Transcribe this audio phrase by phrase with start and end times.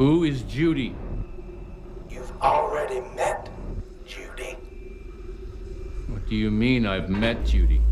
[0.00, 0.94] Who is Judy?
[2.08, 3.50] You've already met
[4.06, 4.56] Judy.
[6.06, 7.82] What do you mean I've met Judy?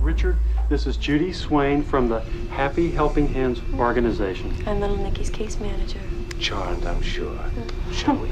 [0.00, 0.36] Richard,
[0.68, 2.18] this is Judy Swain from the
[2.50, 4.52] Happy Helping Hands organization.
[4.66, 6.00] I'm little Nicky's case manager.
[6.40, 7.36] Charmed, I'm sure.
[7.36, 7.92] Mm.
[7.92, 8.28] Shall we?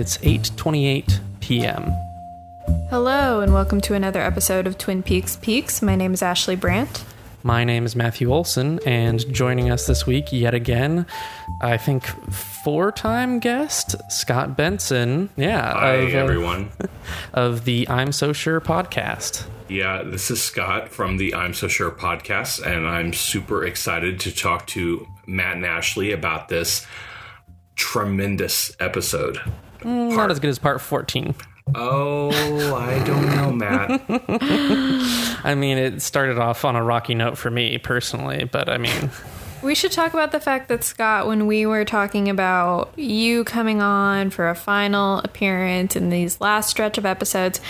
[0.00, 1.92] It's 8:28 p.m.
[2.88, 5.82] Hello, and welcome to another episode of Twin Peaks Peaks.
[5.82, 7.04] My name is Ashley Brandt.
[7.42, 11.04] My name is Matthew Olson, and joining us this week yet again,
[11.60, 12.06] I think
[12.64, 15.28] four-time guest Scott Benson.
[15.36, 16.70] Yeah, Hi, of, uh, everyone.
[17.34, 19.44] of the I'm So Sure podcast.
[19.68, 24.34] Yeah, this is Scott from the I'm So Sure podcast, and I'm super excited to
[24.34, 26.86] talk to Matt and Ashley about this
[27.74, 29.40] tremendous episode.
[29.80, 31.34] Mm, not as good as part 14.
[31.74, 32.30] Oh,
[32.74, 34.02] I don't know, Matt.
[35.44, 39.10] I mean, it started off on a rocky note for me personally, but I mean,
[39.62, 43.80] We should talk about the fact that Scott, when we were talking about you coming
[43.82, 47.60] on for a final appearance in these last stretch of episodes,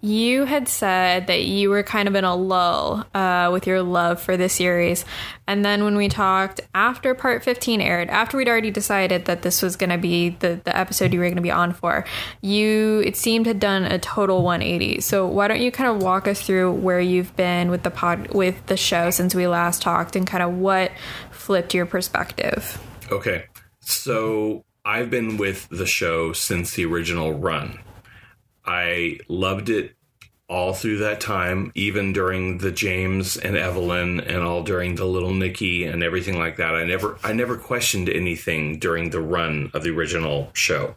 [0.00, 4.20] you had said that you were kind of in a lull uh, with your love
[4.20, 5.04] for the series.
[5.48, 9.60] And then when we talked after part 15 aired, after we'd already decided that this
[9.60, 12.04] was going to be the, the episode you were going to be on for,
[12.42, 15.00] you, it seemed, had done a total 180.
[15.00, 18.32] So why don't you kind of walk us through where you've been with the pod,
[18.32, 20.92] with the show since we last talked and kind of what
[21.32, 22.80] flipped your perspective?
[23.10, 23.46] Okay,
[23.80, 27.80] so I've been with the show since the original run.
[28.68, 29.94] I loved it
[30.48, 35.32] all through that time, even during the James and Evelyn and all during the little
[35.32, 36.74] Nicky and everything like that.
[36.74, 40.96] I never I never questioned anything during the run of the original show.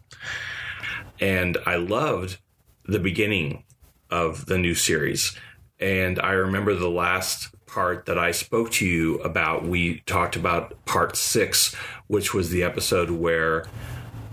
[1.19, 2.39] And I loved
[2.85, 3.63] the beginning
[4.09, 5.37] of the new series.
[5.79, 10.85] And I remember the last part that I spoke to you about, we talked about
[10.85, 11.73] part six,
[12.07, 13.65] which was the episode where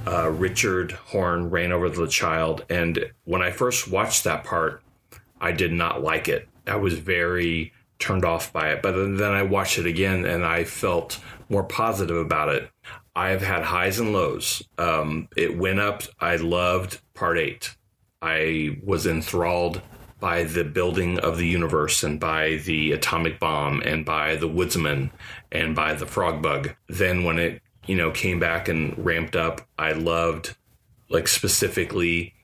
[0.08, 2.64] uh, Richard Horne ran over the child.
[2.70, 4.82] And when I first watched that part,
[5.40, 6.48] I did not like it.
[6.66, 8.80] I was very turned off by it.
[8.82, 11.20] But then I watched it again and I felt
[11.50, 12.70] more positive about it.
[13.14, 14.62] I have had highs and lows.
[14.78, 16.02] Um, it went up.
[16.20, 17.76] I loved part eight.
[18.22, 19.82] I was enthralled
[20.20, 25.10] by the building of the universe and by the atomic bomb and by the woodsman
[25.52, 26.74] and by the frog bug.
[26.88, 30.56] Then when it you know came back and ramped up, I loved
[31.08, 32.34] like specifically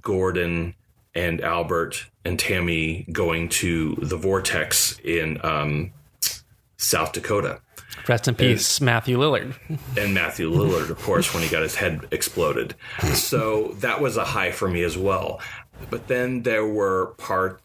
[0.00, 0.74] Gordon
[1.14, 5.92] and Albert and Tammy going to the vortex in um,
[6.76, 7.60] South Dakota
[8.08, 9.54] rest in peace, Matthew Lillard.
[9.96, 12.74] and Matthew Lillard, of course, when he got his head exploded.
[13.14, 15.40] So that was a high for me as well.
[15.90, 17.60] But then there were part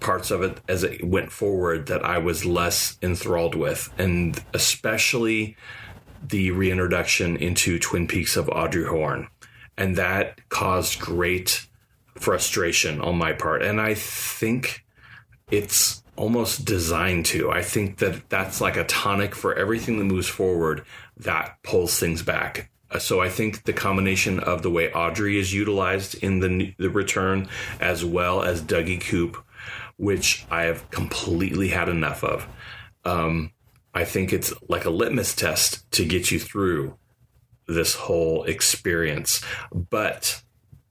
[0.00, 5.56] parts of it as it went forward that I was less enthralled with, and especially
[6.26, 9.28] the reintroduction into Twin Peaks of Audrey Horne,
[9.76, 11.66] and that caused great
[12.18, 13.62] frustration on my part.
[13.62, 14.84] And I think
[15.50, 17.50] it's almost designed to.
[17.50, 20.84] I think that that's like a tonic for everything that moves forward
[21.16, 22.70] that pulls things back.
[22.90, 26.90] Uh, So I think the combination of the way Audrey is utilized in the the
[26.90, 27.48] return,
[27.80, 29.42] as well as Dougie Coop,
[29.96, 32.46] which I have completely had enough of.
[33.04, 33.52] Um,
[33.94, 36.96] I think it's like a litmus test to get you through
[37.66, 39.42] this whole experience.
[39.72, 40.42] But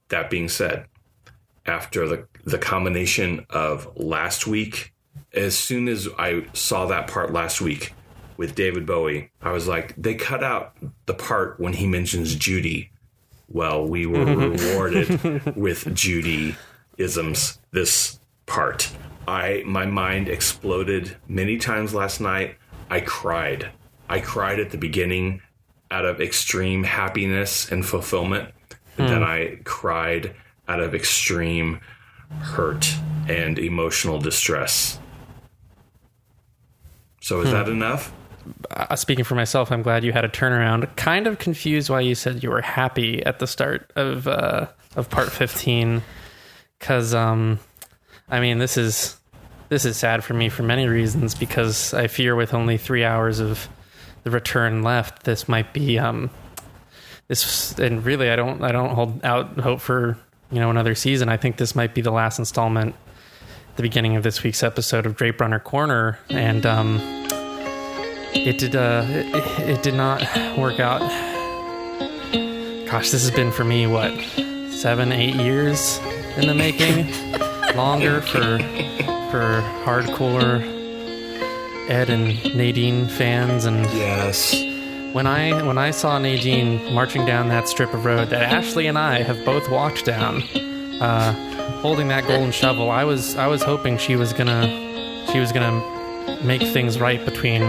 [0.08, 0.86] that being said,
[1.66, 4.92] after the the combination of last week,
[5.32, 7.94] as soon as I saw that part last week
[8.36, 10.76] with David Bowie, I was like, they cut out
[11.06, 12.90] the part when he mentions Judy.
[13.48, 14.56] Well, we were mm-hmm.
[14.56, 16.56] rewarded with Judy
[16.98, 18.90] isms this part.
[19.28, 22.56] I my mind exploded many times last night.
[22.92, 23.70] I cried.
[24.10, 25.40] I cried at the beginning
[25.90, 28.50] out of extreme happiness and fulfillment.
[28.98, 30.34] And then I cried
[30.68, 31.80] out of extreme
[32.40, 32.94] hurt
[33.28, 34.98] and emotional distress.
[37.22, 38.12] So is that enough?
[38.70, 40.94] Uh, speaking for myself, I'm glad you had a turnaround.
[40.96, 44.66] Kind of confused why you said you were happy at the start of uh,
[44.96, 46.02] of part 15,
[46.78, 47.58] because um,
[48.28, 49.16] I mean this is
[49.72, 51.34] this is sad for me for many reasons.
[51.34, 53.70] Because I fear with only three hours of
[54.22, 56.28] the return left, this might be um,
[57.28, 60.18] this and really I don't I don't hold out hope for
[60.50, 61.30] you know another season.
[61.30, 62.94] I think this might be the last installment,
[63.76, 66.98] the beginning of this week's episode of Drape Runner Corner, and um,
[68.34, 70.20] it did uh it, it did not
[70.58, 71.00] work out.
[72.90, 74.12] Gosh, this has been for me what
[74.70, 75.98] seven, eight years
[76.36, 77.10] in the making,
[77.74, 78.58] longer for
[79.32, 80.60] for hardcore
[81.88, 84.54] Ed and Nadine fans and Yes.
[85.14, 88.98] when I when I saw Nadine marching down that strip of road that Ashley and
[88.98, 90.42] I have both walked down,
[91.00, 91.32] uh,
[91.80, 94.66] holding that golden shovel, I was I was hoping she was gonna
[95.32, 95.80] she was gonna
[96.44, 97.62] make things right between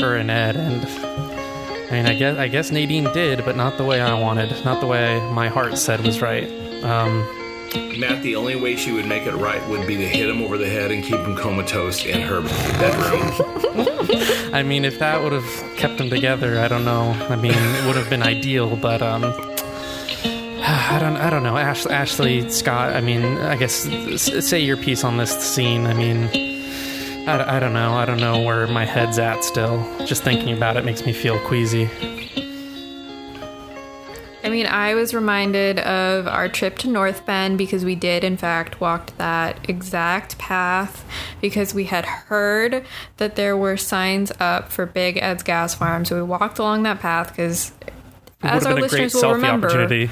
[0.00, 3.84] her and Ed, and I mean I guess I guess Nadine did, but not the
[3.84, 6.48] way I wanted, not the way my heart said was right.
[6.82, 7.24] Um,
[7.98, 10.58] Matt, the only way she would make it right would be to hit him over
[10.58, 14.50] the head and keep him comatose in her bedroom.
[14.54, 17.10] I mean, if that would have kept them together, I don't know.
[17.28, 19.24] I mean, it would have been ideal, but um,
[20.62, 21.56] I don't, I don't know.
[21.56, 22.94] Ash, Ashley Scott.
[22.94, 23.88] I mean, I guess
[24.46, 25.86] say your piece on this scene.
[25.86, 26.28] I mean,
[27.28, 27.94] I, I don't know.
[27.94, 29.84] I don't know where my head's at still.
[30.06, 31.88] Just thinking about it makes me feel queasy.
[34.56, 38.38] I mean, I was reminded of our trip to North Bend because we did, in
[38.38, 41.04] fact, walked that exact path
[41.42, 42.82] because we had heard
[43.18, 46.06] that there were signs up for Big Ed's Gas Farm.
[46.06, 47.72] So we walked along that path because,
[48.40, 50.08] as our have been a great listeners will remember,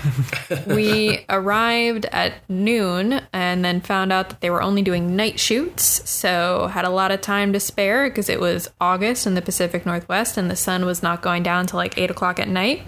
[0.67, 6.07] we arrived at noon and then found out that they were only doing night shoots.
[6.07, 9.87] So had a lot of time to spare because it was August in the Pacific
[9.87, 12.83] Northwest and the sun was not going down till like eight o'clock at night.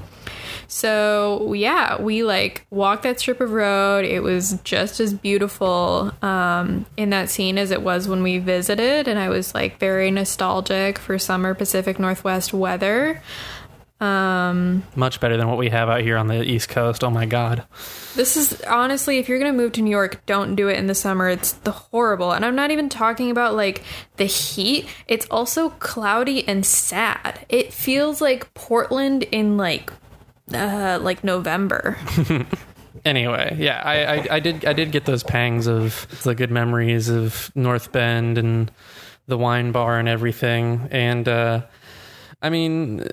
[0.68, 4.04] So yeah, we like walked that strip of road.
[4.04, 9.08] It was just as beautiful um, in that scene as it was when we visited,
[9.08, 13.22] and I was like very nostalgic for summer Pacific Northwest weather.
[13.98, 17.02] Much better than what we have out here on the East Coast.
[17.02, 17.64] Oh my God.
[18.14, 20.94] This is honestly, if you're gonna move to New York, don't do it in the
[20.94, 21.28] summer.
[21.28, 23.82] It's the horrible, and I'm not even talking about like
[24.16, 24.86] the heat.
[25.06, 27.46] It's also cloudy and sad.
[27.48, 29.90] It feels like Portland in like
[30.52, 31.96] uh like November.
[33.04, 37.08] anyway, yeah, I, I, I did I did get those pangs of the good memories
[37.08, 38.70] of North Bend and
[39.26, 40.88] the wine bar and everything.
[40.90, 41.62] And uh,
[42.42, 43.06] I mean,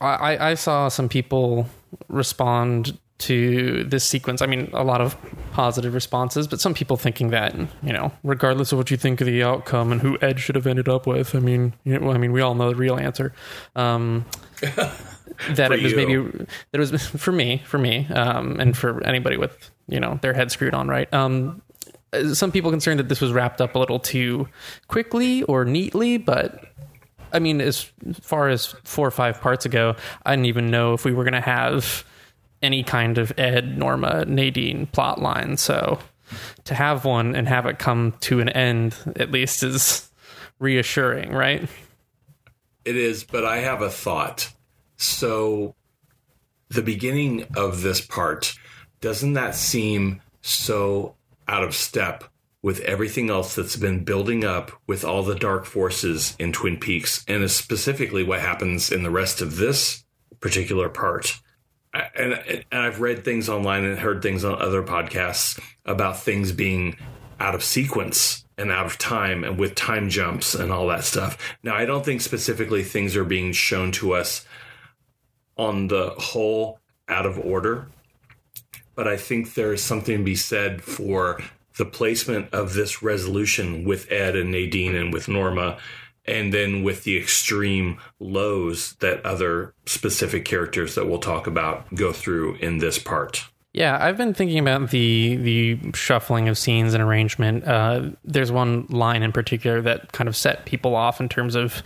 [0.00, 1.66] I, I saw some people
[2.08, 4.42] respond to this sequence.
[4.42, 5.16] I mean, a lot of
[5.52, 9.26] positive responses, but some people thinking that you know, regardless of what you think of
[9.26, 12.18] the outcome and who Ed should have ended up with, I mean, you know, I
[12.18, 13.32] mean, we all know the real answer.
[13.76, 14.24] Um,
[15.50, 15.96] that For it was you.
[15.96, 20.18] maybe that it was for me, for me, um, and for anybody with you know
[20.22, 21.12] their head screwed on right.
[21.12, 21.62] Um,
[22.34, 24.48] some people concerned that this was wrapped up a little too
[24.88, 26.64] quickly or neatly, but
[27.32, 27.90] I mean, as
[28.20, 31.32] far as four or five parts ago, I didn't even know if we were going
[31.32, 32.04] to have
[32.60, 35.56] any kind of Ed, Norma, Nadine plot line.
[35.56, 35.98] So
[36.64, 40.10] to have one and have it come to an end, at least, is
[40.58, 41.68] reassuring, right?
[42.84, 44.52] It is, but I have a thought.
[45.02, 45.74] So,
[46.68, 48.54] the beginning of this part,
[49.00, 51.16] doesn't that seem so
[51.48, 52.22] out of step
[52.62, 57.24] with everything else that's been building up with all the dark forces in Twin Peaks,
[57.26, 60.04] and is specifically what happens in the rest of this
[60.38, 61.40] particular part?
[61.92, 66.96] And, and I've read things online and heard things on other podcasts about things being
[67.40, 71.36] out of sequence and out of time and with time jumps and all that stuff.
[71.64, 74.46] Now, I don't think specifically things are being shown to us
[75.56, 76.78] on the whole
[77.08, 77.88] out of order,
[78.94, 81.40] but I think there is something to be said for
[81.78, 85.78] the placement of this resolution with Ed and Nadine and with Norma.
[86.24, 92.12] And then with the extreme lows that other specific characters that we'll talk about go
[92.12, 93.44] through in this part.
[93.72, 97.66] Yeah, I've been thinking about the the shuffling of scenes and arrangement.
[97.66, 101.82] Uh, there's one line in particular that kind of set people off in terms of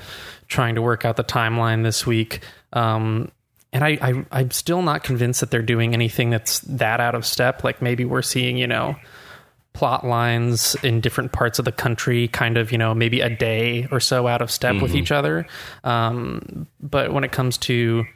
[0.49, 2.41] trying to work out the timeline this week.
[2.73, 3.31] Um,
[3.77, 7.27] and I, I I'm still not convinced that they're doing anything that's that out of
[7.27, 7.63] step.
[7.63, 8.97] Like maybe we're seeing, you know,
[9.75, 13.87] plot lines in different parts of the country, kind of, you know, maybe a day
[13.91, 15.47] or so out of step with each other.
[15.85, 18.07] Um, but when it comes to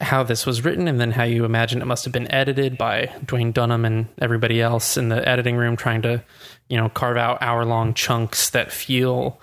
[0.00, 3.12] how this was written and then how you imagine it must have been edited by
[3.26, 6.24] Duwayne Dunham and everybody else in the editing room trying to,
[6.68, 9.40] you know, carve out hour long chunks that feel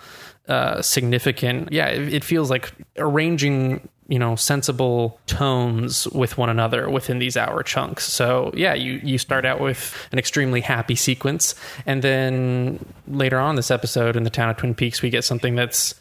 [0.48, 1.72] uh, significant.
[1.72, 7.36] Yeah, it, it feels like arranging, you know, sensible tones with one another within these
[7.36, 8.04] hour chunks.
[8.04, 11.54] So yeah, you you start out with an extremely happy sequence,
[11.86, 15.54] and then later on this episode in the town of Twin Peaks, we get something
[15.54, 15.94] that's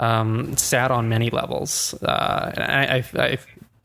[0.00, 1.94] um, sad on many levels.
[2.02, 3.38] Uh, I, I, I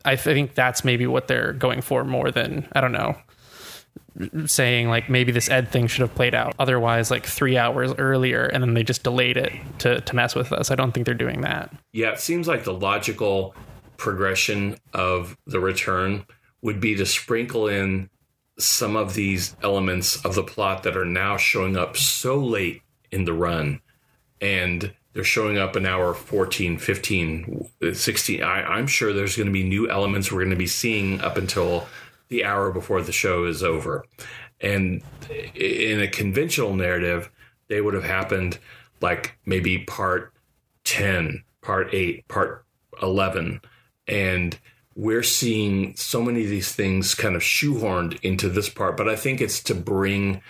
[0.04, 3.16] I think that's maybe what they're going for more than I don't know
[4.46, 8.44] saying like maybe this Ed thing should have played out otherwise like three hours earlier,
[8.44, 10.70] and then they just delayed it to to mess with us.
[10.70, 11.74] I don't think they're doing that.
[11.92, 13.54] Yeah, it seems like the logical
[13.96, 16.26] progression of the return
[16.62, 18.08] would be to sprinkle in
[18.58, 23.24] some of these elements of the plot that are now showing up so late in
[23.24, 23.80] the run
[24.40, 29.52] and they're showing up an hour 14 15 16 I, i'm sure there's going to
[29.52, 31.86] be new elements we're going to be seeing up until
[32.32, 34.04] the hour before the show is over.
[34.60, 35.02] And
[35.54, 37.30] in a conventional narrative
[37.68, 38.58] they would have happened
[39.00, 40.32] like maybe part
[40.84, 42.64] 10 part 8 part
[43.02, 43.60] 11
[44.08, 44.58] and
[44.94, 49.16] we're seeing so many of these things kind of shoehorned into this part but i
[49.16, 50.42] think it's to bring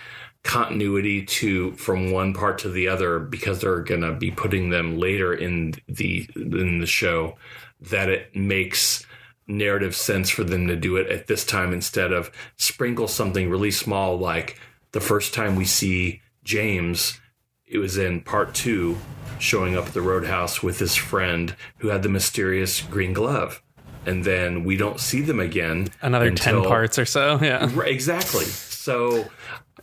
[0.43, 4.97] continuity to from one part to the other because they're going to be putting them
[4.97, 7.37] later in the in the show
[7.79, 9.05] that it makes
[9.47, 13.71] narrative sense for them to do it at this time instead of sprinkle something really
[13.71, 14.59] small like
[14.91, 17.19] the first time we see James
[17.65, 18.97] it was in part 2
[19.39, 23.61] showing up at the roadhouse with his friend who had the mysterious green glove
[24.05, 27.39] and then we don't see them again Another until- ten parts or so.
[27.41, 27.69] Yeah.
[27.73, 28.43] Right, exactly.
[28.45, 29.25] So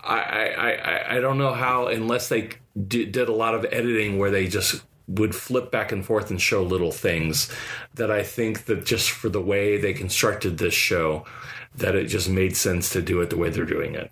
[0.03, 2.51] I, I, I, I don't know how, unless they
[2.87, 6.41] d- did a lot of editing where they just would flip back and forth and
[6.41, 7.51] show little things,
[7.95, 11.25] that I think that just for the way they constructed this show,
[11.75, 14.11] that it just made sense to do it the way they're doing it.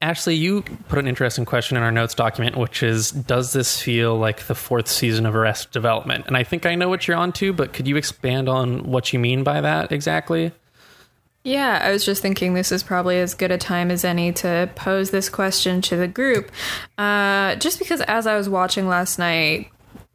[0.00, 4.16] Ashley, you put an interesting question in our notes document, which is Does this feel
[4.16, 6.24] like the fourth season of Arrested Development?
[6.26, 9.18] And I think I know what you're onto, but could you expand on what you
[9.18, 10.52] mean by that exactly?
[11.42, 14.70] Yeah, I was just thinking this is probably as good a time as any to
[14.76, 16.50] pose this question to the group.
[16.96, 19.70] Uh, just because as I was watching last night,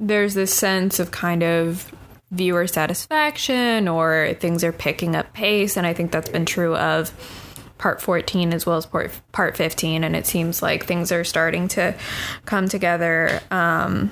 [0.08, 1.92] there's this sense of kind of
[2.32, 5.78] viewer satisfaction or things are picking up pace.
[5.78, 7.12] And I think that's been true of
[7.78, 10.04] part 14 as well as part, part 15.
[10.04, 11.96] And it seems like things are starting to
[12.46, 13.42] come together.
[13.52, 14.12] Um,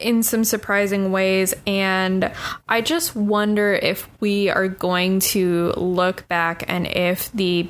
[0.00, 1.54] in some surprising ways.
[1.66, 2.32] And
[2.68, 7.68] I just wonder if we are going to look back and if the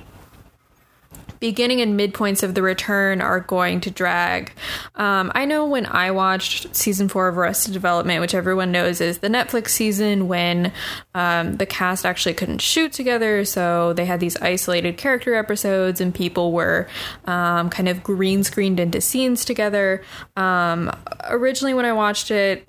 [1.41, 4.53] beginning and midpoints of the return are going to drag.
[4.95, 9.19] Um, I know when I watched season four of Arrested Development, which everyone knows is
[9.19, 10.73] the Netflix season, when
[11.15, 16.15] um, the cast actually couldn't shoot together, so they had these isolated character episodes, and
[16.15, 16.87] people were
[17.25, 20.03] um, kind of green screened into scenes together.
[20.37, 20.93] Um,
[21.29, 22.69] originally, when I watched it,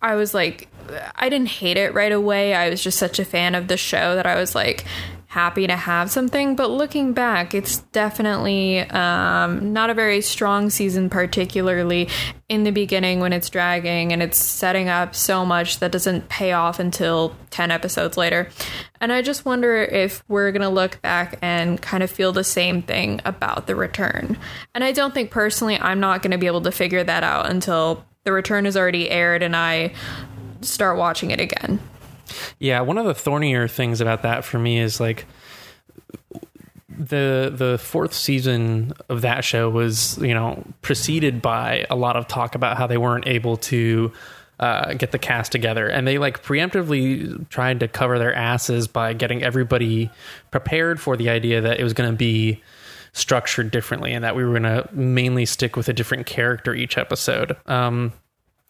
[0.00, 0.68] I was like,
[1.14, 2.54] I didn't hate it right away.
[2.54, 4.84] I was just such a fan of the show that I was like
[5.32, 6.54] happy to have something.
[6.54, 12.10] But looking back, it's definitely um, not a very strong season, particularly
[12.50, 16.52] in the beginning when it's dragging and it's setting up so much that doesn't pay
[16.52, 18.50] off until 10 episodes later.
[19.00, 22.44] And I just wonder if we're going to look back and kind of feel the
[22.44, 24.36] same thing about the return.
[24.74, 27.48] And I don't think personally I'm not going to be able to figure that out
[27.48, 29.94] until the return is already aired and I
[30.60, 31.80] start watching it again.
[32.58, 35.26] Yeah, one of the thornier things about that for me is like
[36.88, 42.28] the the fourth season of that show was you know preceded by a lot of
[42.28, 44.12] talk about how they weren't able to
[44.60, 45.88] uh, get the cast together.
[45.88, 50.08] And they like preemptively tried to cover their asses by getting everybody
[50.52, 52.62] prepared for the idea that it was going to be
[53.12, 56.96] structured differently and that we were going to mainly stick with a different character each
[56.96, 57.56] episode.
[57.66, 58.12] Um,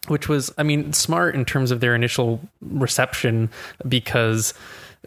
[0.07, 3.49] which was i mean smart in terms of their initial reception
[3.87, 4.53] because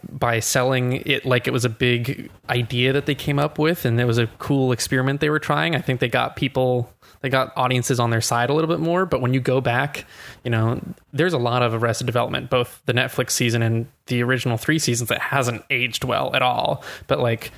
[0.09, 3.99] by selling it like it was a big idea that they came up with and
[3.99, 7.51] it was a cool experiment they were trying i think they got people they got
[7.55, 9.05] audiences on their side a little bit more.
[9.05, 10.05] But when you go back
[10.43, 10.81] you know
[11.13, 15.09] there's a lot of arrested development both the netflix season and the original three seasons
[15.09, 16.83] that hasn't aged well at all.
[17.07, 17.51] But like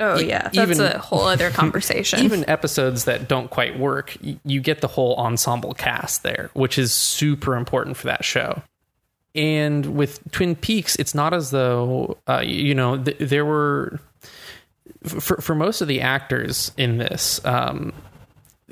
[0.00, 2.20] Oh yeah, that's even- a whole other conversation.
[2.20, 6.92] even episodes that don't quite work, you get the whole ensemble cast there, which is
[6.92, 8.62] super important for that show.
[9.34, 14.00] And with Twin Peaks, it's not as though uh, you know th- there were
[15.04, 17.44] for for most of the actors in this.
[17.44, 17.92] Um,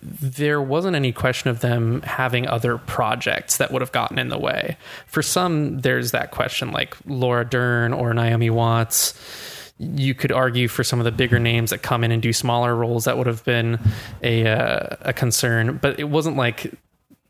[0.03, 4.39] there wasn't any question of them having other projects that would have gotten in the
[4.39, 4.77] way.
[5.07, 9.15] For some, there's that question, like Laura Dern or Naomi Watts
[9.79, 12.75] you could argue for some of the bigger names that come in and do smaller
[12.75, 13.79] roles that would have been
[14.23, 16.73] a uh, a concern but it wasn't like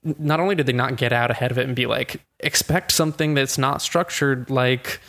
[0.02, 3.34] not only did they not get out ahead of it and be like expect something
[3.34, 5.00] that's not structured like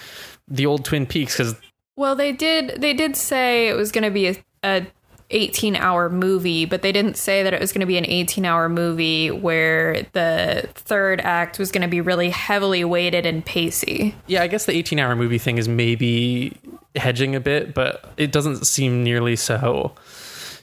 [0.47, 1.55] the old twin peaks because
[1.99, 4.87] well, they did they did say it was going to be a, a
[5.31, 8.45] 18 hour movie, but they didn't say that it was going to be an 18
[8.45, 14.15] hour movie where the third act was going to be really heavily weighted and pacey.
[14.27, 16.57] yeah i guess the 18 hour movie thing is maybe
[16.99, 19.95] hedging a bit, but it doesn't seem nearly so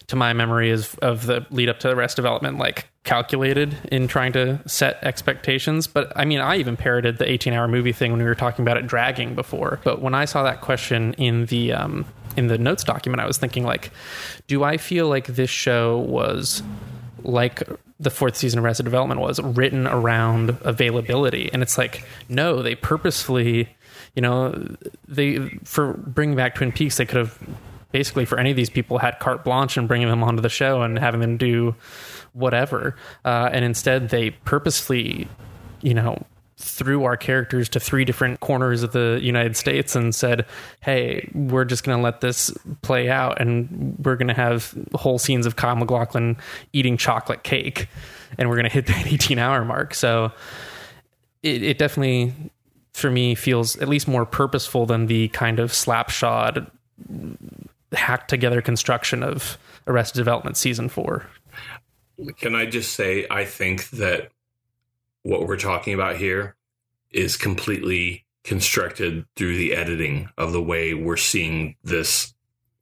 [0.09, 4.07] to my memory is of the lead up to the rest development like calculated in
[4.07, 5.87] trying to set expectations.
[5.87, 8.63] But i mean i even parroted the 18 hour movie thing when we were talking
[8.63, 9.81] about it dragging before.
[9.85, 13.39] But when i saw that question in the um, in the notes document i was
[13.39, 13.91] thinking like
[14.47, 16.63] do i feel like this show was
[17.23, 17.63] like
[17.99, 22.75] the fourth season of Arrested Development was written around availability, and it's like no, they
[22.75, 23.75] purposefully,
[24.17, 27.39] you know, they for bringing back Twin Peaks, they could have
[27.93, 30.83] basically for any of these people had carte blanche and bringing them onto the show
[30.83, 31.75] and having them do
[32.33, 35.29] whatever, uh, and instead they purposely,
[35.83, 36.21] you know.
[36.59, 40.47] Threw our characters to three different corners of the United States and said,
[40.81, 45.19] "Hey, we're just going to let this play out, and we're going to have whole
[45.19, 46.39] scenes of Kyle MacLachlan
[46.73, 47.89] eating chocolate cake,
[48.39, 50.33] and we're going to hit that 18 hour mark." So
[51.43, 52.33] it, it definitely,
[52.97, 56.71] for me, feels at least more purposeful than the kind of slapshod,
[57.93, 61.27] hacked together construction of Arrested Development season four.
[62.39, 64.31] Can I just say, I think that
[65.23, 66.57] what we're talking about here
[67.11, 72.33] is completely constructed through the editing of the way we're seeing this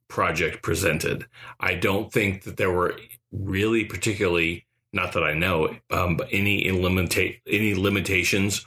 [0.07, 1.25] project presented.
[1.59, 2.95] I don't think that there were
[3.33, 8.65] really particularly, not that I know, um, any limita- any limitations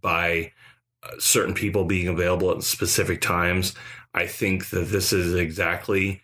[0.00, 0.52] by
[1.18, 3.74] certain people being available at specific times.
[4.14, 6.22] I think that this is exactly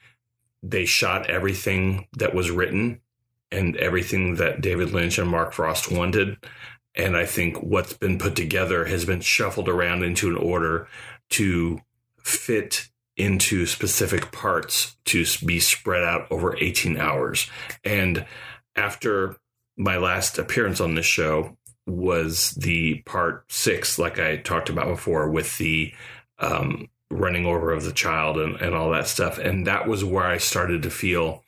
[0.62, 3.00] they shot everything that was written
[3.50, 6.36] and everything that David Lynch and Mark Frost wanted.
[6.94, 10.88] And I think what's been put together has been shuffled around into an order
[11.30, 11.80] to
[12.22, 17.50] fit into specific parts to be spread out over 18 hours.
[17.84, 18.26] And
[18.76, 19.36] after
[19.76, 21.56] my last appearance on this show
[21.86, 25.92] was the part six, like I talked about before, with the
[26.38, 29.38] um, running over of the child and, and all that stuff.
[29.38, 31.44] And that was where I started to feel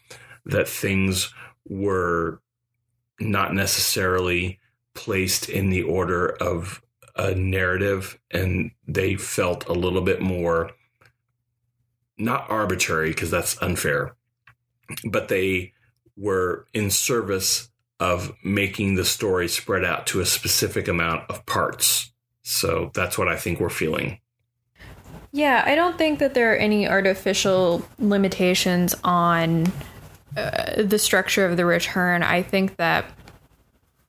[0.47, 1.33] that things
[1.69, 2.41] were
[3.21, 4.59] not necessarily
[4.95, 6.83] placed in the order of
[7.17, 10.71] a narrative and they felt a little bit more
[12.19, 14.15] not arbitrary because that's unfair
[15.04, 15.73] but they
[16.17, 17.69] were in service
[18.02, 22.12] of making the story spread out to a specific amount of parts
[22.43, 24.19] so that's what i think we're feeling
[25.34, 29.73] Yeah, I don't think that there are any artificial limitations on
[30.36, 32.23] uh, the structure of the return.
[32.23, 33.06] I think that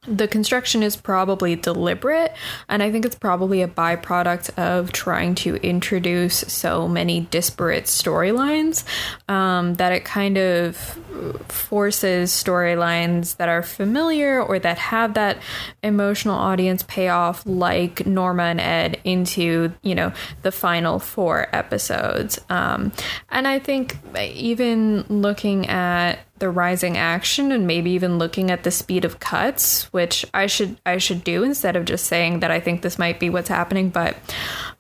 [0.06, 2.34] the construction is probably deliberate,
[2.68, 8.84] and I think it's probably a byproduct of trying to introduce so many disparate storylines
[9.30, 11.00] um, that it kind of
[11.48, 15.38] forces storylines that are familiar or that have that
[15.82, 22.40] emotional audience payoff, like Norma and Ed, into you know the final four episodes.
[22.50, 22.92] Um,
[23.30, 28.72] and I think even looking at the rising action and maybe even looking at the
[28.72, 32.60] speed of cuts which i should i should do instead of just saying that i
[32.60, 34.18] think this might be what's happening but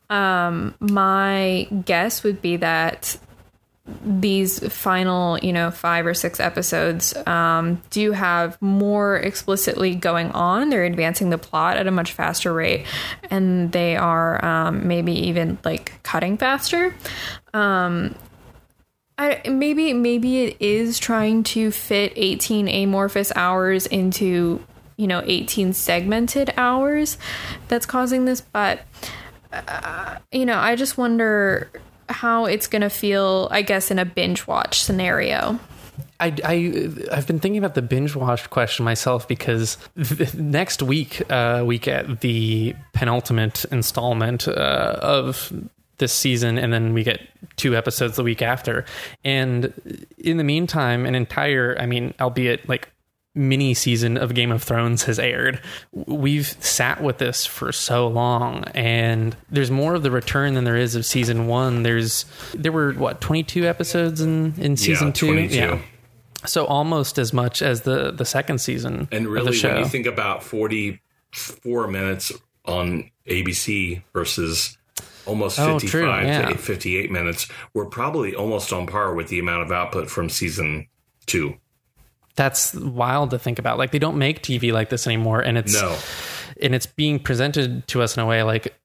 [0.10, 3.17] um my guess would be that
[4.06, 10.69] these final you know five or six episodes um, do have more explicitly going on?
[10.69, 12.86] They're advancing the plot at a much faster rate
[13.30, 16.96] and they are um, maybe even like cutting faster.
[17.54, 18.15] Um,
[19.17, 24.65] I, maybe maybe it is trying to fit 18 amorphous hours into
[24.98, 27.17] you know 18 segmented hours
[27.67, 28.82] that's causing this but
[29.52, 31.69] uh, you know i just wonder
[32.13, 35.60] how it's going to feel i guess in a binge watch scenario
[36.19, 41.21] I, I I've been thinking about the binge watch question myself because th- next week
[41.32, 45.52] uh, we get the penultimate installment uh, of
[45.97, 47.21] this season, and then we get
[47.56, 48.86] two episodes the week after.
[49.23, 49.73] And
[50.17, 52.89] in the meantime, an entire, I mean, albeit like
[53.36, 55.60] mini season of Game of Thrones has aired.
[55.91, 60.78] We've sat with this for so long and there's more of the return than there
[60.78, 61.84] is of season 1.
[61.84, 65.34] There's there were what 22 episodes in in season Yeah, 2.
[65.34, 65.80] 22.
[66.46, 69.69] So almost as much as the the second season And of really, the show.
[69.69, 72.32] when you think about 44 minutes
[72.65, 74.78] on ABC versus
[75.26, 76.50] almost Oh, 55 true, yeah.
[76.50, 80.88] to 58 minutes, we're probably almost on par with the amount of output from season
[81.26, 81.56] two.
[82.36, 83.78] That's wild to think about.
[83.78, 85.98] Like they don't make TV like this anymore and it's No.
[86.62, 88.76] and it's being presented to us in a way like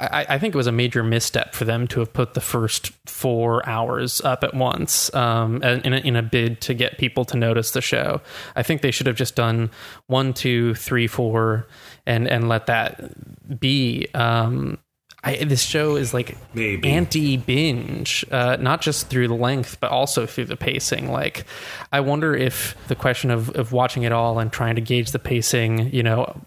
[0.00, 2.90] I, I think it was a major misstep for them to have put the first
[3.06, 7.36] four hours up at once um, in, a, in a bid to get people to
[7.36, 8.20] notice the show.
[8.56, 9.70] I think they should have just done
[10.08, 11.68] one, two, three, four,
[12.04, 14.08] and and let that be.
[14.14, 14.78] Um,
[15.24, 16.88] I, this show is like Maybe.
[16.88, 21.12] anti binge, uh, not just through the length, but also through the pacing.
[21.12, 21.44] Like,
[21.92, 25.20] I wonder if the question of, of watching it all and trying to gauge the
[25.20, 26.40] pacing, you know,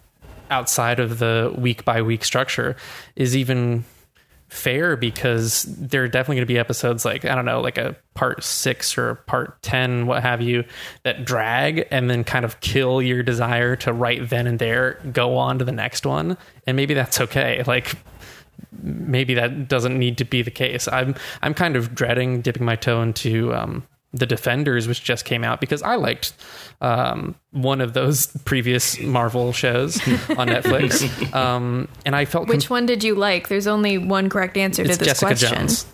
[0.50, 2.76] outside of the week by week structure
[3.16, 3.84] is even
[4.48, 7.96] fair because there are definitely going to be episodes like I don't know, like a
[8.14, 10.64] part six or part ten, what have you,
[11.02, 15.36] that drag and then kind of kill your desire to right then and there go
[15.36, 16.36] on to the next one,
[16.66, 17.62] and maybe that's okay.
[17.66, 17.96] Like
[18.82, 20.88] maybe that doesn't need to be the case.
[20.88, 25.44] I'm I'm kind of dreading dipping my toe into um, the Defenders, which just came
[25.44, 26.32] out because I liked
[26.80, 29.96] um, one of those previous Marvel shows
[30.30, 33.48] on Netflix, um, and I felt Which one did you like?
[33.48, 35.54] There's only one correct answer to It's this Jessica question.
[35.54, 35.86] Jones.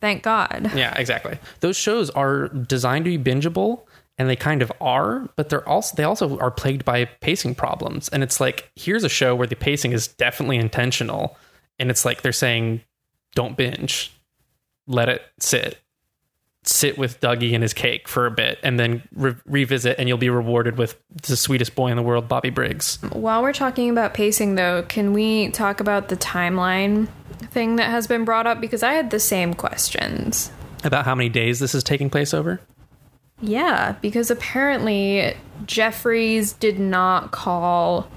[0.00, 0.70] Thank God.
[0.74, 1.38] Yeah, exactly.
[1.60, 3.82] Those shows are designed to be bingeable
[4.18, 8.08] and they kind of are, but they're also they also are plagued by pacing problems.
[8.10, 11.36] And it's like here's a show where the pacing is definitely intentional
[11.78, 12.80] and it's like they're saying
[13.34, 14.12] don't binge.
[14.86, 15.78] Let it sit.
[16.64, 20.18] Sit with Dougie and his cake for a bit and then re- revisit and you'll
[20.18, 22.98] be rewarded with the sweetest boy in the world, Bobby Briggs.
[23.12, 27.06] While we're talking about pacing, though, can we talk about the timeline
[27.50, 28.60] thing that has been brought up?
[28.60, 30.50] Because I had the same questions.
[30.82, 32.60] About how many days this is taking place over?
[33.40, 35.36] Yeah, because apparently
[35.66, 38.08] Jeffries did not call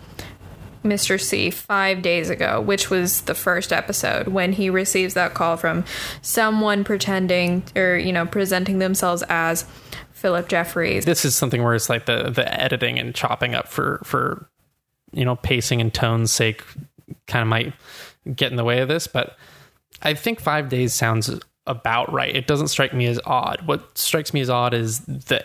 [0.84, 1.20] Mr.
[1.20, 5.84] C five days ago, which was the first episode when he receives that call from
[6.22, 9.66] someone pretending or, you know, presenting themselves as
[10.12, 11.06] Philip Jeffries.
[11.06, 14.50] this is something where it's like the the editing and chopping up for for
[15.14, 16.62] you know pacing and tone's sake
[17.28, 17.74] kind of might
[18.36, 19.38] get in the way of this but
[20.02, 21.30] i think five days sounds
[21.68, 25.44] about right it doesn't strike me as odd what strikes me as odd is the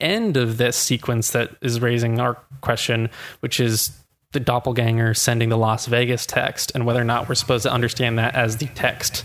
[0.00, 3.08] end of this sequence that is raising our question
[3.40, 3.92] which is
[4.32, 8.18] the doppelganger sending the las vegas text and whether or not we're supposed to understand
[8.18, 9.24] that as the text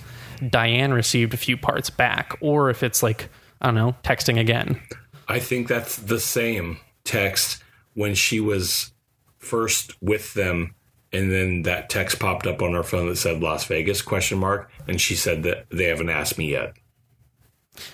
[0.50, 3.30] diane received a few parts back or if it's like
[3.62, 4.80] i don't know texting again
[5.28, 8.92] I think that's the same text when she was
[9.38, 10.76] first with them
[11.14, 14.70] and then that text popped up on her phone that said Las Vegas question mark
[14.90, 16.74] and she said that they haven't asked me yet.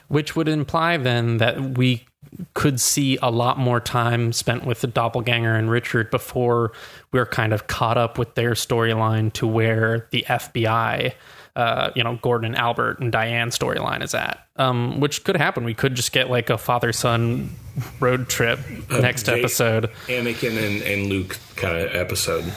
[0.07, 2.07] which would imply then that we
[2.53, 6.71] could see a lot more time spent with the doppelganger and Richard before
[7.11, 11.13] we're kind of caught up with their storyline to where the FBI,
[11.55, 14.39] uh, you know, Gordon and Albert and Diane storyline is at.
[14.57, 15.63] Um, which could happen.
[15.63, 17.51] We could just get like a father son
[17.99, 19.89] road trip next they- episode.
[20.07, 22.51] Anakin and, and Luke kind of episode.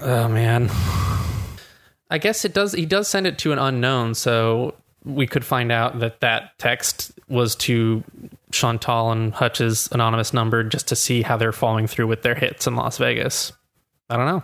[0.00, 0.70] Oh man.
[2.10, 2.72] I guess it does.
[2.72, 7.12] He does send it to an unknown, so we could find out that that text
[7.28, 8.02] was to
[8.50, 12.66] Chantal and Hutch's anonymous number just to see how they're following through with their hits
[12.66, 13.52] in Las Vegas.
[14.08, 14.42] I don't know.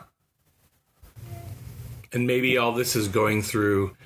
[2.12, 3.96] And maybe all this is going through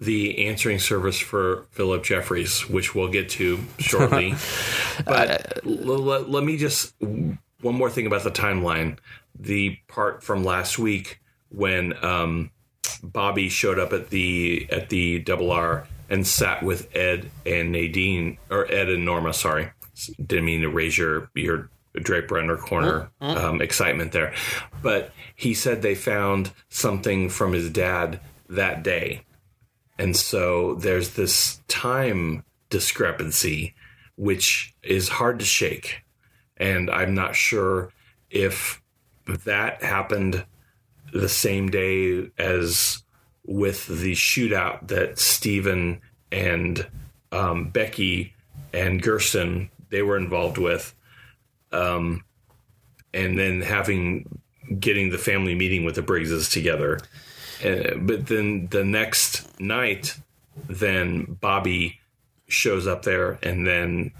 [0.00, 4.34] the answering service for Philip Jeffries, which we'll get to shortly.
[5.04, 8.98] but l- l- let me just one more thing about the timeline.
[9.38, 12.50] The part from last week when um,
[13.12, 18.38] Bobby showed up at the at the double R and sat with Ed and Nadine
[18.50, 19.32] or Ed and Norma.
[19.32, 19.70] Sorry,
[20.24, 24.34] didn't mean to raise your your Draper under corner um, excitement there,
[24.82, 29.22] but he said they found something from his dad that day,
[29.98, 33.74] and so there's this time discrepancy,
[34.16, 36.02] which is hard to shake,
[36.58, 37.92] and I'm not sure
[38.30, 38.82] if
[39.44, 40.44] that happened
[41.20, 43.02] the same day as
[43.44, 46.00] with the shootout that Steven
[46.32, 46.86] and
[47.32, 48.34] um, Becky
[48.72, 50.94] and Gersten they were involved with,
[51.72, 52.24] um,
[53.14, 54.40] and then having
[54.80, 56.98] getting the family meeting with the Briggses together.
[57.62, 60.16] But then the next night,
[60.68, 62.00] then Bobby
[62.48, 64.12] shows up there, and then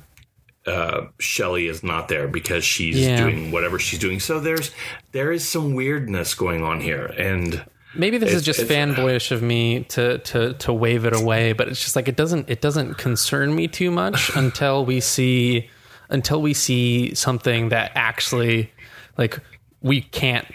[0.66, 3.16] uh, Shelly is not there because she's Yeah.
[3.22, 4.20] doing whatever she's doing.
[4.20, 4.70] So there's
[5.12, 9.85] there is some weirdness going on here, and Maybe this is just fanboyish of me
[9.85, 13.55] to, to to wave it away, but it's just like it doesn't it doesn't concern
[13.55, 15.70] me too much until we see
[16.11, 18.70] until we see something that actually
[19.16, 19.38] like
[19.81, 20.46] we can't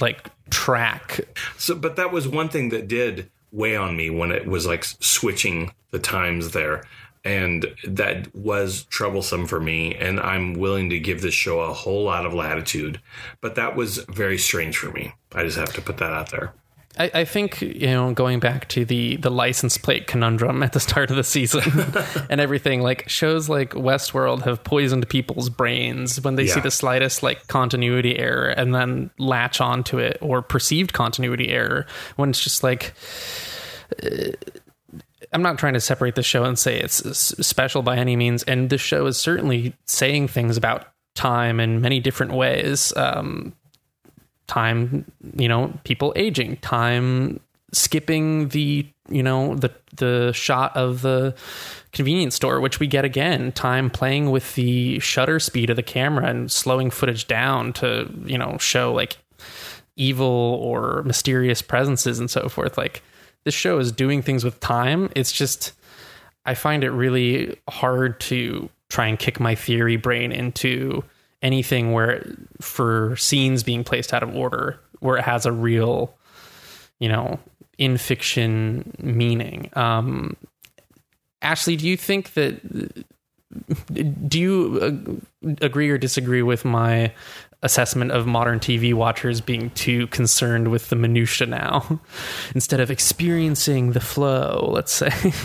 [0.00, 1.20] like track.
[1.58, 4.84] So, but that was one thing that did weigh on me when it was like
[4.84, 6.84] switching the times there.
[7.24, 9.94] And that was troublesome for me.
[9.94, 13.00] And I'm willing to give this show a whole lot of latitude.
[13.40, 15.14] But that was very strange for me.
[15.34, 16.52] I just have to put that out there.
[16.98, 20.80] I, I think you know going back to the the license plate conundrum at the
[20.80, 21.62] start of the season
[22.30, 27.22] and everything like shows like Westworld have poisoned people's brains when they see the slightest
[27.22, 32.62] like continuity error and then latch onto it or perceived continuity error when it's just
[32.62, 32.94] like
[34.02, 34.30] uh,
[35.34, 36.96] I'm not trying to separate the show and say it's
[37.46, 41.98] special by any means, and the show is certainly saying things about time in many
[41.98, 42.92] different ways.
[42.96, 43.52] Um,
[44.46, 45.04] time,
[45.36, 47.40] you know, people aging, time
[47.72, 51.34] skipping the, you know, the the shot of the
[51.92, 56.26] convenience store, which we get again, time playing with the shutter speed of the camera
[56.26, 59.16] and slowing footage down to, you know, show like
[59.96, 62.78] evil or mysterious presences and so forth.
[62.78, 63.02] Like
[63.44, 65.10] this show is doing things with time.
[65.14, 65.72] It's just
[66.46, 71.04] I find it really hard to try and kick my theory brain into
[71.42, 72.26] anything where
[72.60, 76.14] for scenes being placed out of order where it has a real
[76.98, 77.38] you know
[77.76, 80.36] in fiction meaning um
[81.42, 83.04] ashley do you think that
[84.28, 87.12] do you uh, agree or disagree with my
[87.64, 92.00] assessment of modern TV watchers being too concerned with the minutia now
[92.54, 95.10] instead of experiencing the flow, let's say.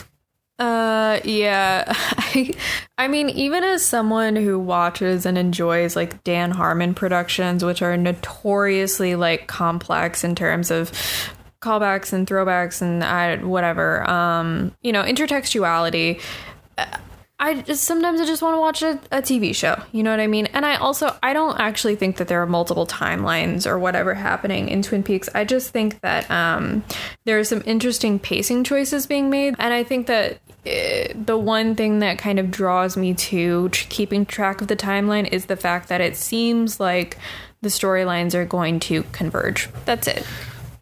[0.59, 1.85] Uh, yeah.
[1.87, 2.53] I,
[2.97, 7.95] I mean, even as someone who watches and enjoys like Dan Harmon productions, which are
[7.95, 10.91] notoriously like complex in terms of
[11.61, 16.21] callbacks and throwbacks and uh, whatever, um, you know, intertextuality.
[17.41, 19.81] I just sometimes I just want to watch a, a TV show.
[19.93, 20.47] You know what I mean?
[20.47, 24.67] And I also I don't actually think that there are multiple timelines or whatever happening
[24.67, 25.29] in Twin Peaks.
[25.33, 26.83] I just think that um,
[27.23, 30.33] there are some interesting pacing choices being made, and I think that
[30.67, 34.75] uh, the one thing that kind of draws me to tr- keeping track of the
[34.75, 37.17] timeline is the fact that it seems like
[37.61, 39.69] the storylines are going to converge.
[39.85, 40.25] That's it.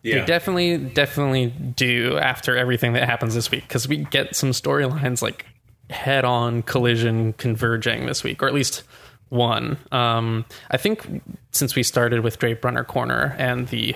[0.02, 5.22] They definitely, definitely do after everything that happens this week because we get some storylines
[5.22, 5.46] like
[5.89, 8.84] head on collision converging this week, or at least
[9.30, 9.78] one.
[9.91, 11.21] Um, I think
[11.52, 13.95] since we started with Drape Runner Corner and the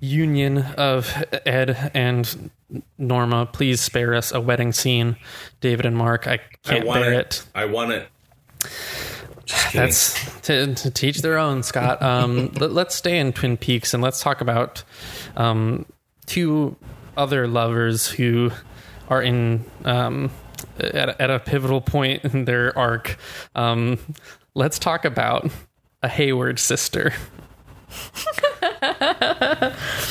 [0.00, 2.50] union of Ed and
[2.98, 5.16] Norma, please spare us a wedding scene,
[5.60, 6.26] David and Mark.
[6.26, 7.18] I I can't want bear it.
[7.18, 7.46] it.
[7.54, 8.08] I want it.
[9.72, 12.02] That's to, to teach their own, Scott.
[12.02, 14.82] Um, let, us stay in Twin Peaks and let's talk about
[15.36, 15.84] um,
[16.26, 16.76] two
[17.16, 18.50] other lovers who
[19.08, 20.30] are in um,
[20.78, 23.16] at, at a pivotal point in their arc.
[23.54, 23.98] Um,
[24.54, 25.50] let's talk about
[26.02, 27.12] a Hayward sister.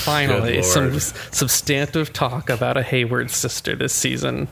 [0.03, 4.47] Finally, some substantive talk about a Hayward sister this season.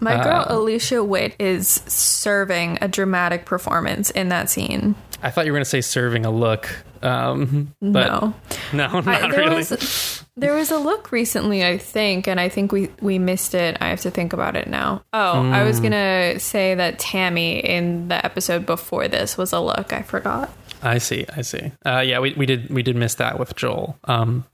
[0.00, 4.94] My girl Alicia Witt is serving a dramatic performance in that scene.
[5.22, 6.70] I thought you were going to say serving a look,
[7.02, 8.34] um, but no.
[8.72, 9.56] no, not I, there really.
[9.56, 13.76] was there was a look recently, I think, and I think we we missed it.
[13.80, 15.04] I have to think about it now.
[15.12, 15.66] Oh, I Hmm.
[15.66, 19.92] was gonna say that Tammy in the episode before this was a look.
[19.92, 20.50] I forgot.
[20.82, 21.26] I see.
[21.36, 21.72] I see.
[21.84, 23.98] Uh, yeah, we, we did we did miss that with Joel.
[24.04, 24.44] Um,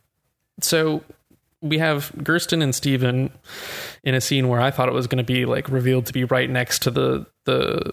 [0.60, 1.02] so
[1.62, 3.30] we have Gersten and Steven
[4.04, 6.24] in a scene where I thought it was going to be like revealed to be
[6.24, 7.92] right next to the the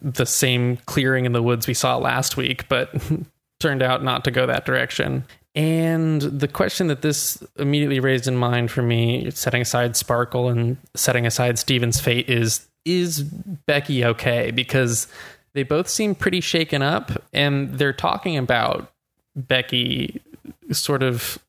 [0.00, 2.90] the same clearing in the woods we saw last week, but
[3.60, 5.24] turned out not to go that direction.
[5.58, 10.76] And the question that this immediately raised in mind for me, setting aside Sparkle and
[10.94, 14.52] setting aside Steven's fate, is is Becky okay?
[14.52, 15.08] Because
[15.54, 18.92] they both seem pretty shaken up, and they're talking about
[19.34, 20.22] Becky
[20.70, 21.40] sort of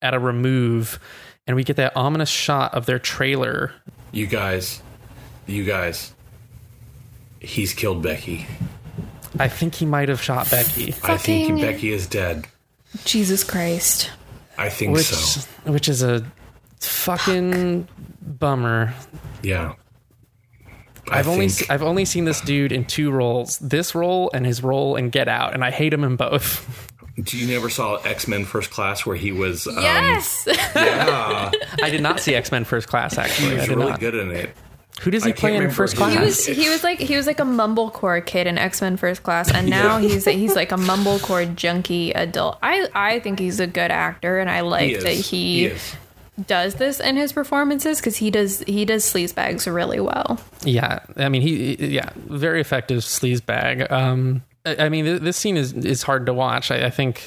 [0.00, 1.00] at a remove,
[1.44, 3.72] and we get that ominous shot of their trailer.
[4.12, 4.80] You guys,
[5.48, 6.14] you guys.
[7.40, 8.46] He's killed Becky.
[9.40, 12.46] I think he might have shot Becky, I think Becky is dead.
[13.04, 14.10] Jesus Christ.
[14.58, 15.40] I think which so.
[15.70, 16.24] which is a
[16.80, 17.88] fucking
[18.20, 18.92] bummer.
[19.42, 19.74] Yeah.
[21.10, 24.30] I I've only think- se- I've only seen this dude in two roles: this role
[24.34, 26.86] and his role in Get Out, and I hate him in both.
[27.22, 29.66] Do you never saw X Men First Class where he was?
[29.66, 30.46] Um, Yes.
[30.74, 31.50] Yeah,
[31.82, 33.14] I did not see X Men First Class.
[33.16, 34.00] he Actually, I was did really not.
[34.00, 34.50] good in it.
[35.00, 36.12] Who does he I play in remember First Class?
[36.12, 39.22] He was he was like he was like a mumblecore kid in X Men First
[39.22, 42.58] Class, and now he's he's like a mumblecore junkie adult.
[42.62, 45.96] I I think he's a good actor, and I like He that he, is.
[46.46, 50.38] does this in his performances because he does he does sleazebags really well.
[50.64, 53.90] Yeah, I mean he, he- yeah, very effective sleaze bag.
[53.90, 56.70] Um, I, I mean th- this scene is is hard to watch.
[56.70, 57.26] I, I think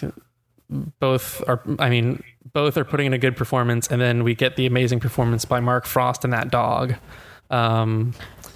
[0.99, 1.62] both are.
[1.79, 4.99] I mean both are putting in a good performance, and then we get the amazing
[4.99, 6.95] performance by Mark Frost and that dog.
[7.49, 8.13] Um,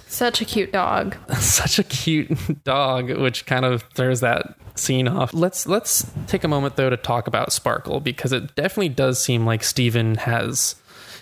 [0.08, 1.16] Such a cute dog.
[1.38, 5.34] such a cute dog, which kind of throws that scene off.
[5.34, 9.44] Let's let's take a moment though to talk about Sparkle because it definitely does seem
[9.44, 10.76] like Steven has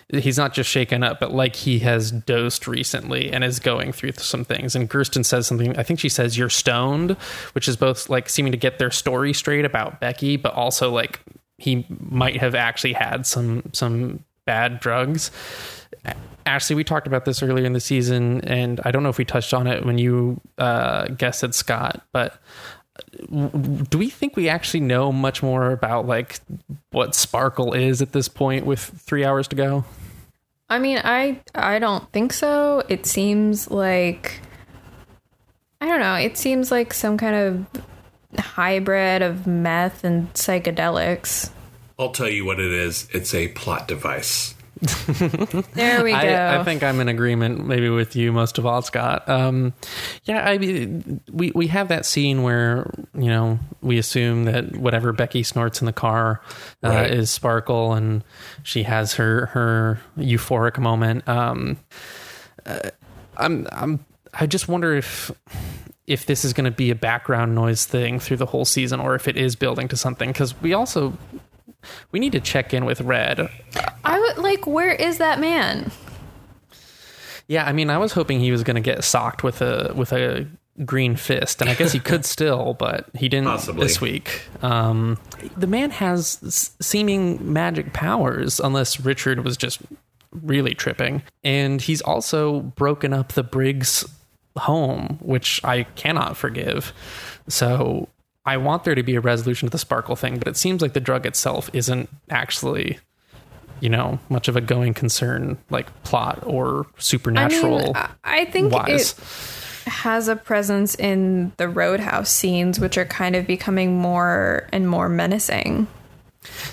[0.09, 4.13] he's not just shaken up, but like he has dosed recently and is going through
[4.13, 4.75] some things.
[4.75, 7.11] And Gersten says something, I think she says you're stoned,
[7.51, 11.19] which is both like seeming to get their story straight about Becky, but also like
[11.57, 15.29] he might have actually had some some bad drugs.
[16.47, 19.25] Ashley, we talked about this earlier in the season, and I don't know if we
[19.25, 22.41] touched on it when you uh, at Scott, but
[23.29, 26.39] do we think we actually know much more about like
[26.91, 29.85] what Sparkle is at this point with three hours to go?
[30.69, 32.83] I mean, I I don't think so.
[32.89, 34.39] It seems like
[35.79, 36.15] I don't know.
[36.15, 41.51] It seems like some kind of hybrid of meth and psychedelics.
[41.99, 43.07] I'll tell you what it is.
[43.11, 44.53] It's a plot device.
[45.73, 46.17] There we go.
[46.17, 49.27] I, I think I'm in agreement, maybe with you most of all, Scott.
[49.27, 49.73] Um,
[50.25, 55.13] yeah, I mean, we we have that scene where you know we assume that whatever
[55.13, 56.41] Becky snorts in the car
[56.83, 57.11] uh, Right.
[57.11, 58.23] is Sparkle, and
[58.61, 61.27] she has her her euphoric moment.
[61.27, 61.77] Um,
[62.65, 62.91] uh,
[63.37, 65.31] I'm I'm I just wonder if
[66.05, 69.15] if this is going to be a background noise thing through the whole season, or
[69.15, 70.29] if it is building to something.
[70.29, 71.17] Because we also
[72.11, 73.49] we need to check in with Red.
[74.03, 74.65] I would like.
[74.67, 75.91] Where is that man?
[77.47, 80.11] Yeah, I mean, I was hoping he was going to get socked with a with
[80.11, 80.47] a
[80.85, 83.83] green fist, and I guess he could still, but he didn't Possibly.
[83.87, 84.41] this week.
[84.61, 85.17] Um,
[85.55, 89.79] the man has s- seeming magic powers, unless Richard was just
[90.31, 94.05] really tripping, and he's also broken up the Briggs
[94.57, 96.93] home, which I cannot forgive.
[97.47, 98.09] So.
[98.47, 100.93] I want there to be a resolution to the sparkle thing, but it seems like
[100.93, 102.97] the drug itself isn't actually,
[103.81, 108.45] you know, much of a going concern, like plot or I supernatural mean, I- I
[108.45, 109.13] think wise.
[109.85, 114.89] it has a presence in the roadhouse scenes, which are kind of becoming more and
[114.89, 115.87] more menacing.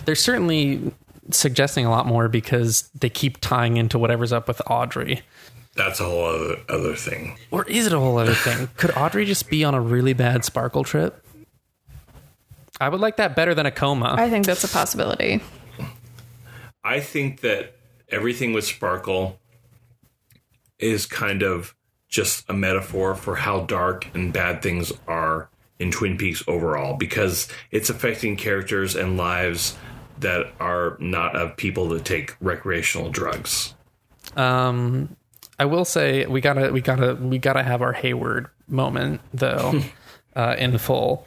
[0.05, 0.93] They're certainly
[1.31, 5.23] suggesting a lot more because they keep tying into whatever's up with Audrey.
[5.75, 7.37] That's a whole other, other thing.
[7.51, 8.69] Or is it a whole other thing?
[8.77, 11.24] Could Audrey just be on a really bad sparkle trip?
[12.81, 14.15] I would like that better than a coma.
[14.19, 15.41] I think that's a possibility.
[16.83, 17.77] I think that
[18.09, 19.39] everything with Sparkle
[20.79, 21.75] is kind of
[22.09, 27.49] just a metaphor for how dark and bad things are in Twin Peaks overall because
[27.71, 29.77] it's affecting characters and lives
[30.21, 33.75] that are not of people that take recreational drugs.
[34.37, 35.17] Um,
[35.59, 39.81] I will say we gotta we gotta we gotta have our Hayward moment though,
[40.37, 41.27] uh, in full.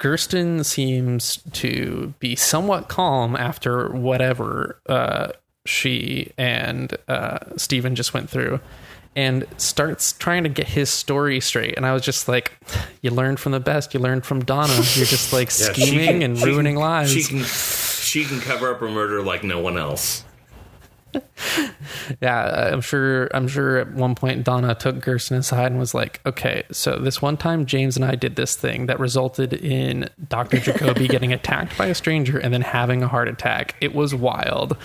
[0.00, 5.28] Gersten seems to be somewhat calm after whatever uh,
[5.66, 8.60] she and uh, Steven just went through,
[9.16, 11.74] and starts trying to get his story straight.
[11.76, 12.52] And I was just like,
[13.02, 13.92] "You learned from the best.
[13.92, 14.72] You learned from Donna.
[14.72, 18.72] You're just like Yeah, scheming can- and ruining can- lives." She can she can cover
[18.72, 20.24] up a murder like no one else.
[22.20, 23.28] Yeah, I'm sure.
[23.34, 27.20] I'm sure at one point Donna took Gersten aside and was like, "Okay, so this
[27.22, 30.58] one time James and I did this thing that resulted in Dr.
[30.58, 33.74] Jacoby getting attacked by a stranger and then having a heart attack.
[33.80, 34.76] It was wild.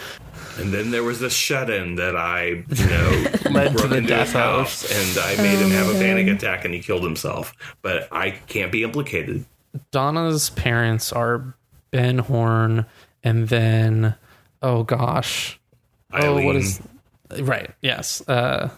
[0.58, 4.10] And then there was this shut-in that I, you know, Led to broke the into
[4.10, 7.04] death his house, and I made him have a oh, panic attack, and he killed
[7.04, 7.54] himself.
[7.82, 9.46] But I can't be implicated.
[9.92, 11.56] Donna's parents are
[11.92, 12.86] Ben Horne
[13.24, 14.16] and then
[14.62, 15.60] oh gosh,
[16.14, 16.82] oh what is
[17.42, 17.72] right?
[17.82, 18.28] Yes.
[18.28, 18.70] Uh,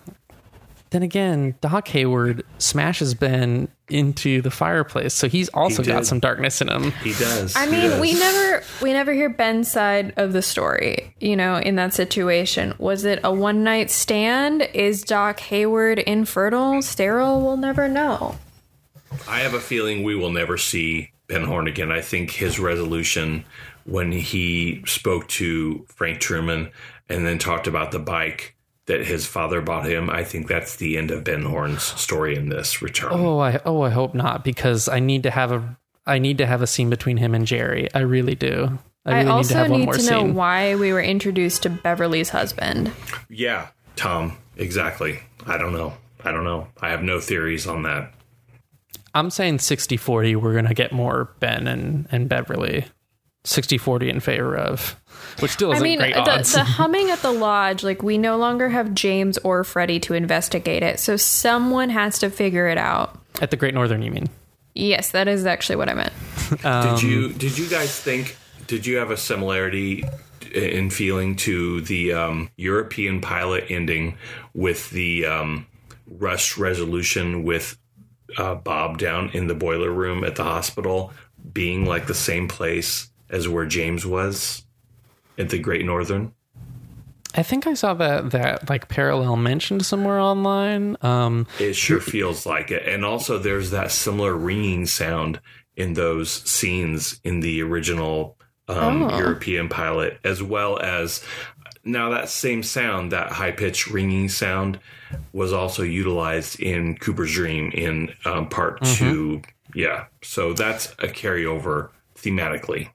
[0.92, 6.20] then again, Doc Hayward smashes Ben into the fireplace, so he's also He got some
[6.20, 6.92] darkness in him.
[7.04, 7.56] He does.
[7.56, 8.02] I he mean, does.
[8.02, 12.74] we never we never hear Ben's side of the story, you know, in that situation.
[12.78, 14.62] Was it a one night stand?
[14.74, 17.42] Is Doc Hayward infertile, sterile?
[17.42, 18.38] We'll never know.
[19.28, 21.92] I have a feeling we will never see Ben Horne again.
[21.92, 23.44] I think his resolution
[23.86, 26.72] when he spoke to Frank Truman
[27.10, 30.98] and then talked about the bike that his father bought him, I think that's the
[30.98, 33.14] end of Ben Horne's story in this return.
[33.14, 36.46] Oh, I oh I hope not because I need to have a I need to
[36.46, 37.92] have a scene between him and Jerry.
[37.94, 38.78] I really do.
[39.06, 40.36] I I, really need to also have one need more to know scene.
[40.36, 42.92] why we were introduced to Beverly's husband.
[43.30, 45.20] Yeah, Tom, exactly.
[45.46, 45.94] I don't know.
[46.24, 46.68] I don't know.
[46.82, 48.12] I have no theories on that.
[49.14, 52.86] I'm saying 60-40 we're going to get more Ben and and Beverly.
[53.46, 55.00] 60-40 in favor of
[55.40, 56.54] which still I isn't I mean, great the, odds.
[56.54, 60.84] the humming at the lodge, like we no longer have James or Freddie to investigate
[60.84, 63.20] it, so someone has to figure it out.
[63.42, 64.30] At the Great Northern, you mean?
[64.74, 66.14] Yes, that is actually what I meant.
[66.62, 68.38] did you did you guys think
[68.68, 70.04] did you have a similarity
[70.54, 74.18] in feeling to the um, European pilot ending
[74.54, 75.66] with the um,
[76.08, 77.78] rushed resolution with
[78.38, 81.12] uh, Bob down in the boiler room at the hospital
[81.54, 84.64] being like the same place as where James was
[85.38, 86.34] at the Great Northern?
[87.38, 90.96] I think I saw that that like parallel mentioned somewhere online.
[91.02, 92.88] Um It sure feels like it.
[92.88, 95.42] And also, there's that similar ringing sound
[95.76, 99.18] in those scenes in the original um, Oh.
[99.18, 101.24] European pilot, as well as
[101.84, 104.80] now that same sound, that high pitched ringing sound,
[105.34, 109.42] was also utilized in Cooper's Dream in um, part two.
[109.76, 112.90] Yeah, so that's a carryover thematically.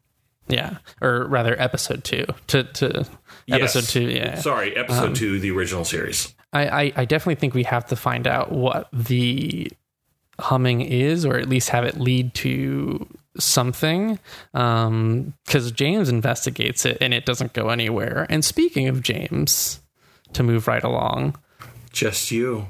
[0.50, 3.06] Yeah, or rather, episode two to to
[3.48, 3.92] episode Yes.
[3.92, 4.02] two.
[4.02, 6.34] Yeah, Um, Sorry, episode two, the original series.
[6.52, 9.70] I, I I definitely think we have to find out what the
[10.40, 13.06] humming is, or at least have it lead to
[13.38, 14.18] something.
[14.52, 18.26] Because James investigates it and it doesn't go anywhere.
[18.28, 19.80] And speaking of James,
[20.32, 21.36] to move right along,
[21.92, 22.66] Just you.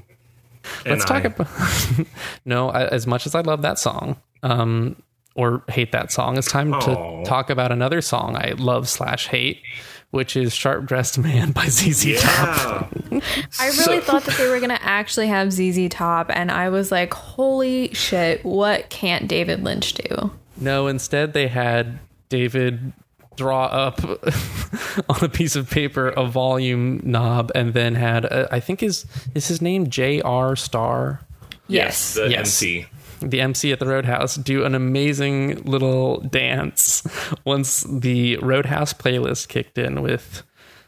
[0.85, 1.28] let's talk I.
[1.28, 1.49] about.
[2.45, 4.97] no, I, as much as I love that song, um,
[5.41, 6.80] or hate that song, it's time Aw.
[6.80, 9.62] to talk about another song I love slash hate,
[10.11, 12.88] which is "Sharp Dressed Man" by ZZ Top.
[13.11, 13.20] I
[13.61, 16.91] really So- thought that they were going to actually have ZZ Top, and I was
[16.93, 20.30] like, holy shit, what can't David Lynch do?
[20.57, 22.93] No, instead they had David
[23.36, 24.01] draw up
[25.09, 29.07] on a piece of paper a volume knob, and then had uh, I think is
[29.34, 30.55] is his name J.R.
[30.57, 31.20] Starr,
[31.66, 32.14] Yes.
[32.14, 32.41] The Yes.
[32.62, 32.86] MC.
[33.21, 37.07] The MC at the Roadhouse, do an amazing little dance
[37.45, 40.43] once the Roadhouse playlist kicked in with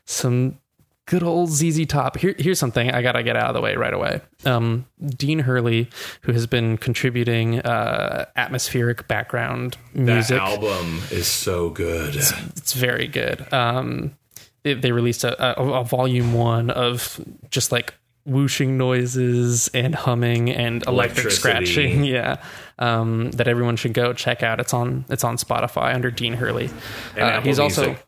[0.04, 0.58] some
[1.06, 2.16] good old ZZ Top.
[2.16, 4.20] Here, here's something I gotta get out of the way right away.
[4.44, 5.90] Um, Dean Hurley,
[6.22, 10.40] who has been contributing uh, atmospheric background That music.
[10.40, 12.14] album is so good.
[12.14, 13.52] It's very good.
[13.52, 14.16] Um,
[14.62, 17.20] they, they released a, a, a volume one of
[17.50, 17.94] just like
[18.24, 22.04] whooshing noises and humming and electric scratching.
[22.12, 22.42] Yeah,
[22.78, 24.60] um, that everyone should go check out.
[24.60, 26.70] It's on it's on Spotify under Dean Hurley.
[27.18, 28.06] Uh, he's also Music.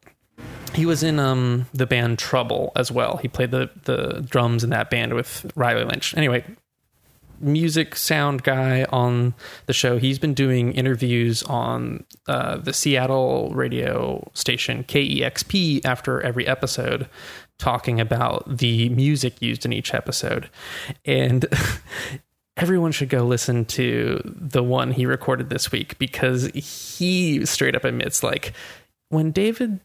[0.74, 3.16] he was in um, the band Trouble as well.
[3.18, 6.14] He played the the drums in that band with Riley Lynch.
[6.16, 6.44] Anyway,
[7.40, 9.34] music sound guy on
[9.66, 9.98] the show.
[9.98, 17.08] He's been doing interviews on uh, the Seattle radio station KEXP after every episode,
[17.58, 20.50] talking about the music used in each episode.
[21.04, 21.46] And
[22.56, 27.84] everyone should go listen to the one he recorded this week because he straight up
[27.84, 28.52] admits like
[29.08, 29.80] when David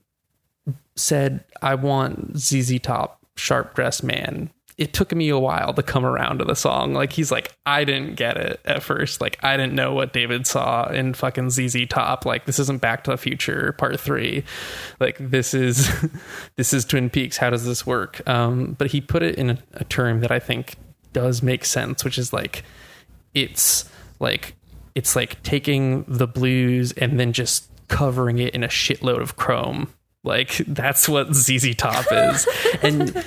[0.96, 4.50] said, I want ZZ Top, Sharp Dressed Man.
[4.80, 6.94] It took me a while to come around to the song.
[6.94, 9.20] Like, he's like, I didn't get it at first.
[9.20, 12.26] Like, I didn't know what David saw in fucking ZZ Top.
[12.26, 14.46] Like, this isn't Back to the Future Part Three.
[15.02, 15.90] Like, this is
[16.56, 17.36] this is Twin Peaks.
[17.36, 18.28] How does this work?
[18.28, 20.76] Um, but he put it in a, a term that I think
[21.12, 22.64] does make sense, which is like,
[23.34, 24.56] it's like
[24.96, 29.94] it's like taking the blues and then just covering it in a shitload of chrome.
[30.24, 32.48] Like that's what ZZ Top is,
[32.82, 33.24] and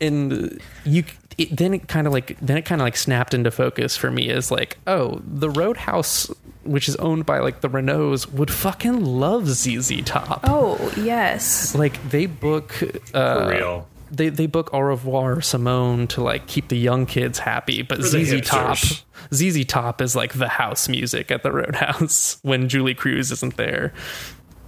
[0.00, 1.04] and you
[1.38, 4.10] it, then it kind of like then it kind of like snapped into focus for
[4.10, 6.30] me as like oh the Roadhouse
[6.62, 11.74] which is owned by like the Renaults would fucking love ZZ Top Oh, yes.
[11.74, 12.80] like they book
[13.12, 13.88] uh, For real.
[14.10, 18.04] they they book Au revoir Simone to like keep the young kids happy, but For
[18.08, 18.78] the ZZ Top.
[19.34, 23.92] ZZ Top is like the house music at the Roadhouse when Julee Cruise isn't there.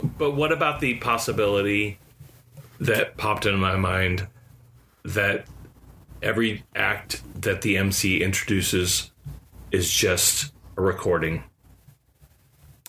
[0.03, 1.99] But what about the possibility
[2.81, 4.27] that popped into my mind
[5.05, 5.47] that
[6.23, 9.11] every act that the MC introduces
[9.71, 11.45] is just a recording?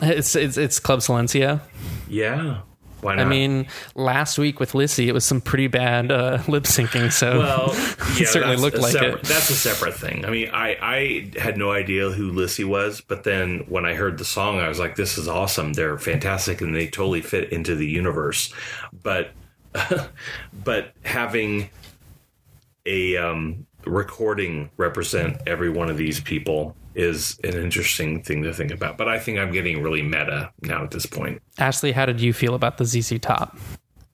[0.02, 1.62] It's it's, it's Club Silencio.
[2.08, 2.62] Yeah.
[3.02, 3.26] Why not?
[3.26, 7.12] I mean, last week with Lissie, it was some pretty bad uh, lip syncing.
[7.12, 7.70] So well,
[8.20, 9.24] it certainly looked like separate, it.
[9.24, 10.26] That's a separate thing.
[10.26, 14.18] I mean, I, I had no idea who Lissie was, but then when I heard
[14.18, 15.74] the song, I was like, this is awesome.
[15.74, 18.54] They're fantastic and they totally fit into the universe.
[19.04, 19.32] But,
[20.64, 21.70] but having
[22.86, 28.72] a um, recording represent every one of these people is an interesting thing to think
[28.72, 28.98] about.
[28.98, 31.42] But I think I'm getting really meta now at this point.
[31.58, 33.58] Ashley, how did you feel about the ZZ Top?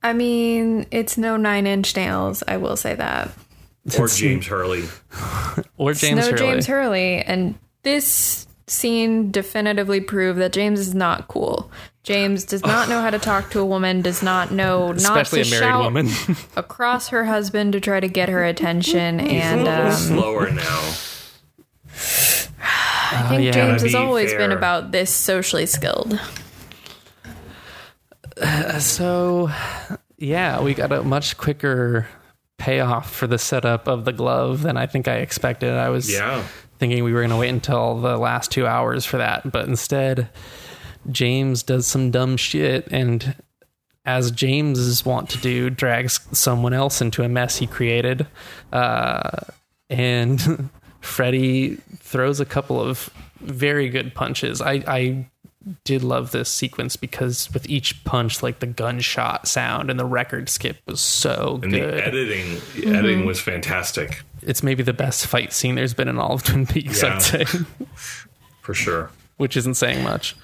[0.03, 3.31] I mean, it's no nine inch nails, I will say that.
[3.99, 4.83] Or James Hurley.
[5.77, 6.37] Or It's James no Hurley?
[6.37, 7.15] James Hurley.
[7.21, 11.71] And this scene definitively proved that James is not cool.
[12.03, 15.43] James does not know how to talk to a woman, does not know not Especially
[15.43, 16.09] to a married shout woman.
[16.55, 19.19] across her husband to try to get her attention.
[19.19, 20.93] He's And a little um, slower now.
[23.11, 23.51] I think yeah.
[23.51, 26.19] James has To be always been about this socially skilled.
[28.79, 29.49] So,
[30.17, 32.07] yeah, we got a much quicker
[32.57, 35.73] payoff for the setup of the glove than I think I expected.
[35.73, 36.43] I was Yeah.
[36.79, 40.29] thinking we were going to wait until the last two hours for that, but instead,
[41.11, 43.35] James does some dumb shit and.
[44.07, 48.27] As James is wont to do, drags someone else into a mess he created,
[48.71, 49.31] uh,
[49.89, 50.69] and
[51.05, 54.61] Freddy throws a couple of very good punches.
[54.61, 55.27] I, I
[55.83, 60.49] did love this sequence because with each punch, like the gunshot sound and the record
[60.49, 61.93] skip was so And good.
[61.93, 62.95] the editing, the mm-hmm.
[62.95, 66.65] editing was fantastic it's maybe the best fight scene there's been in all of Twin
[66.65, 67.15] Peaks, Yeah.
[67.15, 67.45] I'd say,
[68.61, 69.11] for sure.
[69.37, 70.35] which isn't saying much.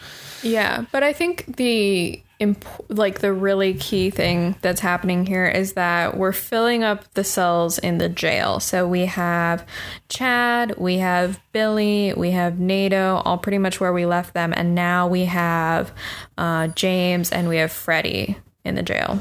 [0.43, 5.73] Yeah, but I think the imp- like the really key thing that's happening here is
[5.73, 8.59] that we're filling up the cells in the jail.
[8.59, 9.65] So we have
[10.09, 14.75] Chad, we have Billy, we have Naido, all pretty much where we left them, and
[14.75, 15.93] now we have
[16.37, 19.19] uh, James and we have Freddie in the jail.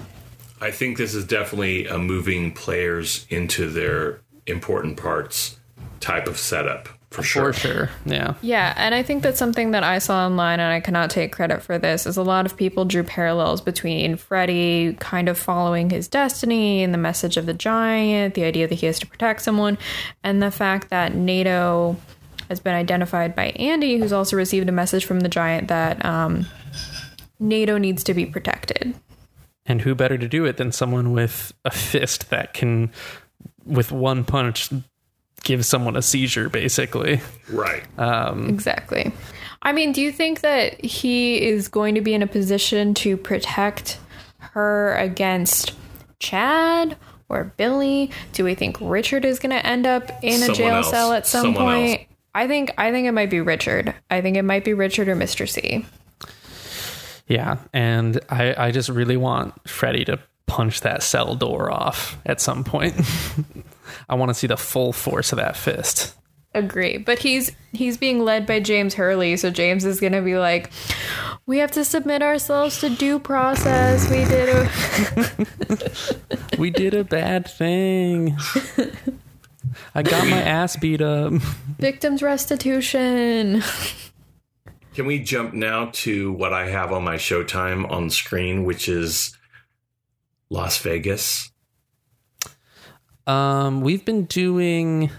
[0.61, 5.59] I think this is definitely a moving players into their important parts
[6.01, 7.53] type of setup for sure.
[7.53, 7.91] For sure.
[8.05, 8.35] Yeah.
[8.41, 11.63] Yeah, and I think that's something that I saw online, and I cannot take credit
[11.63, 12.07] for this.
[12.07, 16.95] Is a lot of people drew parallels between Freddy kind of following his destiny and
[16.95, 19.77] the message of the giant, the idea that he has to protect someone,
[20.23, 21.97] and the fact that Naido
[22.49, 26.47] has been identified by Andy, who's also received a message from the giant that um,
[27.39, 28.95] Naido needs to be protected.
[29.67, 32.91] And who better to do it than someone with a fist that can,
[33.65, 34.69] with one punch,
[35.43, 37.21] give someone a seizure, basically.
[37.51, 37.83] Right.
[37.99, 39.13] Um, exactly.
[39.63, 43.17] I mean, do you think that he is going to be in a position to
[43.17, 43.99] protect
[44.39, 45.75] her against
[46.19, 46.97] Chad
[47.29, 48.11] or Billy?
[48.33, 50.91] Do we think Richard is going to end up in a jail else.
[50.91, 52.01] cell at some Someone point?
[52.01, 52.07] else.
[52.35, 53.95] I think I think it might be Richard.
[54.09, 55.49] I think it might be Richard or Mr.
[55.49, 55.85] C.
[57.27, 57.59] Yeah.
[57.73, 62.65] And I, I just really want Freddy to punch that cell door off at some
[62.65, 62.95] point.
[64.11, 66.17] I want to see the full force of that fist.
[66.53, 66.99] Agree.
[66.99, 70.73] But he's he's being led by James Hurley, so James is going to be like
[71.47, 74.11] we have to submit ourselves to due process.
[74.11, 74.69] We did a
[76.59, 78.37] We did a bad thing.
[79.95, 81.35] I got my ass beat up.
[81.79, 83.63] victim's restitution.
[84.95, 89.37] Can we jump now to what I have on my Showtime on screen, which is
[90.51, 91.53] Las Vegas?
[93.31, 95.11] Um, we've been doing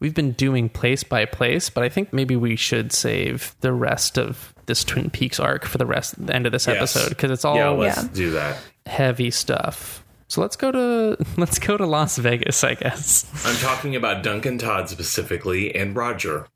[0.00, 4.18] we've been doing place by place, but I think maybe we should save the rest
[4.18, 6.76] of this Twin Peaks arc for the rest the end of this Yes.
[6.76, 8.08] episode because it's all yeah, let's yeah.
[8.12, 8.58] do that.
[8.86, 10.02] heavy stuff.
[10.28, 13.24] So let's go to let's go to Las Vegas, I guess.
[13.46, 16.46] I'm talking about Duncan Todd specifically and Roger.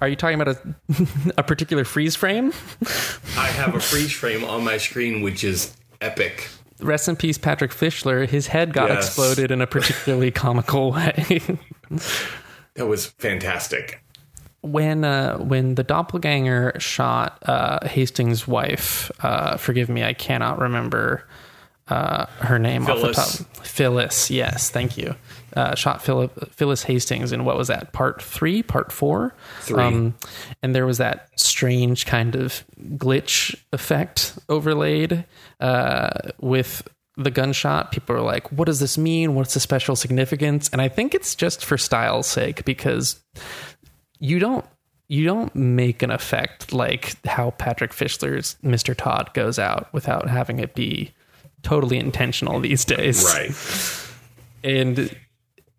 [0.00, 0.74] Are you talking about a
[1.38, 2.52] a particular freeze frame?
[3.36, 6.48] I have a freeze frame on my screen, which is epic.
[6.82, 8.28] Rest in peace, Patrick Fischler.
[8.28, 9.06] His head got Yes.
[9.06, 11.40] exploded in a particularly comical way.
[12.74, 14.02] That was fantastic.
[14.62, 21.26] when uh, when the doppelganger shot uh, Hastings' wife, uh, forgive me, I cannot remember
[21.88, 23.18] uh, her name Phyllis.
[23.18, 23.66] off the top.
[23.66, 25.14] Phyllis, yes, thank you.
[25.54, 27.92] Uh, shot Philip, Phyllis Hastings in what was that?
[27.92, 30.12] Part three, part four, Three.
[30.62, 32.64] and there was that strange kind of
[32.96, 35.24] glitch effect overlaid
[35.60, 37.92] uh, with the gunshot.
[37.92, 39.34] People are like, "What does this mean?
[39.34, 43.20] What's the special significance?" And I think it's just for style's sake because
[44.18, 44.64] you don't
[45.08, 48.96] you don't make an effect like how Patrick Fischler's Mr.
[48.96, 51.12] Todd goes out without having it be
[51.62, 53.22] totally intentional these days.
[53.24, 53.52] Right.
[54.64, 55.14] And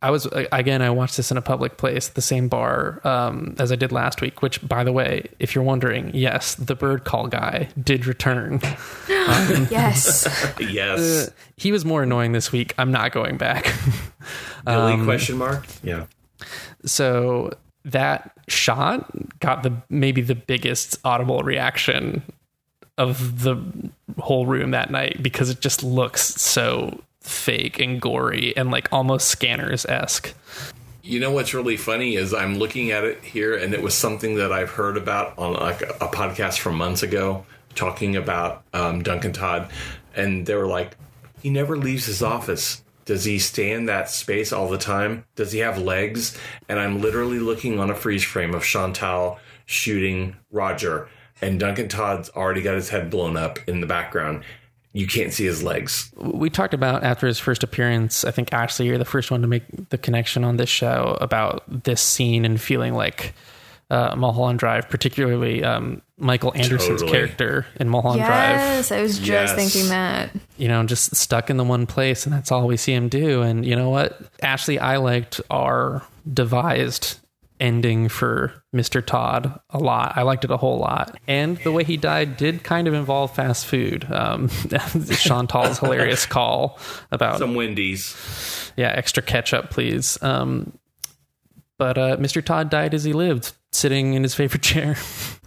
[0.03, 0.81] I was again.
[0.81, 4.19] I watched this in a public place, the same bar um, as I did last
[4.19, 4.41] week.
[4.41, 8.59] Which, by the way, if you're wondering, yes, the bird call guy did return.
[9.07, 10.27] yes.
[10.59, 11.29] Yes.
[11.57, 12.73] He was more annoying this week.
[12.77, 13.73] I'm not going back.
[14.65, 15.65] Billy um, question mark?
[15.83, 16.05] Yeah.
[16.85, 17.51] so
[17.85, 22.21] that shot got the maybe the biggest audible reaction
[22.97, 23.61] of the
[24.19, 29.27] whole room that night because it just looks so fake and gory and like almost
[29.27, 30.33] scanners esque.
[31.01, 34.35] You know what's really funny is I'm looking at it here, and it was something
[34.35, 37.45] that I've heard about on like a, podcast from months ago,
[37.75, 39.69] talking about um, Duncan Todd,
[40.15, 40.95] and they were like,
[41.41, 42.81] he never leaves his office.
[43.03, 45.25] Does he stay in that space all the time?
[45.35, 46.37] Does he have legs?
[46.69, 51.09] And I'm literally looking on a freeze frame of Chantal shooting Roger,
[51.41, 54.45] and Duncan Todd's already got his head blown up in the background.
[54.93, 56.11] You can't see his legs.
[56.15, 58.23] we talked about after his first appearance.
[58.23, 61.63] I think Ashley, you're the first one to make the connection on this show about
[61.67, 63.33] this scene and feeling like
[63.89, 67.11] uh, Mulholland Drive, particularly um, Michael Anderson's Totally.
[67.11, 68.55] character in Mulholland Drive.
[68.57, 69.55] Yes, I was just Yes.
[69.55, 70.29] thinking that.
[70.57, 73.41] You know, just stuck in the one place, and that's all we see him do.
[73.41, 77.19] And you know what, Ashley, I liked our devised
[77.63, 79.03] ending for Mr.
[79.03, 80.13] Todd a lot.
[80.17, 81.17] I liked it a whole lot.
[81.27, 84.05] And the way he died did kind of involve fast food.
[84.11, 84.49] Um,
[85.09, 86.77] Chantal's hilarious call
[87.11, 88.71] about Some Wendy's.
[88.75, 90.21] yeah, extra ketchup, please.
[90.21, 90.77] Um,
[91.77, 92.43] but uh, Mr.
[92.43, 94.95] Todd died as he lived, sitting in his favorite chair.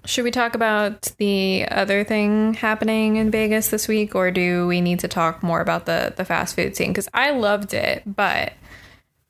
[0.07, 4.81] Should we talk about the other thing happening in Vegas this week, or do we
[4.81, 6.93] need to talk more about the the fast food scene?
[6.93, 8.53] Because I loved it, but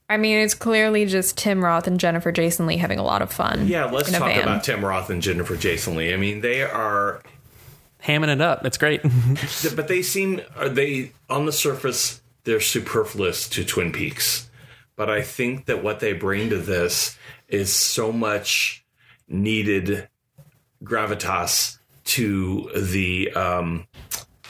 [0.09, 3.33] I mean, it's clearly just Tim Roth and Jennifer Jason Lee having a lot of
[3.33, 3.67] fun.
[3.67, 4.43] Yeah, let's talk van.
[4.43, 6.15] about Tim Roth and Jennifer Jason Lee.
[6.15, 7.23] I mean, they are,
[8.07, 8.65] Hamming it up.
[8.65, 9.03] It's great.
[9.75, 14.49] but they seem are they on the surface they're superfluous to Twin Peaks,
[14.95, 18.85] but I think that what they bring to this is so much
[19.29, 20.09] needed
[20.85, 23.89] gravitas to the um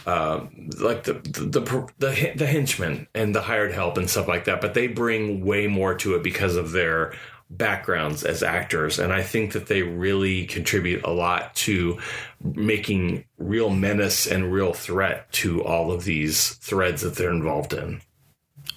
[0.06, 4.44] um like the the the the, the henchmen and the hired help and stuff like
[4.44, 7.12] that but they bring way more to it because of their
[7.50, 11.98] backgrounds as actors and i think that they really contribute a lot to
[12.42, 18.00] making real menace and real threat to all of these threads that they're involved in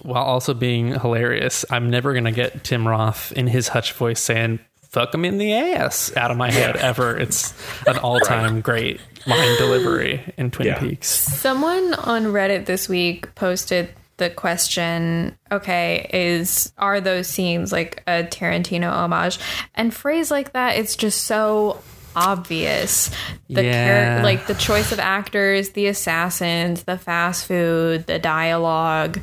[0.02, 1.64] While also being hilarious.
[1.68, 4.60] I'm never going to get Tim Roth in his hutch voice saying,
[4.90, 7.16] fuck him in the ass out of my head ever.
[7.16, 7.54] It's
[7.86, 10.78] an all time great line delivery in Twin Yeah.
[10.78, 11.08] Peaks.
[11.08, 18.24] Someone on Reddit this week posted the question, okay, is are those scenes like a
[18.24, 19.38] Tarantino homage?
[19.74, 21.80] And phrase like that, it's just so
[22.16, 23.10] obvious.
[23.48, 24.16] The Yeah.
[24.16, 29.20] char- like the choice of actors, the assassins, the fast food, the dialogue.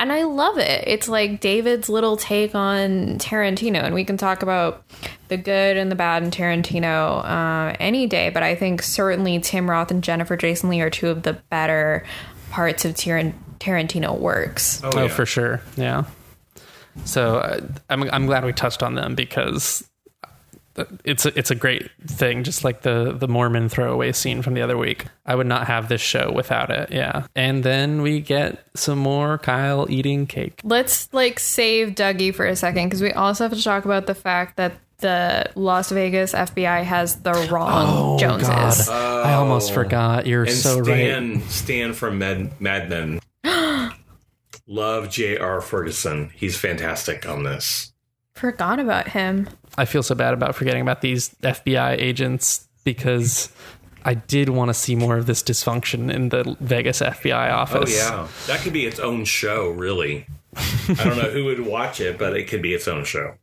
[0.00, 0.84] And I love it.
[0.86, 4.82] It's like David's little take on Tarantino, and we can talk about
[5.28, 8.30] the good and the bad in Tarantino uh, any day.
[8.30, 12.06] But I think certainly Tim Roth and Jennifer Jason Lee are two of the better
[12.50, 14.80] parts of Tar- Tarantino works.
[14.82, 15.60] Oh, for sure.
[15.76, 16.04] Yeah.
[17.04, 19.86] So uh, I'm I'm glad we touched on them because
[21.04, 22.44] it's a, it's a great thing.
[22.44, 25.88] Just like the the Mormon throwaway scene from the other week, I would not have
[25.88, 26.90] this show without it.
[26.92, 27.26] Yeah.
[27.34, 30.60] And then we get some more Kyle eating cake.
[30.64, 34.14] Let's like save Dougie for a second because we also have to talk about the
[34.14, 38.88] fact that the Las Vegas FBI has the wrong oh, Joneses.
[38.88, 39.74] I almost oh.
[39.74, 40.26] forgot.
[40.26, 40.84] You're and so right.
[40.84, 43.20] stan stan from Mad, mad men
[44.66, 47.92] love j.r ferguson he's fantastic on this
[48.40, 49.50] Forgot about him.
[49.76, 53.52] I feel so bad about forgetting about these FBI agents because
[54.02, 57.94] I did want to see more of this dysfunction in the Vegas FBI oh, office.
[58.02, 59.68] Oh yeah, that could be its own show.
[59.68, 60.26] Really,
[60.56, 63.34] I don't know who would watch it, but it could be its own show.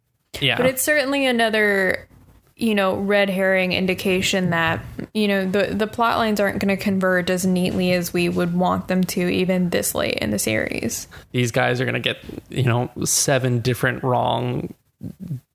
[0.41, 0.57] yeah.
[0.57, 2.07] But it's certainly another,
[2.55, 4.83] you know, red herring indication that,
[5.13, 8.55] you know, the the plot lines aren't going to converge as neatly as we would
[8.55, 11.07] want them to even this late in the series.
[11.33, 12.17] these guys are going to get
[12.49, 14.73] you know seven different wrong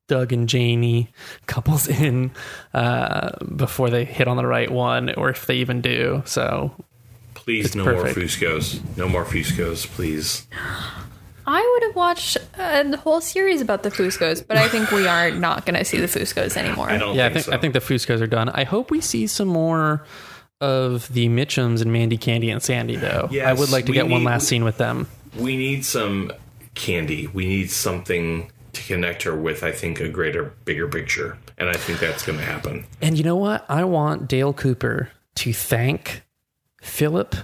[0.08, 1.08] Doug and Janie
[1.46, 2.30] couples in
[2.74, 6.22] uh, before they hit on the right one, or if they even do.
[6.26, 6.72] So
[7.34, 8.16] Please, no perfect.
[8.16, 8.96] more Fuscos.
[8.96, 10.46] No more Fuscos, please.
[11.44, 15.32] I would have watched a whole series about the Fuscos, but I think we are
[15.32, 16.88] not going to see the Fuscos anymore.
[16.88, 17.52] I don't yeah, I think think so.
[17.52, 18.48] I think the Fuscos are done.
[18.50, 20.04] I hope we see some more
[20.60, 23.28] of the Mitchums and Mandy Candy and Sandy though.
[23.44, 25.08] I would like to we get one need- last scene with them.
[25.36, 26.30] we need some
[26.76, 27.26] candy.
[27.26, 29.62] We need something to connect her with.
[29.62, 32.84] I think a greater, bigger picture, and I think that's going to happen.
[33.00, 33.64] And you know what?
[33.68, 36.22] I want Dale Cooper to thank
[36.80, 37.34] Philip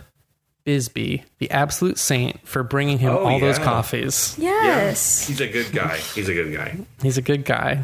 [0.66, 4.34] Bisby, the absolute saint, for bringing him Oh, all those coffees.
[4.38, 5.26] yes.
[5.26, 5.96] He's a good guy.
[6.14, 6.76] He's a good guy.
[7.02, 7.82] He's a good guy,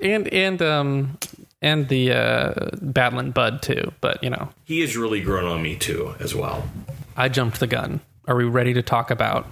[0.00, 1.18] and and um
[1.62, 3.92] and the uh, Badland Bud too.
[4.00, 6.68] But you know, He has really grown on me too, as well.
[7.16, 8.00] I jumped the gun.
[8.28, 9.46] Are we ready to talk about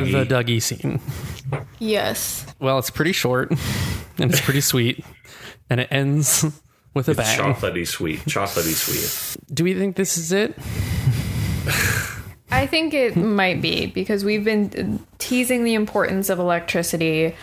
[0.00, 0.28] Dougie.
[0.28, 1.00] the Dougie scene?
[1.78, 2.46] Yes.
[2.60, 3.50] Well, it's pretty short
[4.18, 5.04] and it's pretty sweet,
[5.70, 6.44] and it ends
[6.94, 7.38] with a It's bang.
[7.54, 8.20] chocolatey sweet.
[8.20, 9.54] Chocolatey sweet.
[9.54, 10.56] Do we think this is it?
[12.50, 17.34] I think it might be because we've been teasing the importance of electricity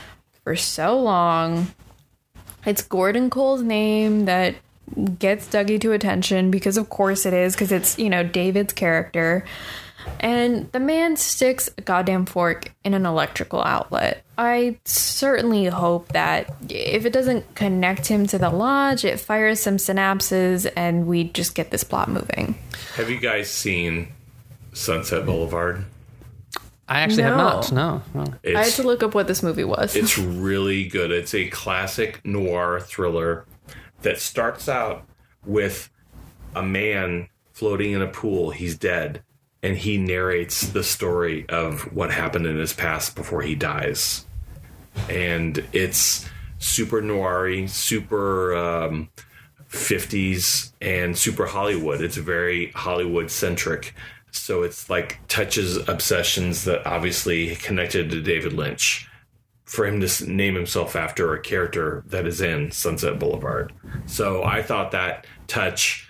[0.43, 1.73] for so long.
[2.65, 4.55] It's Gordon Cole's name that
[5.17, 9.45] gets Dougie to attention because, of course, it is because it's, you know, David's character.
[10.19, 14.23] And the man sticks a goddamn fork in an electrical outlet.
[14.37, 19.77] I certainly hope that if it doesn't connect him to the lodge, it fires some
[19.77, 22.57] synapses and we just get this plot moving.
[22.95, 24.09] Have you guys seen
[24.73, 25.85] Sunset Boulevard?
[26.87, 27.71] I actually have not.
[27.71, 28.25] No, no.
[28.43, 29.95] I had to look up what this movie was.
[29.95, 31.11] It's really good.
[31.11, 33.45] It's a classic noir thriller
[34.01, 35.05] that starts out
[35.45, 35.89] with
[36.55, 38.49] a man floating in a pool.
[38.49, 39.21] He's dead.
[39.61, 44.25] And he narrates the story of what happened in his past before he dies.
[45.09, 46.25] And it's
[46.59, 49.09] super noir super um,
[49.69, 52.01] 50s, and super Hollywood.
[52.01, 53.93] It's very Hollywood centric.
[54.31, 59.07] So it's like touches obsessions that obviously connected to David Lynch
[59.65, 63.71] for him to name himself after a character that is in Sunset Boulevard.
[64.07, 66.08] So I thought that touch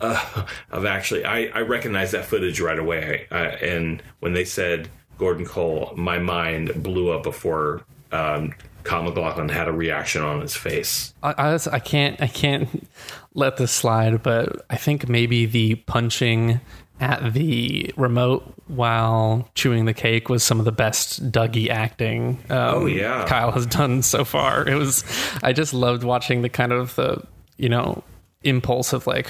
[0.00, 3.26] uh, of actually, I, I recognized that footage right away.
[3.30, 4.88] Uh, and when they said
[5.18, 7.82] Gordon Cole, my mind blew up before
[8.12, 11.12] um, Kyle MacLachlan had a reaction on his face.
[11.22, 12.88] I, I, I can't I can't
[13.34, 16.60] let this slide, but I think maybe the punching
[17.00, 22.38] at the remote while chewing the cake was some of the best Dougie acting.
[22.48, 23.26] Um, Oh, yeah.
[23.26, 24.66] Kyle has done so far.
[24.66, 25.04] It was
[25.42, 27.22] I just loved watching the kind of the
[27.56, 28.02] you know
[28.44, 29.28] impulse of like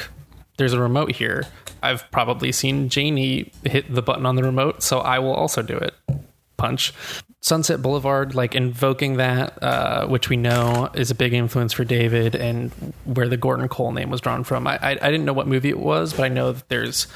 [0.57, 1.47] there's a remote here.
[1.83, 5.77] I've probably seen Janie hit the button on the remote, so I will also do
[5.77, 5.95] it.
[6.57, 6.93] Punch.
[7.43, 12.35] Sunset Boulevard, like invoking that, uh, which we know is a big influence for David,
[12.35, 12.73] and
[13.05, 14.67] where the Gordon Cole name was drawn from.
[14.67, 17.07] I, I, I didn't know what movie it was, but I know that there's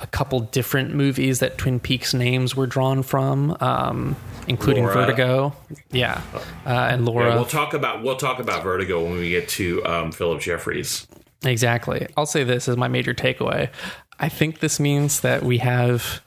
[0.00, 4.14] a couple different movies that Twin Peaks names were drawn from, um,
[4.46, 5.06] including Laura.
[5.06, 5.54] Vertigo,
[5.90, 6.20] yeah,
[6.66, 7.30] uh, and Laura.
[7.30, 11.06] Yeah, we'll talk about we'll talk about Vertigo when we get to um, Philip Jeffries.
[11.44, 12.06] Exactly.
[12.16, 13.70] I'll say this as my major takeaway.
[14.18, 16.20] I think this means that we have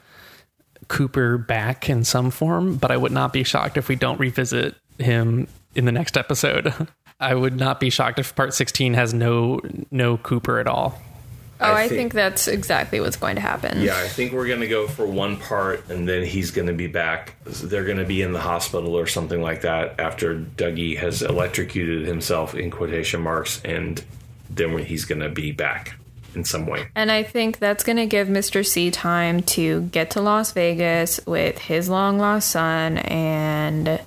[0.87, 4.75] Cooper back in some form, but I would not be shocked if we don't revisit
[4.97, 6.73] him in the next episode.
[7.19, 9.59] I would not be shocked if part 16 has no
[9.91, 10.99] no Cooper at all.
[11.59, 13.81] Oh, I I, think- think, that's exactly what's going to happen.
[13.81, 16.73] Yeah, I think we're going to go for one part, and then he's going to
[16.73, 17.35] be back.
[17.45, 22.07] They're going to be in the hospital or something like that after Dougie has electrocuted
[22.07, 24.03] himself in quotation marks, and
[24.55, 25.95] then he's going to be back
[26.35, 26.87] in some way.
[26.95, 28.65] And I think that's going to give Mr.
[28.65, 33.99] C time to get to Las Vegas with his long lost son, and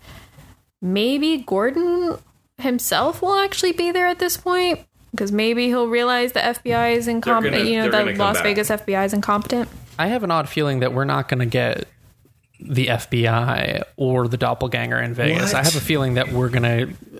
[0.80, 2.18] maybe Gordon
[2.59, 4.80] himself will actually be there at this point
[5.11, 7.57] because maybe he'll realize the FBI is incompetent.
[7.59, 8.42] gonna- You know, they're the Las back.
[8.45, 9.68] Vegas FBI is incompetent.
[9.99, 11.86] I have an odd feeling that we're not going to get
[12.61, 15.53] the FBI or the doppelganger in Vegas.
[15.53, 15.55] What?
[15.55, 17.13] I have a feeling that we're going to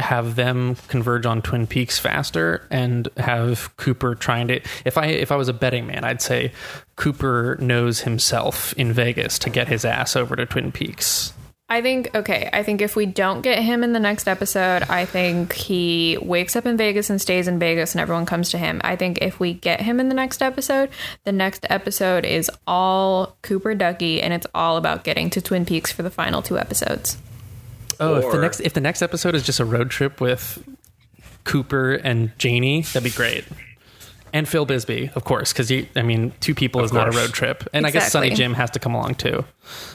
[0.00, 5.32] have them converge on Twin Peaks faster and have Cooper trying to if I if
[5.32, 6.52] I was a betting man, I'd say
[6.96, 11.32] Cooper knows himself in Vegas to get his ass over to Twin Peaks.
[11.70, 12.50] I think okay.
[12.52, 16.56] I think if we don't get him in the next episode, I think he wakes
[16.56, 18.80] up in Vegas and stays in Vegas, and everyone comes to him.
[18.82, 20.90] I think if we get him in the next episode,
[21.24, 25.92] the next episode is all Cooper Ducky, and it's all about getting to Twin Peaks
[25.92, 27.18] for the final two episodes.
[28.00, 30.62] Oh, if the next if the next episode is just a road trip with
[31.44, 33.44] Cooper and Janie, that'd be great.
[34.32, 37.68] And Phil Bisby, of course, because I mean, two people is not a road trip,
[37.72, 38.44] and I guess Sonny Exactly.
[38.44, 39.44] Jim has to come along too.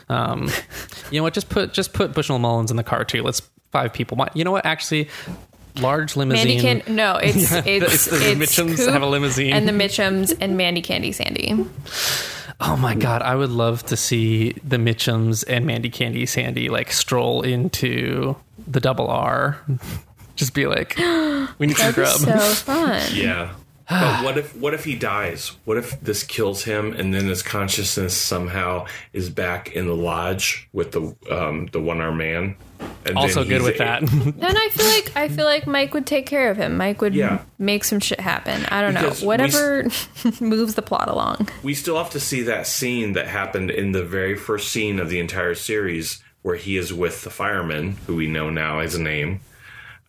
[0.09, 0.49] Um,
[1.11, 1.33] you know what?
[1.33, 3.23] Just put just put Bushnell Mullins in the car too.
[3.23, 3.41] Let's
[3.71, 4.17] five people.
[4.33, 4.65] You know what?
[4.65, 5.09] Actually,
[5.77, 6.61] large limousine.
[6.61, 9.53] Mandy can no, it's Yeah, it's it's the Mitchums Coop have a limousine.
[9.53, 11.55] and the Mitchums and Mandy Candy Sandy.
[12.59, 16.91] Oh my god, I would love to see the Mitchums and Mandy Candy Sandy like
[16.91, 18.35] stroll into
[18.67, 19.59] the double R.
[20.35, 20.95] Just be like,
[21.59, 22.17] we need some grub.
[22.17, 23.01] So fun.
[23.13, 23.53] Yeah.
[23.89, 25.49] But what if what if he dies?
[25.65, 30.67] What if this kills him and then his consciousness somehow is back in the lodge
[30.73, 32.55] with the um, the one armed man?
[33.05, 34.01] And also good with a- that.
[34.37, 36.75] Then I feel like I feel like Mike would take care of him.
[36.77, 37.43] Mike would Yeah.
[37.59, 38.65] make some shit happen.
[38.65, 39.27] I don't Because know.
[39.27, 39.83] Whatever
[40.41, 41.47] moves the plot along.
[41.63, 45.09] We still have to see that scene that happened in the very first scene of
[45.09, 49.01] the entire series where he is with the fireman, who we know now as a
[49.01, 49.39] name,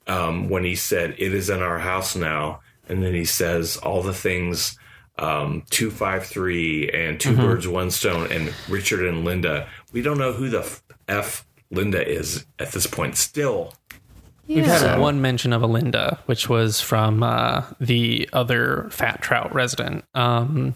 [0.06, 2.60] um, when he said, It is in our house now.
[2.88, 4.78] And then he says all the things
[5.18, 9.68] um, 253 and 2 birds, one stone, and Richard and Linda.
[9.92, 13.72] We don't know who the f- F Linda is at this point still.
[14.46, 19.20] We've had So- one mention of a Linda, which was from uh, the other Fat
[19.22, 20.04] Trout resident.
[20.14, 20.74] Um,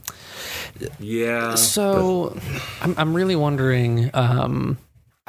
[0.98, 1.54] Yeah.
[1.54, 2.36] so
[2.80, 4.10] I'm, I'm really wondering.
[4.14, 4.78] Um,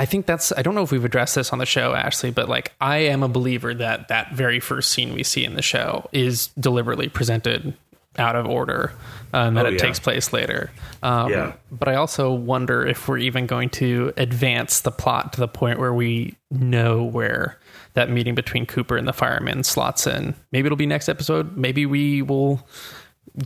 [0.01, 0.51] I think that's.
[0.57, 3.21] I don't know if we've addressed this on the show, Ashley, but like I am
[3.21, 7.75] a believer that that very first scene we see in the show is deliberately presented
[8.17, 8.91] out of order,
[9.31, 9.79] um, that Oh, it yeah.
[9.79, 10.71] takes place later.
[11.03, 11.53] Um, Yeah.
[11.71, 15.79] But I also wonder if we're even going to advance the plot to the point
[15.79, 17.57] where we know where
[17.93, 20.33] that meeting between Cooper and the fireman slots in.
[20.51, 21.55] Maybe it'll be next episode.
[21.55, 22.67] Maybe we will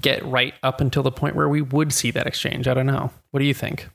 [0.01, 2.67] get right up until the point where we would see that exchange.
[2.67, 3.11] I don't know.
[3.31, 3.87] What do you think?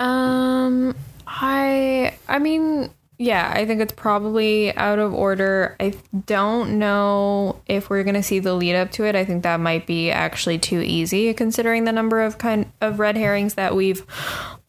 [0.00, 0.94] Um,
[1.28, 5.76] I I mean, yeah, I think it's probably out of order.
[5.78, 5.92] I
[6.26, 9.14] don't know if we're gonna see the lead up to it.
[9.14, 13.16] I think that might be actually too easy, considering the number of kind of red
[13.16, 14.04] herrings that we've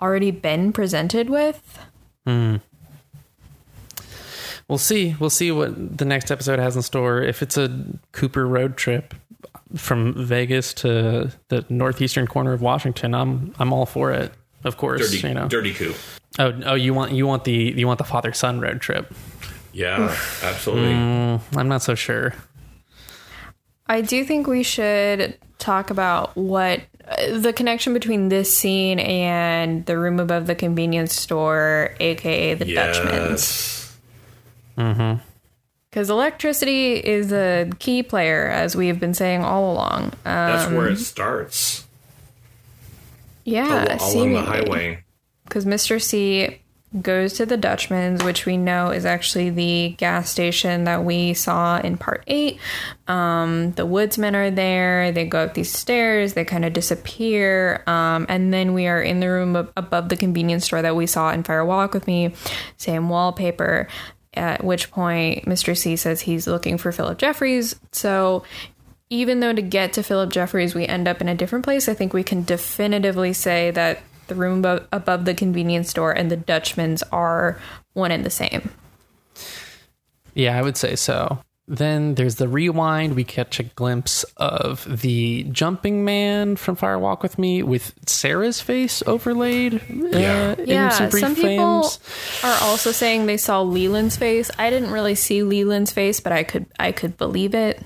[0.01, 1.79] already been presented with.
[2.25, 2.57] Hmm.
[4.67, 5.15] We'll see.
[5.19, 7.23] We'll see what the next episode has in store.
[7.23, 9.15] If it's a Cooper road trip
[9.75, 14.31] from Vegas to the northeastern corner of Washington, I'm I'm all for it.
[14.63, 15.47] Of course, Dirty, you know.
[15.47, 15.93] dirty coup.
[16.37, 19.11] Oh, oh, you want you want the you want the father son road trip?
[19.73, 20.93] Yeah, absolutely.
[20.93, 22.33] I'm not so sure.
[23.87, 29.85] I do think we should talk about what uh, the connection between this scene and
[29.85, 33.97] the room above the convenience store, aka the Dutchman's.
[34.77, 35.19] Yes.
[35.89, 40.13] Because electricity is a key player, as we have been saying all along.
[40.23, 41.85] That's Um, where it starts.
[43.49, 45.03] Yeah, al- along the highway.
[45.45, 46.01] Because Mr.
[46.01, 46.59] C
[47.01, 51.79] goes to the Dutchman's, which we know is actually the gas station that we saw
[51.79, 52.59] in part eight.
[53.07, 55.11] Um, the woodsmen are there.
[55.11, 56.33] They go up these stairs.
[56.33, 57.83] They kind of disappear.
[57.85, 61.05] Um, and then we are in the room ab- above the convenience store that we
[61.05, 62.33] saw in Fire Walk with Me.
[62.77, 63.87] Same wallpaper.
[64.33, 65.77] At which point, Mr.
[65.77, 67.79] C says he's looking for Philip Jeffries.
[67.91, 68.43] So
[69.09, 71.93] even though to get to Philip Jeffries we end up in a different place, I
[71.93, 76.37] think we can definitively say that the room above, above the convenience store and the
[76.37, 77.59] Dutchman's are
[77.93, 78.69] one and the same.
[80.35, 81.39] Yeah, I would say so.
[81.67, 83.15] Then there's the rewind.
[83.15, 88.59] We catch a glimpse of the jumping man from Fire Walk with Me with Sarah's
[88.59, 89.81] face overlaid.
[89.87, 90.55] Yeah.
[90.57, 91.99] uh, in Yeah, some brief some people frames.
[92.43, 94.49] are also saying they saw Leland's face.
[94.57, 97.83] I didn't really see Leland's face, but I could I could believe it.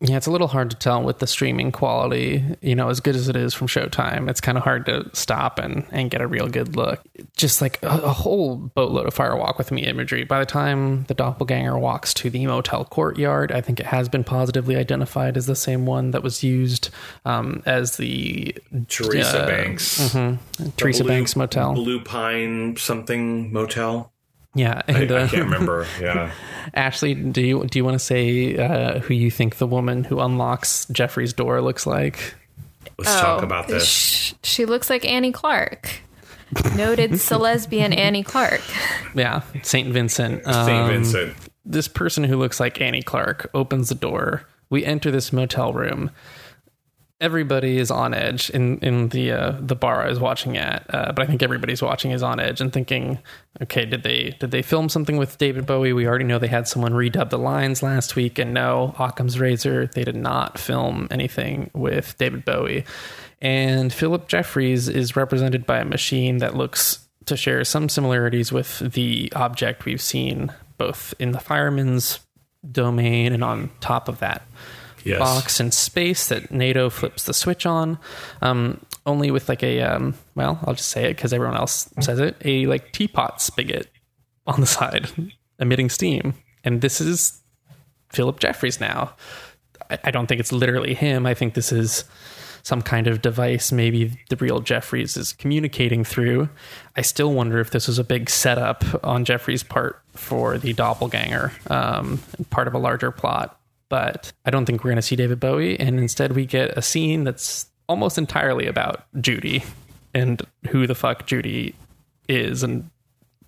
[0.00, 2.44] Yeah, it's a little hard to tell with the streaming quality.
[2.60, 5.58] You know, as good as it is from Showtime, it's kind of hard to stop
[5.58, 7.00] and, and get a real good look.
[7.36, 10.24] Just like a, a whole boatload of Fire Walk with Me imagery.
[10.24, 14.24] By the time the doppelganger walks to the motel courtyard, I think it has been
[14.24, 16.90] positively identified as the same one that was used
[17.24, 18.54] um, as the
[18.88, 19.98] Teresa uh, Banks.
[20.12, 20.38] mhm,
[20.76, 21.72] Teresa Blue- Banks Motel.
[21.74, 24.12] Blue Pine something motel.
[24.54, 25.86] Yeah, I, and, I uh, can't remember.
[26.00, 26.30] Yeah.
[26.74, 30.20] Ashley, do you do you want to say uh, who you think the woman who
[30.20, 32.34] unlocks Jeffries' door looks like?
[32.98, 33.82] Let's talk about this.
[33.82, 36.00] Oh, Sh- she looks like Annie Clark.
[36.76, 38.62] Noted celesbian Annie Clark.
[39.14, 40.44] Yeah, Saint Vincent.
[40.44, 40.56] St.
[40.56, 41.36] Um, Vincent.
[41.64, 44.46] This person who looks like Annie Clark opens the door.
[44.70, 46.10] We enter this motel room.
[47.20, 51.12] Everybody is on edge in in the uh, the bar I was watching at, uh,
[51.12, 53.18] but I think everybody's watching is on edge and thinking,
[53.62, 55.92] okay, did they did they film something with David Bowie?
[55.92, 59.86] We already know they had someone redub the lines last week, and no, Occam's Razor,
[59.86, 62.84] they did not film anything with David Bowie.
[63.40, 68.80] And Philip Jeffries is represented by a machine that looks to share some similarities with
[68.80, 72.20] the object we've seen both in the fireman's
[72.70, 74.42] domain and on top of that
[75.04, 75.18] Yes.
[75.18, 77.98] box in space that Naido flips the switch on.
[78.42, 82.18] Um, only with like a um, well, I'll just say it because everyone else says
[82.18, 82.36] it.
[82.44, 83.90] A like teapot spigot
[84.46, 85.08] on the side
[85.58, 86.34] emitting steam,
[86.64, 87.40] and this is
[88.10, 89.14] Philip Jeffries now.
[89.90, 91.26] I, I don't think it's literally him.
[91.26, 92.04] I think this is
[92.62, 96.48] some kind of device maybe the real Jeffries is communicating through.
[96.96, 101.52] I still wonder if this was a big setup on Jeffries' part for the doppelganger,
[101.68, 103.60] um, part of a larger plot.
[103.94, 106.82] But I don't think we're going to see David Bowie, and instead we get a
[106.82, 109.62] scene that's almost entirely about Judy
[110.12, 111.76] and who the fuck Judy
[112.26, 112.90] is and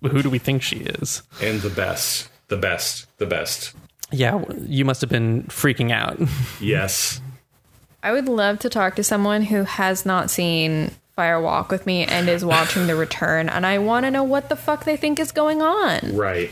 [0.01, 1.21] who do we think she is.
[1.41, 2.29] And the best.
[2.47, 3.07] The best.
[3.17, 3.75] The best.
[4.09, 6.17] Yeah, you must have been freaking out.
[6.61, 7.19] Yes.
[8.01, 12.05] I would love to talk to someone who has not seen Fire Walk with Me
[12.05, 15.19] and is watching The Return, and I want to know what the fuck they think
[15.19, 16.15] is going on.
[16.15, 16.51] Right.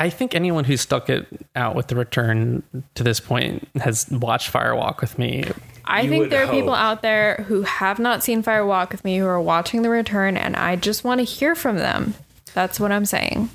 [0.00, 2.62] I think anyone who's stuck it out with the return
[2.94, 5.44] to this point has watched Fire Walk with Me.
[5.84, 8.92] I You think would there are people out there who have not seen Fire Walk
[8.92, 12.14] with Me who are watching The Return, and I just want to hear from them.
[12.54, 13.50] That's what I'm saying.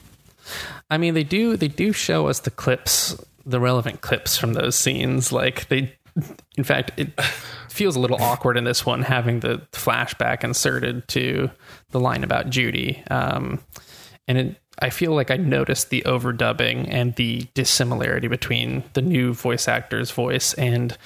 [0.91, 4.75] I mean, they do they do show us the clips, the relevant clips from those
[4.75, 5.31] scenes.
[5.31, 5.95] Like they,
[6.57, 7.19] in fact, it
[7.69, 11.49] feels a little awkward in this one having the flashback inserted to
[11.89, 13.59] the line about Judy, um,
[14.27, 14.55] and it.
[14.79, 20.11] I feel like I noticed the overdubbing and the dissimilarity between the new voice actor's
[20.11, 20.97] voice and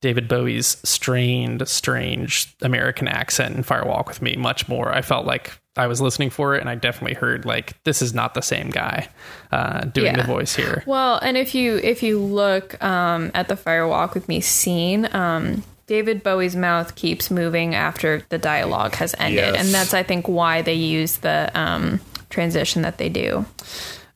[0.00, 4.90] David Bowie's strained, strange American accent in Fire Walk with Me much more.
[4.94, 8.14] I felt like I was listening for it, and I definitely heard like this is
[8.14, 9.08] not the same guy
[9.52, 10.16] uh, doing Yeah.
[10.22, 10.82] the voice here.
[10.86, 15.06] Well, and if you if you look um, at the Fire Walk with Me scene,
[15.14, 19.64] um, David Bowie's mouth keeps moving after the dialogue has ended, Yes.
[19.66, 22.00] and that's I think why they use the um,
[22.30, 23.44] transition that they do.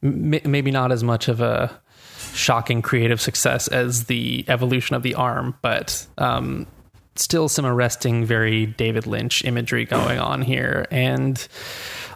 [0.03, 1.71] Maybe not as much of a
[2.33, 6.67] shocking creative success as the evolution of the arm, but um,
[7.17, 10.87] still some arresting, very David Lynch imagery going on here.
[10.91, 11.47] And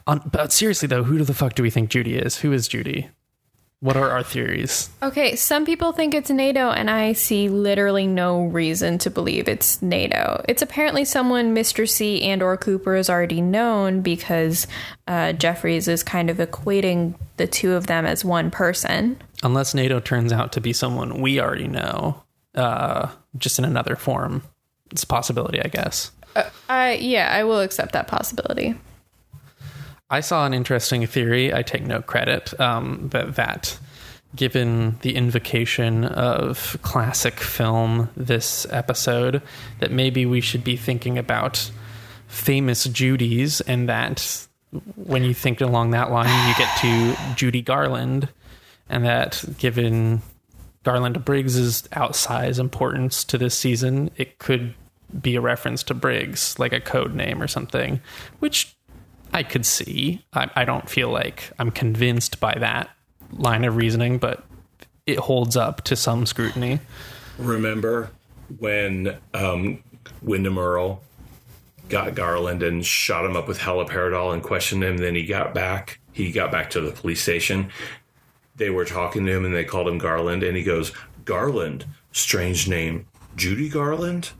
[0.07, 2.39] on, but seriously though, who the fuck do we think Judy is?
[2.39, 3.09] Who is Judy?
[3.81, 4.91] What are our theories?
[5.05, 9.81] Okay, some people think it's Naido, and I see literally no reason to believe it's
[9.81, 10.45] Naido.
[10.49, 11.89] It's apparently someone Mr.
[11.89, 14.67] C and or Cooper has already known because
[15.07, 19.17] uh, Jeffries is kind of equating the two of them as one person.
[19.45, 22.25] Unless Naido turns out to be someone we already know,
[22.57, 24.43] uh, just in another form.
[24.91, 26.11] It's a possibility, I guess.
[26.69, 28.75] I yeah, I will accept that possibility.
[30.11, 31.53] I saw an interesting theory.
[31.53, 33.79] I take no credit, um, but that
[34.35, 39.43] given the invocation of classic film this episode,
[39.81, 41.71] that maybe we should be thinking about
[42.27, 44.47] famous Judys, and that
[44.97, 48.29] when you think along that line, you get to Judy Garland,
[48.89, 50.23] and that given
[50.85, 54.75] Garland Briggs's outsized importance to this season, it could
[55.21, 58.01] be a reference to Briggs, like a code name or something,
[58.41, 58.77] which
[59.33, 60.25] I could see.
[60.33, 62.91] I, I don't feel like I'm convinced by that
[63.33, 64.45] line of reasoning, but
[65.07, 66.81] it holds up to some scrutiny.
[67.39, 68.11] Remember
[68.59, 69.83] when um,
[70.23, 71.03] Windom Earle
[71.89, 74.99] got Garland and shot him up with haloperidol and questioned him?
[74.99, 76.01] Then he got back.
[76.13, 77.71] He got back to the police station.
[78.57, 80.93] They were talking to him and they called him Garland, and he goes,
[81.25, 83.07] "Garland, strange name,
[83.37, 84.31] Judy Garland."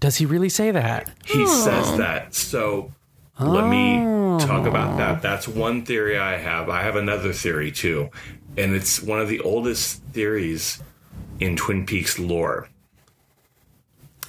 [0.00, 1.08] Does he really say that?
[1.24, 2.34] He says that.
[2.34, 2.92] So
[3.40, 3.98] let me
[4.44, 5.18] talk about that.
[5.18, 5.20] Oh.
[5.22, 6.68] That's one theory I have.
[6.68, 8.10] I have another theory too,
[8.56, 10.82] and it's one of the oldest theories
[11.40, 12.68] in Twin Peaks lore.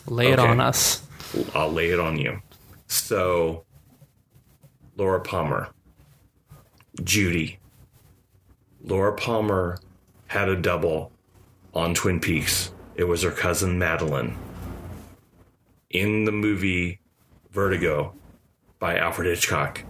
[0.08, 0.48] Lay it Okay.
[0.48, 1.04] on us.
[1.54, 2.42] I'll lay it on you.
[2.88, 3.64] So,
[4.98, 5.70] Laura Palmer,
[7.04, 7.60] Judy.
[8.84, 9.78] Laura Palmer
[10.28, 11.12] had a double
[11.74, 12.72] on Twin Peaks.
[12.96, 14.36] It was her cousin Madeline.
[15.92, 17.00] In the movie
[17.52, 18.14] Vertigo
[18.80, 19.84] by Alfred Hitchcock,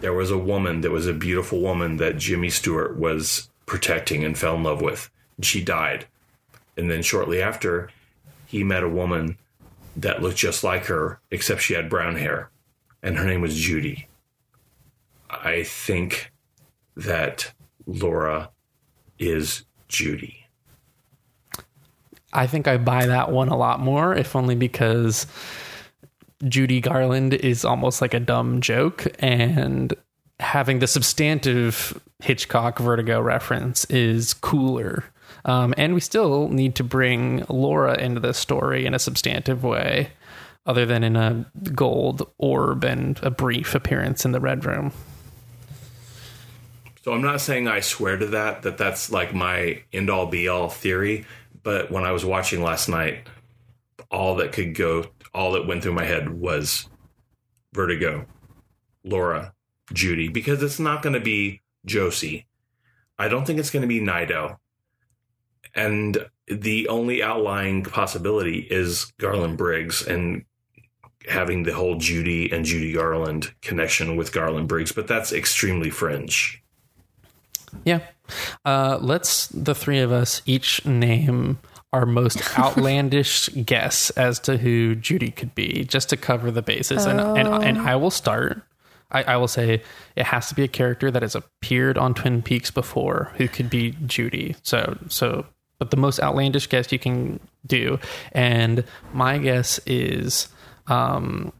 [0.00, 4.36] there was a woman that was a beautiful woman that Jimmy Stewart was protecting and
[4.38, 5.10] fell in love with.
[5.42, 6.06] She died.
[6.76, 7.90] And then shortly after,
[8.46, 9.36] he met a woman
[9.96, 12.50] that looked just like her, except she had brown hair,
[13.02, 14.06] and her name was Judy.
[15.28, 16.32] I think
[16.96, 17.52] that
[17.86, 18.50] Laura
[19.18, 20.46] is Judy.
[22.32, 25.26] I think I buy that one a lot more, if only because
[26.48, 29.94] Judy Garland is almost like a dumb joke, and
[30.38, 35.04] having the substantive Hitchcock Vertigo reference is cooler.
[35.44, 40.10] Um, and we still need to bring Laura into the story in a substantive way,
[40.66, 44.92] other than in a gold orb and a brief appearance in the Red Room.
[47.02, 50.48] So I'm not saying I swear to that, that that's like my end all be
[50.48, 51.24] all theory.
[51.62, 53.26] But when I was watching last night,
[54.10, 56.88] all that could go, all that went through my head was
[57.72, 58.26] Vertigo,
[59.04, 59.54] Laura,
[59.92, 62.46] Judy, because it's not going to be Josie.
[63.18, 64.58] I don't think it's going to be Naido.
[65.74, 70.44] And the only outlying possibility is Garland Briggs and
[71.28, 76.62] having the whole Judy and Judy Garland connection with Garland Briggs, but that's extremely fringe.
[77.84, 78.00] Yeah.
[78.64, 81.58] Uh, let's, the three of us, each name
[81.92, 87.04] our most outlandish guess as to who Judy could be, just to cover the bases.
[87.06, 88.62] And, and, and I will start.
[89.10, 89.82] I, I will say
[90.14, 93.68] it has to be a character that has appeared on Twin Peaks before who could
[93.68, 94.54] be Judy.
[94.62, 95.46] So, so,
[95.78, 97.98] but the most outlandish guess you can do.
[98.32, 100.48] And my guess is,
[100.86, 101.52] um,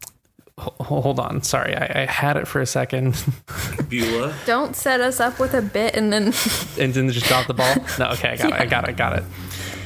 [0.59, 1.43] ho- hold on.
[1.43, 1.75] Sorry.
[1.75, 3.21] I, I had it for a second.
[3.89, 4.35] Beulah.
[4.47, 6.33] Don't set us up with a bit and then
[6.79, 7.75] and then just drop the ball?
[7.99, 8.61] No, okay, I got it.
[8.61, 8.91] I got it.
[8.91, 9.25] I got it.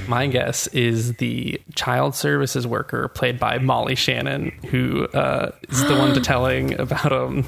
[0.09, 5.97] My guess is the child services worker played by Molly Shannon, who uh, is the
[5.97, 7.45] one to telling about um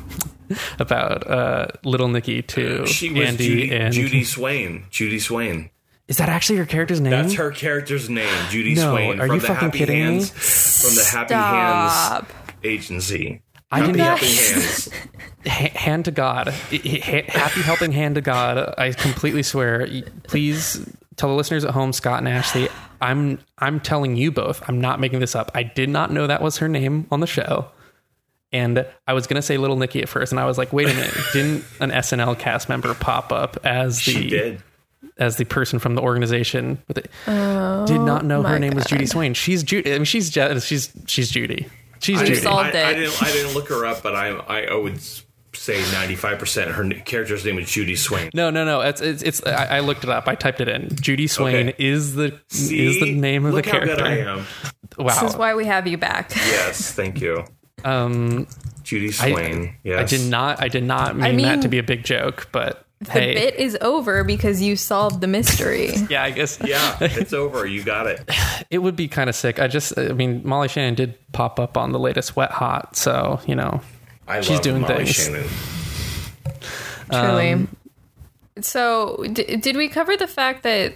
[0.79, 4.85] about uh, little Nicky to She was Andy Judy, and Judy Swain.
[4.91, 5.71] Judy Swain.
[6.09, 7.11] Is that actually her character's name?
[7.11, 9.21] That's her character's name, Judy No, Swain.
[9.21, 10.03] are from you the fucking Happy kidding me?
[10.05, 12.31] Hands, From the Happy Stop.
[12.31, 13.43] Hands Agency.
[13.73, 14.37] I Happy did not- Helping
[15.47, 15.73] Hands.
[15.77, 18.75] Hand to God, I- I- happy helping hand to God.
[18.79, 19.89] I completely swear.
[20.25, 22.69] Please tell the listeners at home, Scott and Ashley.
[23.01, 24.63] I'm I'm telling you both.
[24.69, 25.51] I'm not making this up.
[25.55, 27.67] I did not know that was her name on the show,
[28.53, 30.95] and I was gonna say Little Nicky at first, and I was like, wait a
[30.95, 34.63] minute, didn't an SNL cast member pop up as the She did.
[35.19, 36.79] as the person from the organization?
[36.89, 37.11] With it?
[37.27, 39.35] did not know her my name was Judy Swain.
[39.35, 39.93] She's Judy.
[39.93, 41.67] I mean, she's she's she's Judy.
[41.99, 42.41] She's I Judy.
[42.41, 43.23] didn't, I, I didn't.
[43.23, 44.29] I didn't look her up, but I.
[44.29, 45.01] I, I would
[45.57, 46.71] say ninety five percent.
[46.71, 48.31] Her character's name is Judy Swain.
[48.35, 48.81] No, no, no.
[48.83, 49.23] It's it's.
[49.23, 50.29] it's I, I looked it up.
[50.29, 50.89] I typed it in.
[51.01, 51.75] Judy Swain Okay.
[51.85, 52.87] is the See?
[52.87, 53.97] is the name of Look the how character.
[53.97, 54.47] good I am.
[54.99, 55.21] Wow.
[55.21, 56.35] this is why we have you back.
[56.35, 57.45] Yes, thank you,
[57.85, 58.47] Um,
[58.83, 59.77] Judy I, Swain.
[59.85, 60.63] yes, I did not.
[60.63, 63.35] I did not mean, mean- that to be a big joke, but the Hey.
[63.35, 65.93] bit is over because you solved the mystery.
[66.09, 66.59] Yeah, I guess.
[66.65, 67.67] Yeah, it's over.
[67.67, 68.29] You got it.
[68.69, 69.61] It would be kind of sick.
[69.61, 73.39] I just, I mean, Molly Shannon did pop up on the latest Wet Hot, so
[73.47, 73.81] you know,
[74.27, 75.15] I She's love doing Molly things.
[75.15, 75.49] Shannon.
[77.11, 77.53] Truly.
[77.53, 77.77] Um,
[78.61, 80.95] so, d- did we cover the fact that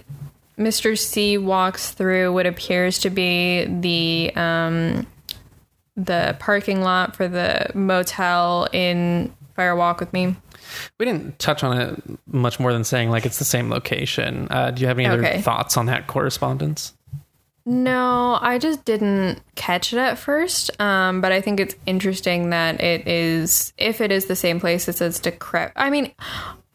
[0.57, 0.97] Mr.
[0.97, 5.07] C walks through what appears to be the um,
[5.95, 10.35] the parking lot for the motel in Fire Walk with Me?
[10.97, 14.47] we didn't touch on it much more than saying like it's the same location.
[14.49, 16.93] Uh, do you have any other thoughts on that correspondence?
[17.71, 20.77] No, I just didn't catch it at first.
[20.81, 24.89] Um, but I think it's interesting that it is, if it is the same place,
[24.89, 25.71] it says decrepit.
[25.77, 26.11] I mean,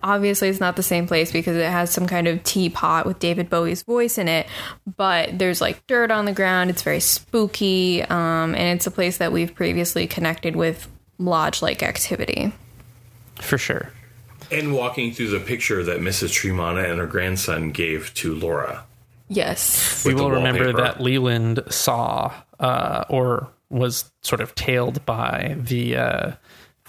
[0.03, 3.51] obviously it's not the same place because it has some kind of teapot with David
[3.51, 4.47] Bowie's voice in it.
[4.97, 6.71] But there's like dirt on the ground.
[6.71, 8.03] It's very spooky.
[8.03, 10.89] Um, and it's a place that we've previously connected with
[11.19, 12.55] lodge-like activity.
[13.35, 13.93] For sure.
[14.51, 16.31] And walking through the picture that Mrs.
[16.31, 18.86] Tremond and her grandson gave to Laura.
[19.29, 20.05] Yes.
[20.05, 26.33] we will remember that Leland saw uh, or was sort of tailed by the uh,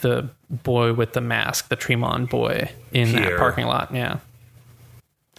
[0.02, 3.94] the boy with the mask, the Tremond boy, in that parking lot.
[3.94, 4.20] Yeah.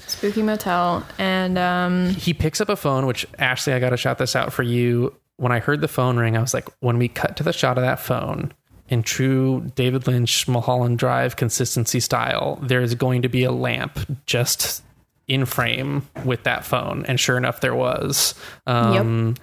[0.07, 1.05] Spooky motel.
[1.19, 4.53] And um, he picks up a phone, which Ashley, I got to shout this out
[4.53, 5.15] for you.
[5.37, 7.79] When I heard the phone ring, I was like, when we cut to the shot
[7.79, 8.53] of that phone
[8.89, 14.83] in true David Lynch Mulholland Drive consistency style, there's going to be a lamp just
[15.29, 17.05] in frame with that phone.
[17.07, 18.35] And sure enough, there was.
[18.67, 19.37] Um,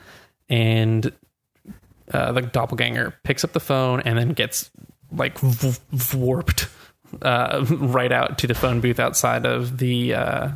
[0.49, 1.11] And
[2.11, 4.69] uh, the doppelganger picks up the phone and then gets
[5.11, 5.79] like v-
[6.15, 6.67] warped
[7.21, 10.49] uh, right out to the phone booth outside of the uh,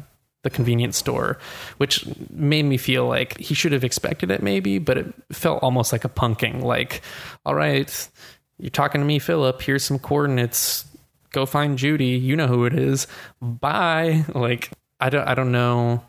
[0.43, 1.39] the convenience store,
[1.77, 5.91] which made me feel like he should have expected it, maybe, but it felt almost
[5.91, 6.61] like a punking.
[6.61, 7.01] Like,
[7.45, 8.09] all right,
[8.59, 9.61] you're talking to me, Philip.
[9.61, 10.85] Here's some coordinates.
[11.31, 12.05] Go find Judy.
[12.17, 13.07] You know who it is.
[13.41, 14.23] Bye.
[14.35, 14.69] Like,
[14.99, 15.27] I don't.
[15.27, 16.03] I don't know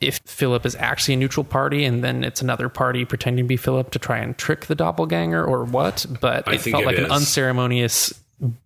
[0.00, 3.56] if Philip is actually a neutral party and then it's another party pretending to be
[3.58, 6.86] Philip to try and trick the doppelganger or what, but I it think felt it
[6.86, 8.14] like an unceremonious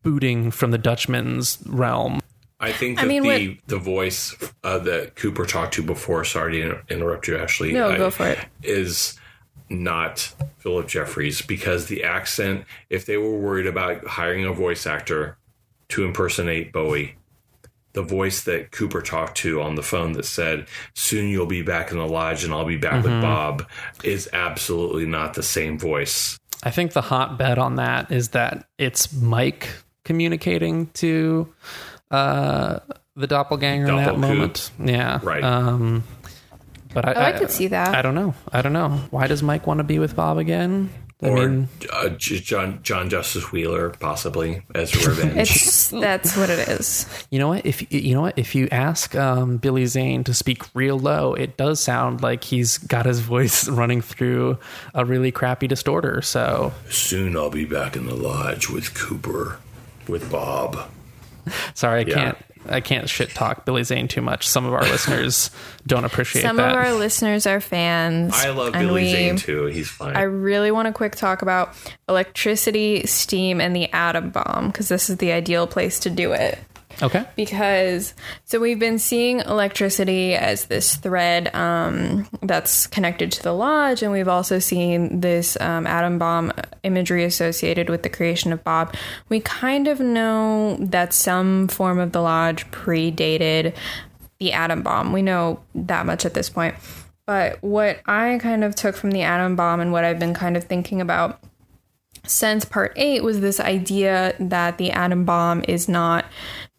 [0.04, 2.20] booting from the Dutchman's realm.
[2.60, 6.24] I think I that mean, the what- the voice uh, that Cooper talked to before,
[6.24, 7.72] sorry to interrupt you, Ashley.
[7.72, 8.38] No, I- go for it.
[8.62, 9.18] Is
[9.68, 12.64] not Philip Jeffries because the accent.
[12.90, 15.36] If they were worried about hiring a voice actor
[15.88, 17.16] to impersonate Bowie,
[17.94, 21.90] the voice that Cooper talked to on the phone that said, "Soon you'll be back
[21.90, 23.12] in the lodge and I'll be back Mm-hmm.
[23.14, 23.66] with Bob,"
[24.04, 26.38] is absolutely not the same voice.
[26.62, 29.68] I think the hot bet on that is that it's Mike
[30.04, 31.52] communicating to
[32.10, 32.78] uh,
[33.16, 34.18] the doppelganger in that Doppelkoop.
[34.20, 34.70] moment.
[34.82, 35.20] Yeah.
[35.22, 35.42] Right.
[35.44, 36.04] Um,
[36.92, 37.94] but I, Oh, I could see that.
[37.94, 38.34] I don't know.
[38.52, 38.90] I don't know.
[39.10, 40.90] Why does Mike want to be with Bob again?
[41.24, 45.36] I Or mean, uh, John John Justice Wheeler, possibly as revenge.
[45.38, 47.06] it's that's what it is.
[47.30, 47.64] You know what?
[47.64, 51.56] If you know what, if you ask um, Billy Zane to speak real low, it
[51.56, 54.58] does sound like he's got his voice running through
[54.92, 56.20] a really crappy distorter.
[56.22, 59.58] So Soon I'll be back in the lodge with Cooper,
[60.06, 60.90] with Bob.
[61.74, 62.14] sorry, I Yeah.
[62.14, 62.38] can't.
[62.68, 64.48] I can't shit talk Billy Zane too much.
[64.48, 65.50] Some of our listeners
[65.86, 66.70] don't appreciate Some that.
[66.70, 68.32] Some of our listeners are fans.
[68.34, 69.66] I love and Billy we- Zane too.
[69.66, 70.16] He's fine.
[70.16, 71.74] I really want to quick talk about
[72.08, 76.58] electricity, steam, and the atom bomb because this is the ideal place to do it.
[77.02, 77.26] Okay.
[77.36, 78.14] Because
[78.44, 84.12] so we've been seeing electricity as this thread um, that's connected to the lodge, and
[84.12, 88.94] we've also seen this um, atom bomb imagery associated with the creation of Bob.
[89.28, 93.74] We kind of know that some form of the lodge predated
[94.38, 95.12] the atom bomb.
[95.12, 96.74] We know that much at this point.
[97.26, 100.56] But what I kind of took from the atom bomb and what I've been kind
[100.56, 101.40] of thinking about
[102.26, 106.24] since part eight was this idea that the atom bomb is not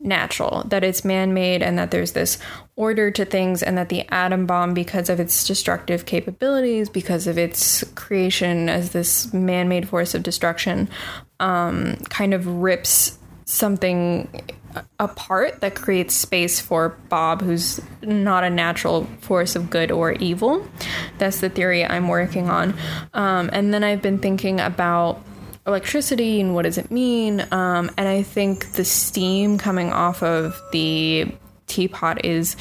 [0.05, 2.37] natural, that it's man made, and that there's this
[2.75, 7.37] order to things, and that the atom bomb, because of its destructive capabilities, because of
[7.37, 10.87] its creation as this man made force of destruction,
[11.39, 14.27] um, kind of rips something
[14.99, 20.67] apart that creates space for Bob, who's not a natural force of good or evil.
[21.17, 22.73] That's the theory I'm working on.
[23.13, 25.21] Um, and then I've been thinking about
[25.67, 27.41] electricity and what does it mean.
[27.51, 31.27] Um, and I think the steam coming off of the
[31.67, 32.55] teapot is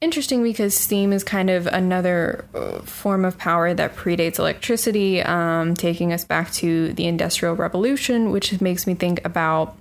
[0.00, 5.74] interesting because steam is kind of another uh, form of power that predates electricity, um,
[5.74, 9.76] taking us back to the Industrial Revolution, which makes me think about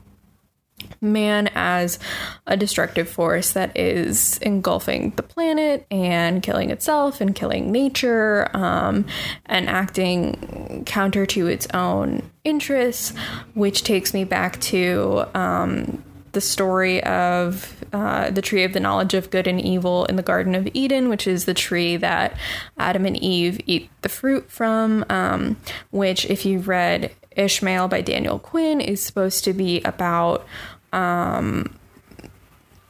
[0.99, 1.99] man as
[2.47, 9.05] a destructive force that is engulfing the planet and killing itself and killing nature um,
[9.45, 13.15] and acting counter to its own interests,
[13.53, 19.13] which takes me back to um, the story of uh, the tree of the knowledge
[19.13, 22.37] of good and evil in the Garden of Eden, which is the tree that
[22.77, 25.05] Adam and Eve eat the fruit from.
[25.09, 25.57] Um,
[25.91, 30.45] which, if you've read Ishmael by Daniel Quinn, is supposed to be about
[30.93, 31.73] um,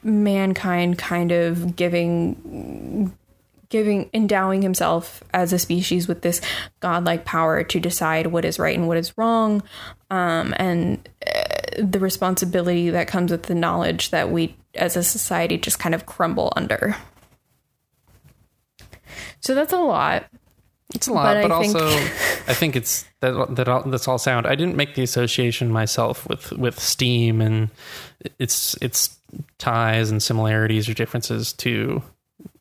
[0.03, 3.15] mankind kind of giving
[3.69, 6.41] giving endowing himself as a species with this
[6.81, 9.63] godlike power to decide what is right and what is wrong
[10.09, 11.41] um, and uh,
[11.77, 16.05] the responsibility that comes with the knowledge that we as a society just kind of
[16.05, 16.95] crumble under.
[19.39, 20.25] So that's a lot
[20.93, 21.88] It's a lot, But I but, think- also
[22.47, 24.45] I think it's that that all, that's all sound.
[24.47, 27.69] I didn't make the association myself with with steam and
[28.39, 29.18] its its
[29.57, 32.03] ties and similarities or differences to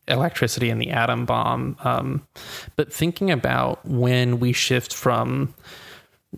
[0.09, 1.77] electricity and the atom bomb.
[1.85, 2.27] Um,
[2.77, 5.55] but thinking about when we shift from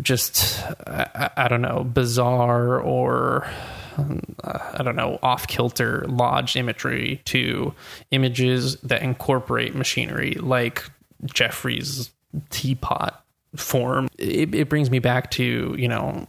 [0.00, 3.46] just I, I don't know bizarre or
[3.98, 7.74] I don't know, off kilter lodge imagery to
[8.10, 10.82] images that incorporate machinery like
[11.24, 12.10] Jeffries'
[12.50, 13.24] teapot
[13.56, 14.08] form.
[14.18, 16.26] It, it brings me back to, you know,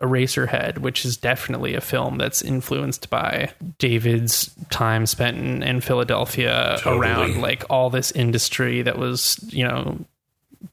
[0.00, 6.76] Eraserhead, which is definitely a film that's influenced by David's time spent in, in Philadelphia
[6.80, 7.00] Totally.
[7.00, 10.04] around like all this industry that was, you know,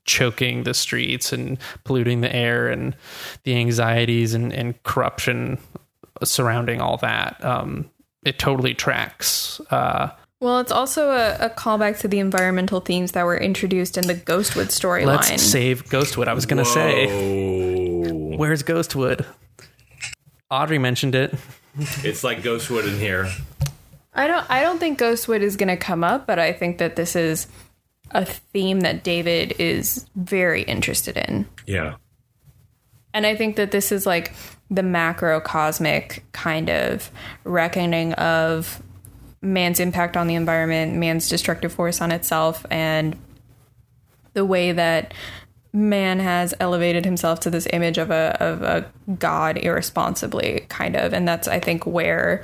[0.06, 2.96] choking the streets and polluting the air and
[3.44, 5.58] the anxieties and, and corruption
[6.24, 7.44] surrounding all that.
[7.44, 7.90] Um,
[8.24, 9.62] it totally tracks.
[9.70, 10.10] Uh,
[10.41, 14.15] well it's also a, a callback to the environmental themes that were introduced in the
[14.15, 16.27] ghostwood storyline let's save Ghostwood.
[16.27, 17.07] I was going to say,
[18.35, 19.26] where's Ghostwood?
[20.49, 21.34] Audrey mentioned it.
[22.03, 23.30] It's like Ghostwood in here.
[24.13, 26.95] I don't I don't think Ghostwood is going to come up, but I think that
[26.95, 27.47] this is
[28.11, 31.47] a theme that David is very interested in.
[31.65, 31.95] Yeah.
[33.13, 34.34] And I think that this is like
[34.69, 37.11] the macrocosmic kind of
[37.43, 38.81] reckoning of
[39.41, 43.18] man's impact on the environment, man's destructive force on itself, and
[44.34, 45.13] the way that
[45.73, 48.85] man has elevated himself to this image of a of a
[49.18, 51.13] god irresponsibly, kind of.
[51.13, 52.43] And that's I think where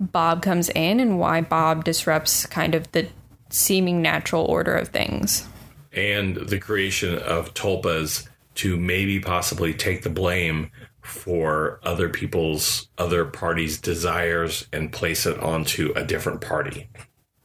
[0.00, 3.08] Bob comes in and why Bob disrupts kind of the
[3.50, 5.46] seeming natural order of things.
[5.92, 10.70] And the creation of tulpas to maybe possibly take the blame
[11.08, 16.88] for other people's other parties' desires and place it onto a different party.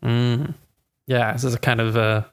[0.03, 2.30] Yeah, this is a kind of a,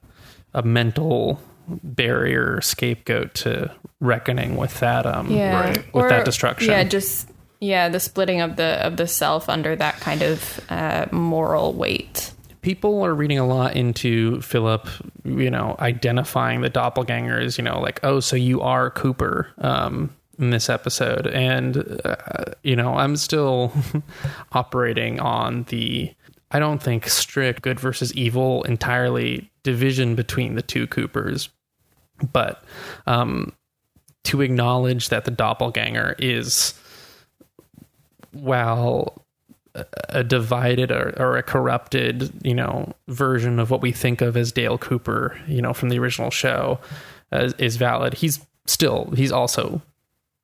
[0.53, 5.05] a mental barrier scapegoat to reckoning with that.
[5.05, 5.93] Um, yeah Right.
[5.93, 6.71] With that destruction.
[6.71, 7.29] yeah just
[7.59, 12.33] yeah the splitting of the of the self under that kind of uh, moral weight
[12.61, 14.87] people are reading a lot into Philip,
[15.23, 20.11] you know, identifying the doppelgangers, you know, like, oh, so you are Cooper um,
[20.41, 21.27] in this episode.
[21.27, 22.15] And, uh,
[22.63, 23.71] you know, I'm still
[24.51, 26.13] operating on the,
[26.49, 31.49] I don't think strict good versus evil entirely division between the two Coopers,
[32.33, 32.63] but
[33.07, 33.53] um,
[34.25, 36.73] to acknowledge that the doppelganger is,
[38.31, 39.25] while
[40.09, 44.51] a divided or, or a corrupted, you know, version of what we think of as
[44.51, 46.79] Dale Cooper, you know, from the original show,
[47.31, 48.15] uh, is valid.
[48.15, 49.81] He's still he's also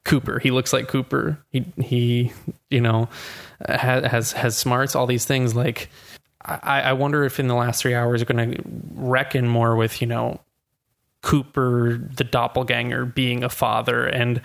[0.06, 0.40] Cooper.
[0.40, 1.38] He looks like Cooper.
[1.52, 2.32] He he,
[2.70, 3.10] you know,
[3.68, 4.96] has has, smarts.
[4.96, 5.56] All these things.
[5.56, 5.90] Like,
[6.44, 8.64] I, I wonder if in the last three hours we're going to
[8.96, 10.40] reckon more with you know
[11.22, 14.42] Cooper, the doppelganger, being a father and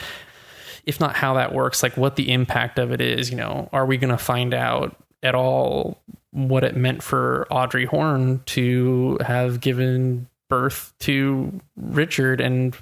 [0.84, 3.86] if not how that works, like what the impact of it is, you know, are
[3.86, 6.02] we going to find out at all
[6.32, 12.76] what it meant for Audrey Horne to have given birth to Richard and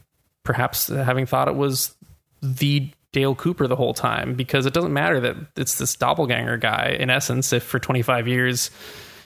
[0.45, 1.95] perhaps having thought it was
[2.43, 4.35] the Dale Cooper the whole time?
[4.35, 8.71] Because it doesn't matter that it's this doppelganger guy, in essence, if for 25 years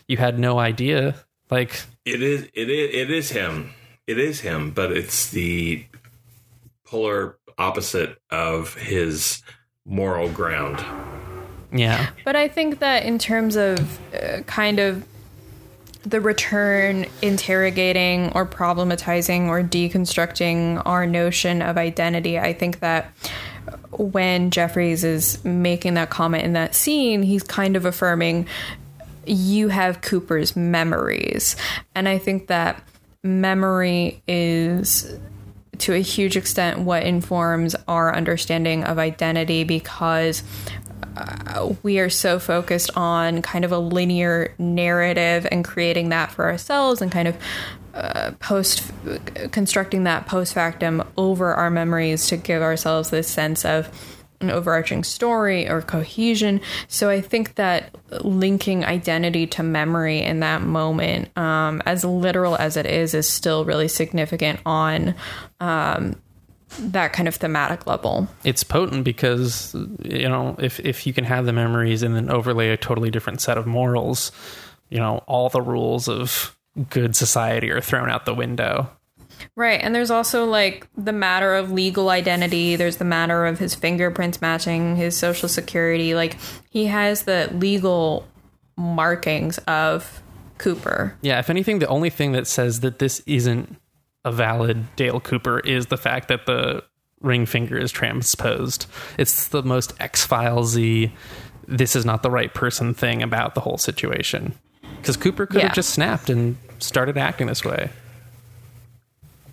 [0.08, 1.14] you had no idea.
[1.50, 3.70] Like, It is it is it is him.
[4.06, 5.84] It is him, but it's the
[6.86, 9.42] polar opposite of his
[9.86, 10.82] moral ground.
[11.72, 12.10] yeah.
[12.24, 15.04] but i think that in terms of uh, kind of
[16.04, 23.12] the return interrogating or problematizing or deconstructing our notion of identity i think that
[23.90, 28.46] when jeffries is making that comment in that scene he's kind of affirming
[29.26, 31.56] you have Cooper's memories.
[31.94, 32.82] And I think that
[33.22, 35.18] memory is
[35.78, 40.42] to a huge extent what informs our understanding of identity because
[41.82, 47.02] we are so focused on kind of a linear narrative and creating that for ourselves
[47.02, 47.36] and kind of
[47.94, 48.90] uh, post
[49.52, 53.88] constructing that post factum over our memories to give ourselves this sense of
[54.40, 56.60] an overarching story or cohesion.
[56.88, 62.76] So I think that linking identity to memory in that moment, um, as literal as
[62.76, 65.14] it is, is still really significant on
[65.60, 66.16] um,
[66.78, 68.28] that kind of thematic level.
[68.44, 72.70] It's potent because you know if if you can have the memories and then overlay
[72.70, 74.32] a totally different set of morals,
[74.90, 76.56] you know all the rules of
[76.90, 78.90] good society are thrown out the window.
[79.56, 79.80] Right.
[79.80, 82.76] And there's also like the matter of legal identity.
[82.76, 86.14] There's the matter of his fingerprints matching his social security.
[86.14, 86.36] Like
[86.70, 88.26] he has the legal
[88.76, 90.22] markings of
[90.58, 91.16] Cooper.
[91.20, 93.76] Yeah, if anything, the only thing that says that this isn't
[94.24, 96.82] a valid Dale Cooper is the fact that the
[97.20, 98.86] ring finger is transposed.
[99.18, 101.10] It's the most X Filesy,
[101.66, 104.54] this is not the right person thing about the whole situation.
[104.98, 105.66] Because Cooper could Yeah.
[105.68, 107.90] have just snapped and started acting this way.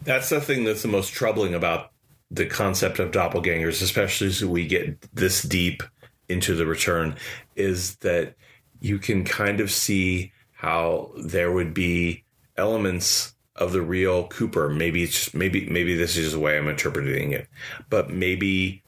[0.04, 1.92] That's the thing that's the most troubling about
[2.30, 5.84] the concept of doppelgangers, especially as we get this deep
[6.30, 7.16] into the return,
[7.56, 8.36] is that
[8.80, 12.24] you can kind of see how there would be
[12.58, 14.70] elements of the real Cooper.
[14.70, 17.48] Maybe it's just, maybe maybe this is the way I'm interpreting it,
[17.90, 18.82] but maybe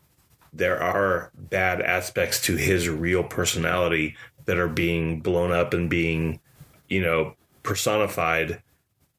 [0.52, 6.40] there are bad aspects to his real personality that are being blown up and being,
[6.90, 8.62] you know, personified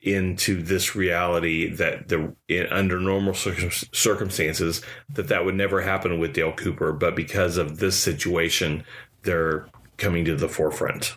[0.02, 6.18] into this reality that the in, under normal circum, circumstances that that would never happen
[6.18, 8.84] with Dale Cooper, but because of this situation,
[9.22, 9.66] they're
[9.96, 11.16] coming to the forefront.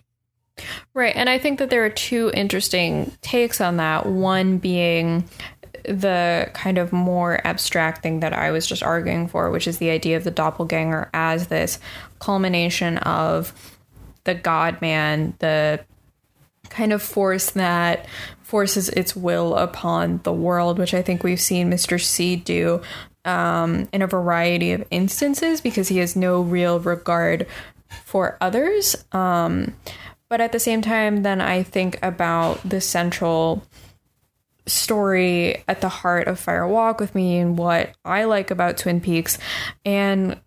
[0.93, 1.15] Right.
[1.15, 4.05] And I think that there are two interesting takes on that.
[4.05, 5.25] One being
[5.84, 9.89] the kind of more abstract thing that I was just arguing for, which is the
[9.89, 11.79] idea of the doppelganger as this
[12.19, 13.53] culmination of
[14.25, 15.79] the God man, the
[16.69, 18.05] kind of force that
[18.41, 22.01] forces its will upon the world, which I think we've seen Mr.
[22.01, 22.81] C do
[23.25, 27.47] um, in a variety of instances because he has no real regard
[28.05, 28.95] for others.
[29.11, 29.73] Um,
[30.29, 33.63] but at the same time, then I think about the central
[34.67, 39.01] story at the heart of Fire Walk with Me and what I like about Twin
[39.01, 39.37] Peaks
[39.85, 40.39] and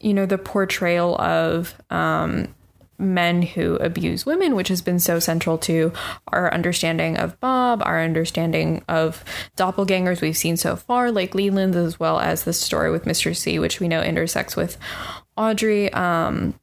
[0.00, 2.54] you know the portrayal of um
[2.98, 5.92] men who abuse women which has been so central to
[6.28, 9.24] our understanding of Bob our understanding of
[9.56, 13.34] doppelgangers we've seen so far like Leland as well as the story with Mr.
[13.34, 14.76] C which we know intersects with
[15.36, 16.58] Audrey um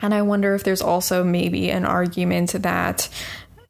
[0.00, 3.08] and I wonder if there's also maybe an argument that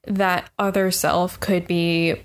[0.07, 2.17] that other self could be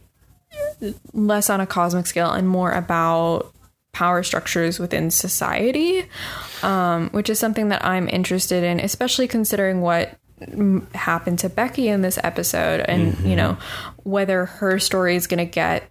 [1.14, 3.54] less on a cosmic scale and more about
[3.94, 6.06] power structures within society,
[6.64, 10.18] um, which is something that I'm interested in, especially considering what
[10.94, 13.58] happened to Becky in this episode and, you know,
[14.04, 15.90] whether her story is going to get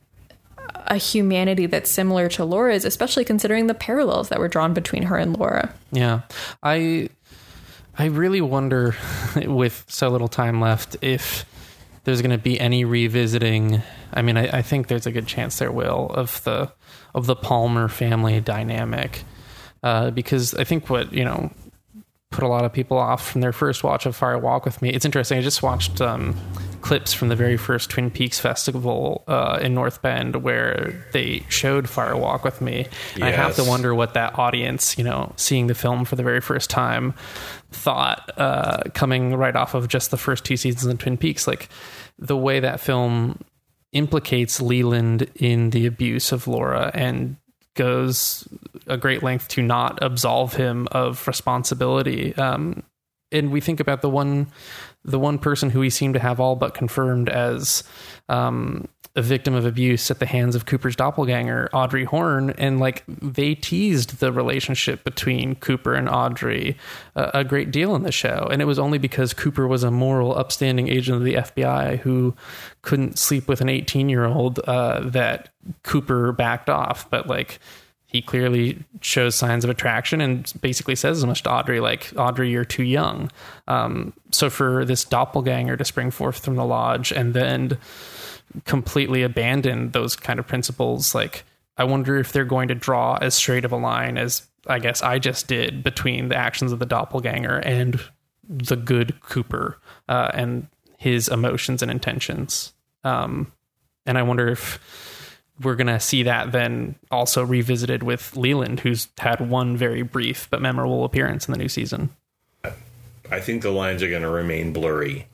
[0.89, 5.17] a humanity that's similar to Laura's, especially considering the parallels that were drawn between her
[5.17, 5.73] and Laura.
[5.93, 6.23] Yeah.
[6.63, 7.09] I
[7.97, 8.95] I really wonder
[9.37, 11.45] with so little time left if
[12.05, 13.83] there's going to be any revisiting.
[14.13, 16.73] I mean, I, I think there's a good chance there will of the
[17.15, 19.25] of the Palmer family dynamic,
[19.83, 21.51] uh, because I think what you know
[22.31, 24.91] put a lot of people off from their first watch of Fire Walk with Me.
[24.91, 25.39] It's interesting.
[25.39, 26.35] I just watched um,
[26.93, 31.89] clips from the very first Twin Peaks festival uh, in North Bend where they showed
[31.89, 32.87] Fire Walk with Me.
[33.15, 36.23] And I have to wonder what that audience, you know, seeing the film for the
[36.23, 37.15] very first time,
[37.71, 41.47] thought uh, coming right off of just the first two seasons of Twin Peaks.
[41.47, 41.71] Like
[42.19, 43.43] the way that film
[43.93, 47.39] implicates Leland in the abuse of Laura and
[47.75, 48.47] goes
[48.87, 52.35] a great length to not absolve him of responsibility.
[52.35, 52.83] Um,
[53.33, 54.49] and we think about the one,
[55.05, 57.83] the one person who we seem to have all but confirmed as
[58.29, 63.05] um, a victim of abuse at the hands of Cooper's doppelganger, Audrey Horne, and like
[63.07, 66.77] they teased the relationship between Cooper and Audrey
[67.15, 69.91] a, a great deal in the show, and it was only because Cooper was a
[69.91, 72.35] moral, upstanding agent of the FBI who
[72.81, 75.51] couldn't sleep with an 18 year old uh, that
[75.83, 77.59] Cooper backed off, but like
[78.13, 82.51] he clearly shows signs of attraction and basically says as much to Audrey, like, Audrey,
[82.51, 83.31] you're too young.
[83.69, 87.79] Um, so for this doppelganger to spring forth from the lodge and then
[88.67, 91.45] completely abandon those kind of principles, like,
[91.79, 95.03] I wonder if they're going to draw as straight of a line as I guess
[95.03, 97.99] I just did between the actions of the doppelganger and
[98.47, 99.79] the good Cooper
[100.09, 100.69] uh, and
[100.99, 102.75] his emotions and intentions.
[103.05, 103.51] Um,
[104.05, 104.79] and I wonder if
[105.61, 110.49] we're going to see that then also revisited with Leland, who's had one very brief
[110.51, 112.11] but memorable appearance in the new season.
[113.31, 115.27] I think the lines are going to remain blurry.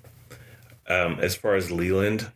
[0.89, 2.31] Um, as far as Leland,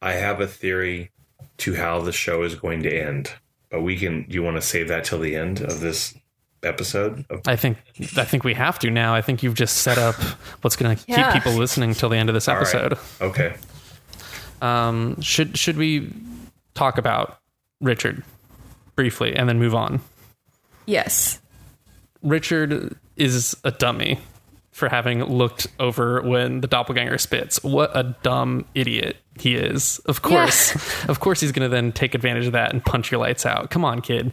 [0.00, 1.10] I have a theory
[1.58, 3.32] to how the show is going to end,
[3.70, 4.24] but we can.
[4.28, 6.14] You want to save that till the end of this
[6.62, 7.24] episode?
[7.28, 7.76] Of, I think
[8.16, 9.14] I think we have to now.
[9.14, 10.14] I think you've just set up
[10.62, 11.32] what's going to Yeah.
[11.32, 12.62] keep people listening till the end of this All right.
[12.74, 12.98] episode.
[13.20, 13.54] Okay.
[14.62, 16.10] Um, should should we
[16.74, 17.38] talk about
[17.80, 18.22] Richard
[18.96, 20.00] briefly and then move on?
[20.86, 21.40] Yes.
[22.22, 24.18] Richard is a dummy
[24.72, 27.62] for having looked over when the doppelganger spits.
[27.62, 29.98] What a dumb idiot he is.
[30.06, 30.74] Of course.
[31.08, 33.70] of course he's going to then take advantage of that and punch your lights out.
[33.70, 34.32] Come on, kid.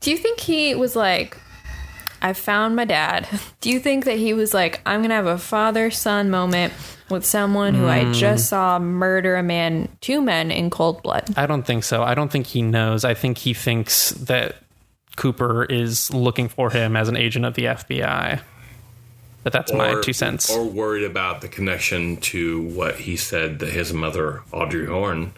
[0.00, 1.36] Do you think he was like,
[2.22, 3.28] I found my dad?
[3.60, 6.72] Do you think that he was like, I'm going to have a father son moment
[7.10, 11.24] with someone who I just saw murder a man, two men in cold blood?
[11.36, 12.02] I don't think so.
[12.02, 13.04] I don't think he knows.
[13.04, 14.56] I think he thinks that
[15.16, 18.40] Cooper is looking for him as an agent of the FBI.
[19.44, 20.50] But that's my two cents.
[20.50, 25.32] Or worried about the connection to what he said that his mother, Audrey Horne,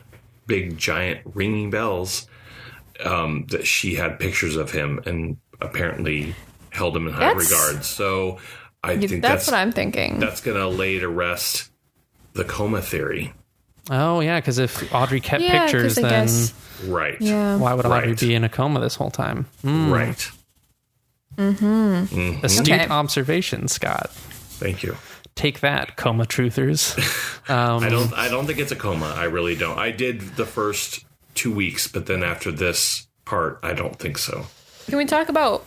[0.46, 2.26] big giant ringing bells,
[3.04, 6.34] um, that she had pictures of him and apparently
[6.70, 7.84] held him in high That's- regard.
[7.84, 8.38] So
[8.82, 10.18] I think That's, that's what I'm thinking.
[10.20, 11.70] that's going to lay to rest
[12.32, 13.32] the coma theory.
[13.90, 16.52] oh, yeah, because if Audrey kept Yeah, 'cause pictures, then guess-
[16.86, 17.16] Right.
[17.20, 17.56] yeah.
[17.56, 18.20] why would Audrey Right.
[18.20, 19.46] be in a coma this whole time?
[19.62, 20.30] Right.
[21.36, 22.88] mm-hmm Astute Okay.
[22.88, 24.10] observation, Scott.
[24.12, 24.96] Thank you.
[25.34, 26.98] Take that, coma truthers.
[27.48, 28.12] Um, I don't.
[28.14, 29.14] I don't think it's a coma.
[29.16, 29.78] I really don't.
[29.78, 31.04] I did the first
[31.34, 34.46] two weeks, but then after this part, I don't think so.
[34.90, 35.64] Can we talk about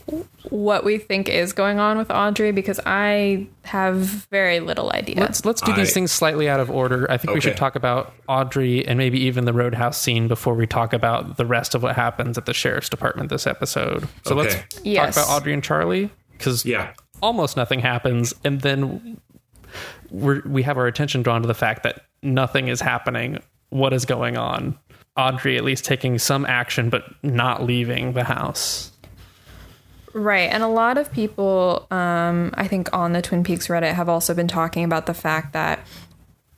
[0.49, 2.51] what we think is going on with Audrey?
[2.51, 3.97] Because I have
[4.29, 5.15] very little idea.
[5.15, 7.09] Let's let's do these things slightly out of order.
[7.09, 10.67] I think we should talk about Audrey and maybe even the Roadhouse scene before we
[10.67, 14.07] talk about the rest of what happens at the sheriff's department this episode.
[14.25, 14.49] So Okay.
[14.61, 15.15] let's Yes.
[15.15, 16.89] talk about Audrey and Charlie because Yeah.
[17.21, 19.17] almost nothing happens, and then
[20.11, 23.39] we we have our attention drawn to the fact that nothing is happening.
[23.69, 24.77] What is going on?
[25.15, 28.89] Audrey at least taking some action, but not leaving the house.
[30.13, 30.49] Right.
[30.51, 34.33] And a lot of people, um, I think on the Twin Peaks Reddit, have also
[34.33, 35.79] been talking about the fact that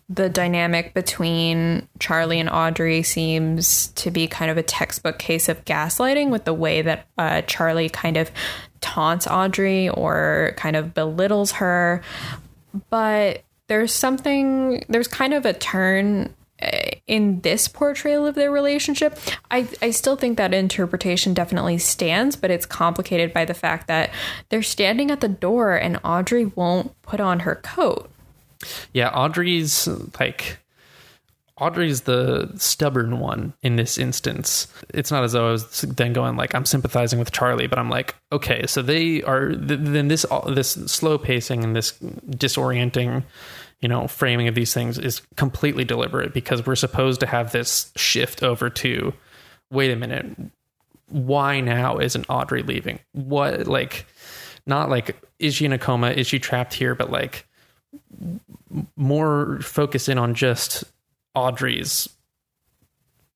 [0.08, 5.64] the dynamic between Charlie and Audrey seems to be kind of a textbook case of
[5.66, 8.30] gaslighting with the way that uh, Charlie kind of
[8.82, 12.04] taunts Audrey or kind of belittles her.
[12.90, 16.35] But there's something, there's kind of a turn
[17.08, 19.18] in this portrayal of their relationship.
[19.52, 24.10] I, I still think that interpretation definitely stands, but it's complicated by the fact that
[24.50, 28.10] they're standing at the door and Audrey won't put on her coat.
[28.94, 29.88] Yeah, Audrey's
[30.20, 30.58] like
[31.58, 34.68] Audrey's the stubborn one in this instance.
[34.90, 37.90] It's not as though I was then going like I'm sympathizing with Charlie, but I'm
[37.90, 41.94] like, okay, so they are th- then this this slow pacing and this
[42.30, 43.24] disorienting,
[43.82, 47.92] you know, framing of these things is completely deliberate because we're supposed to have this
[47.96, 49.14] shift over to
[49.72, 50.26] wait a minute,
[51.10, 53.00] why now isn't Audrey leaving?
[53.12, 54.06] What like
[54.66, 56.12] not like is she in a coma?
[56.12, 56.96] Is she trapped here?
[56.96, 57.46] But like
[58.96, 60.84] more focus in on just
[61.36, 62.10] Audrey's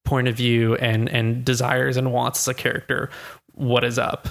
[0.05, 3.09] point of view and and desires and wants as a character.
[3.53, 4.27] What is up?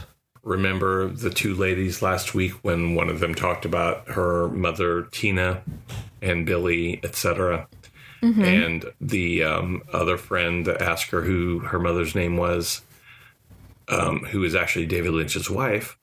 [0.48, 5.62] Remember the two ladies last week when one of them talked about her mother Tina
[6.22, 7.68] and Billy, etc.
[8.44, 12.80] And the um, other friend asked her who her mother's name was,
[13.88, 15.98] um, who is actually David Lynch's wife,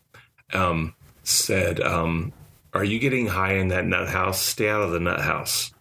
[0.54, 0.94] um,
[1.24, 2.32] said, um,
[2.72, 4.40] "Are you getting high in that nut house?
[4.40, 5.74] Stay out of the nut house."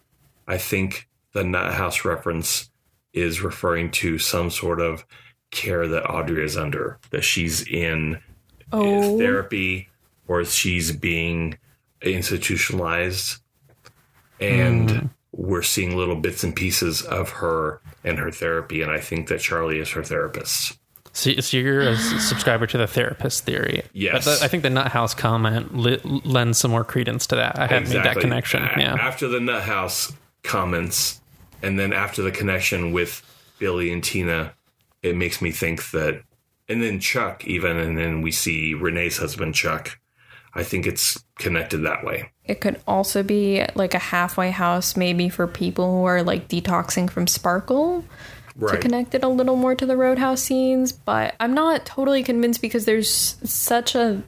[0.47, 2.71] I think the nut house reference
[3.13, 5.05] is referring to some sort of
[5.51, 8.19] care that Audrey is under, that she's in
[8.71, 9.17] Oh.
[9.17, 9.89] therapy
[10.27, 11.57] or she's being
[12.01, 13.41] institutionalized.
[14.39, 15.05] And hmm.
[15.31, 18.81] we're seeing little bits and pieces of her and her therapy.
[18.81, 20.77] And I think that Charlie is her therapist.
[21.13, 23.83] So, so you're a subscriber to the therapist theory.
[23.93, 24.25] Yes.
[24.25, 27.57] But the- I think the Nut House comment li- lends some more credence to that.
[27.57, 28.63] I hadn't made that connection.
[28.63, 28.95] A- Yeah.
[28.99, 30.11] After the Nut House
[30.43, 31.21] comments,
[31.63, 33.21] and then after the connection with
[33.59, 34.53] Billy and Tina,
[35.01, 36.21] it makes me think that,
[36.67, 39.99] and then Chuck, even, and then we see Renee's husband, Chuck.
[40.53, 42.31] I think it's connected that way.
[42.45, 47.09] It could also be like a halfway house, maybe for people who are like detoxing
[47.09, 48.05] from Sparkle.
[48.69, 52.61] to connect it a little more to the roadhouse scenes but i'm not totally convinced
[52.61, 54.23] because there's such a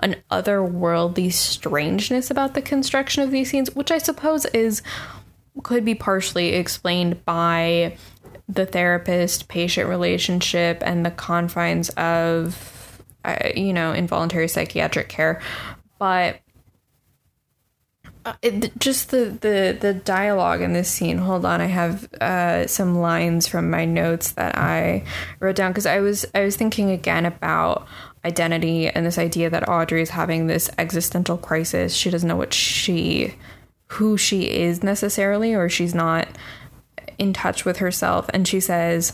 [0.00, 4.80] an otherworldly strangeness about the construction of these scenes which i suppose is
[5.62, 7.96] could be partially explained by
[8.48, 15.40] the therapist patient relationship and the confines of uh, you know involuntary psychiatric care
[15.98, 16.40] but
[18.26, 21.16] uh, it, just the, the the dialogue in this scene.
[21.16, 25.04] Hold on, I have uh, some lines from my notes that I
[25.38, 27.86] wrote down because I was I was thinking again about
[28.24, 31.94] identity and this idea that Audrey is having this existential crisis.
[31.94, 33.36] She doesn't know what she
[33.92, 36.26] who she is necessarily or she's not
[37.18, 39.12] in touch with herself and she says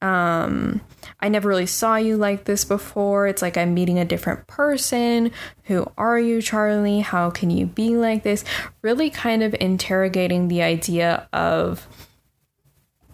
[0.00, 0.80] um
[1.22, 3.28] I never really saw you like this before.
[3.28, 5.30] It's like I'm meeting a different person.
[5.64, 6.98] Who are you, Charlie?
[6.98, 8.44] How can you be like this?
[8.82, 11.86] Really kind of interrogating the idea of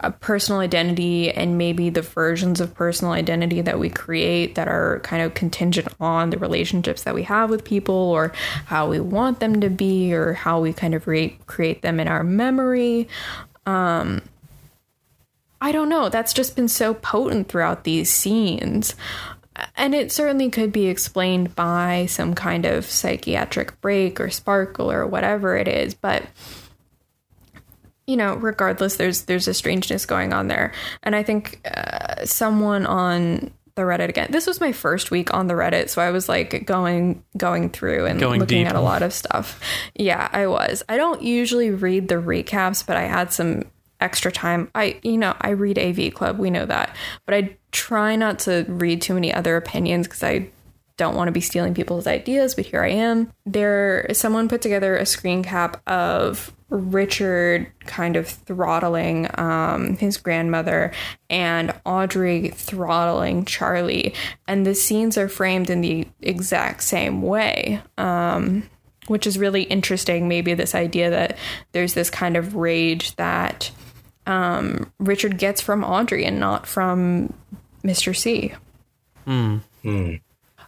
[0.01, 5.01] a personal identity and maybe the versions of personal identity that we create that are
[5.01, 8.31] kind of contingent on the relationships that we have with people or
[8.65, 12.07] how we want them to be or how we kind of re- create them in
[12.07, 13.07] our memory.
[13.69, 14.21] Um,
[15.61, 16.09] I don't know.
[16.09, 18.95] That's just been so potent throughout these scenes.
[19.75, 25.05] And it certainly could be explained by some kind of psychiatric break or sparkle or
[25.05, 26.23] whatever it is, but
[28.07, 30.71] you know, regardless, there's there's a strangeness going on there,
[31.03, 34.27] and I think uh, someone on the Reddit again.
[34.31, 38.05] This was my first week on the Reddit, so I was like going going through
[38.05, 38.69] and Going looking deep.
[38.69, 39.59] at a lot of stuff.
[39.95, 40.83] Yeah, I was.
[40.89, 43.63] I don't usually read the recaps, but I had some
[44.01, 44.69] extra time.
[44.75, 46.95] I you know, I read AV Club, we know that.
[47.25, 50.49] But I try not to read too many other opinions cuz I
[50.97, 53.31] don't want to be stealing people's ideas, but here I am.
[53.45, 60.91] There someone put together a screen cap of Richard kind of throttling um, his grandmother
[61.29, 64.13] and Audrey throttling Charlie,
[64.47, 67.81] and the scenes are framed in the exact same way.
[67.97, 68.69] Um,
[69.07, 70.27] which is really interesting.
[70.27, 71.37] Maybe this idea that
[71.71, 73.71] there's this kind of rage that
[74.27, 77.33] um, Richard gets from Audrey and not from
[77.83, 78.15] Mr.
[78.15, 78.53] C.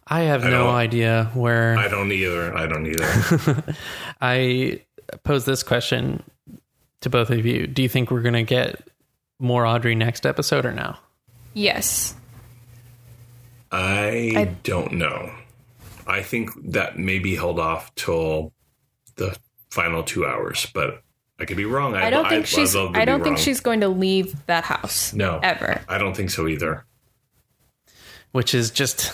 [0.07, 2.57] I have no idea where I don't either.
[2.57, 3.75] I don't either.
[4.21, 4.81] I
[5.23, 6.23] pose this question
[7.01, 7.67] to both of you.
[7.67, 8.81] Do you think we're going to get
[9.39, 10.95] more Audrey next episode or no?
[11.53, 12.15] Yes.
[13.71, 15.33] I, I- don't know.
[16.07, 18.51] I think that may be held off till
[19.15, 19.37] the
[19.69, 21.03] final two hours, but
[21.39, 21.95] I could be wrong.
[21.95, 22.75] I don't think I'd she's.
[22.75, 23.43] love I don't think wrong.
[23.43, 25.13] she's going to leave that house.
[25.13, 25.81] no ever.
[25.87, 26.85] I don't think so either.
[28.31, 29.13] Which is just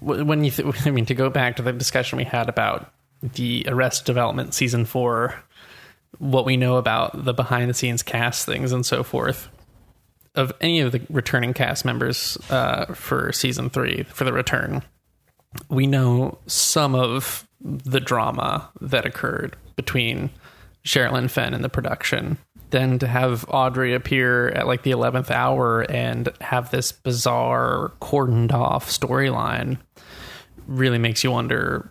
[0.00, 0.50] when you.
[0.50, 2.92] Th- I mean, to go back to the discussion we had about
[3.32, 5.42] the Arrest Development season four,
[6.18, 9.48] what we know about the behind the scenes cast things and so forth
[10.34, 14.82] of any of the returning cast members uh, for season three for the return.
[15.68, 20.30] We know some of the drama that occurred between
[20.84, 22.36] Sherilyn Fenn and the production.
[22.70, 28.52] Then to have Audrey appear at like the 11th hour and have this bizarre cordoned
[28.52, 29.78] off storyline
[30.66, 31.88] really makes you wonder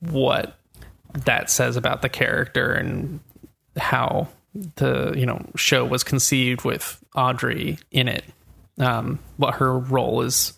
[0.00, 0.56] what
[1.12, 3.20] that says about the character and
[3.76, 4.28] how
[4.76, 8.24] the you know show was conceived with Audrey in it.
[8.78, 10.54] Um, what her role is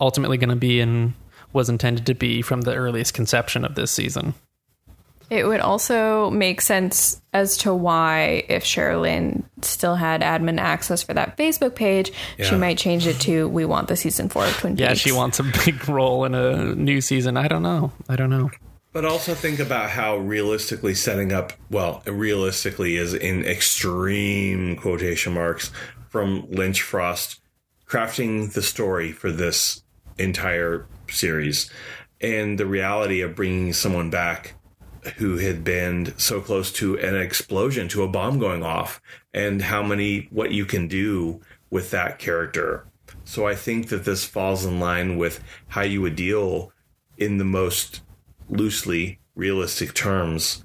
[0.00, 1.14] ultimately going to be and
[1.52, 4.34] was intended to be from the earliest conception of this season.
[5.30, 11.14] It would also make sense as to why, if Sherilyn still had admin access for
[11.14, 14.74] that Facebook page, she might change it to "We want the season four of Twin
[14.74, 17.36] Peaks." Yeah, she wants a big role in a new season.
[17.36, 17.92] I don't know.
[18.08, 18.50] I don't know.
[18.94, 25.72] But also think about how realistically setting up, well, realistically is in extreme quotation marks
[26.08, 27.40] from Lynch Frost
[27.88, 29.82] crafting the story for this
[30.16, 31.68] entire series
[32.20, 34.54] and the reality of bringing someone back
[35.16, 39.02] who had been so close to an explosion, to a bomb going off,
[39.34, 42.86] and how many, what you can do with that character.
[43.24, 46.72] So I think that this falls in line with how you would deal
[47.18, 48.00] in the most
[48.48, 50.64] loosely realistic terms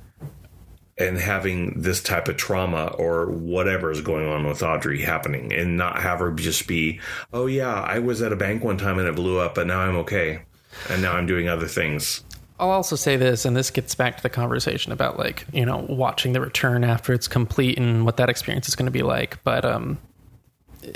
[0.98, 5.78] and having this type of trauma or whatever is going on with Audrey happening and
[5.78, 7.00] not have her just be,
[7.32, 9.80] oh yeah, I was at a bank one time and it blew up, but now
[9.80, 10.42] I'm okay.
[10.90, 12.24] And now I'm doing other things.
[12.60, 15.86] I'll also say this, and this gets back to the conversation about like you know
[15.90, 19.42] watching the return after it's complete and what that experience is going to be like.
[19.44, 19.98] But um,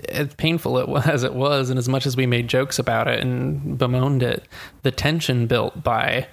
[0.10, 3.78] as painful as it was, and as much as we made jokes about it and
[3.78, 4.46] bemoaned it,
[4.84, 6.28] the tension built by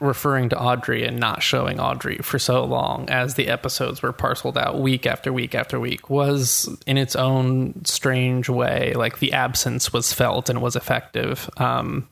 [0.00, 4.58] referring to Audrey and not showing Audrey for so long as the episodes were parceled
[4.58, 9.92] out week after week after week was in its own strange way like the absence
[9.92, 11.48] was felt and was effective.
[11.56, 12.08] Um,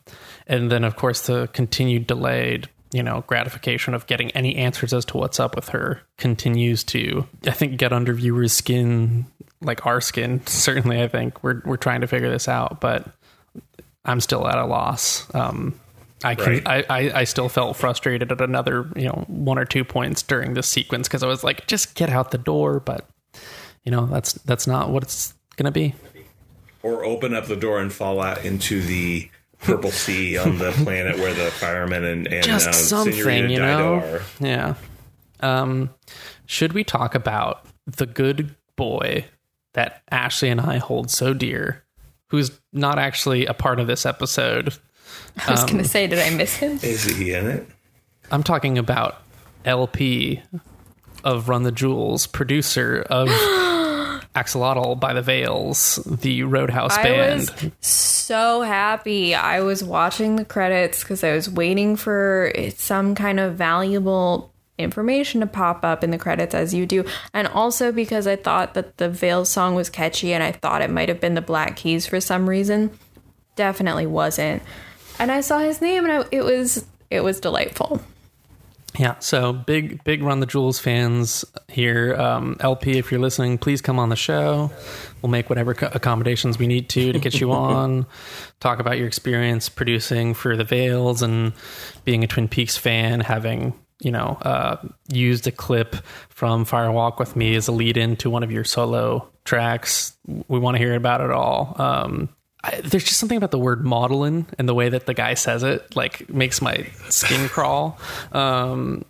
[0.47, 5.05] and then of course the continued delayed you know gratification of getting any answers as
[5.05, 9.25] to what's up with her continues to i think get under viewers skin
[9.61, 11.43] like our skin certainly i think.
[11.43, 13.07] We're we're trying to figure this out but
[14.05, 15.25] i'm still at a loss.
[15.33, 15.79] Um
[16.25, 16.63] I can.
[16.65, 16.67] Right.
[16.67, 20.55] I, I, I still felt frustrated at another, you know, one or two points during
[20.55, 22.79] this sequence because I was like, just get out the door.
[22.79, 23.07] But
[23.83, 25.93] you know, that's that's not what it's gonna be.
[26.81, 29.29] Or open up the door and fall out into the
[29.59, 33.59] purple sea on the planet where the firemen and, and Just uh, something, Senorita you
[33.59, 33.93] Dido know?
[33.95, 34.21] are.
[34.39, 34.73] Yeah.
[35.41, 35.89] Um,
[36.45, 39.25] should we talk about the good boy
[39.73, 41.83] that Ashley and I hold so dear,
[42.29, 44.73] who's not actually a part of this episode?
[45.47, 46.79] I was going to um, say, did I miss him?
[46.83, 47.67] Is he in it?
[48.31, 49.21] I'm talking about
[49.65, 50.41] El-P
[51.23, 53.27] of Run the Jewels, producer of
[54.35, 57.39] Axolotl by the Veils, the Roadhouse I band.
[57.39, 59.35] was so happy.
[59.35, 65.39] I was watching the credits because I was waiting for some kind of valuable information
[65.41, 67.05] to pop up in the credits as you do.
[67.33, 70.89] And also because I thought that the Veil song was catchy and I thought it
[70.89, 72.91] might have been the Black Keys for some reason.
[73.55, 74.61] Definitely wasn't.
[75.19, 78.01] And I saw his name and I, it was it was delightful.
[78.99, 82.15] Yeah, so big, big Run the Jewels fans here.
[82.15, 84.71] Um, El-P, if you're listening, please come on the show.
[85.21, 88.05] We'll make whatever co- accommodations we need to to get you on.
[88.59, 91.53] Talk about your experience producing for the Veils and
[92.05, 94.77] being a Twin Peaks fan, having you know uh,
[95.09, 95.95] used a clip
[96.29, 100.15] from Fire Walk with Me as a lead in to one of your solo tracks.
[100.47, 101.75] We want to hear about it all.
[101.77, 102.29] Um,
[102.65, 105.61] I, there's just something about the word modeling and the way that the guy says
[105.63, 107.99] it, like makes my skin crawl.
[108.31, 109.05] Um,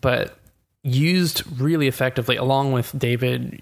[0.00, 0.38] but
[0.82, 3.60] used really effectively, along with David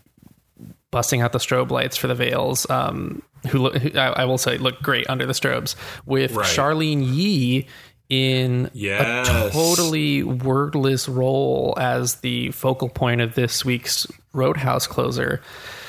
[0.90, 4.38] busting out the strobe lights for the veils, um, who, look, who I, I will
[4.38, 5.74] say look great under the strobes,
[6.06, 6.46] with Right.
[6.46, 7.66] Charlyne Yi
[8.10, 9.28] in Yes.
[9.28, 15.40] a totally wordless role as the focal point of this week's Roadhouse closer.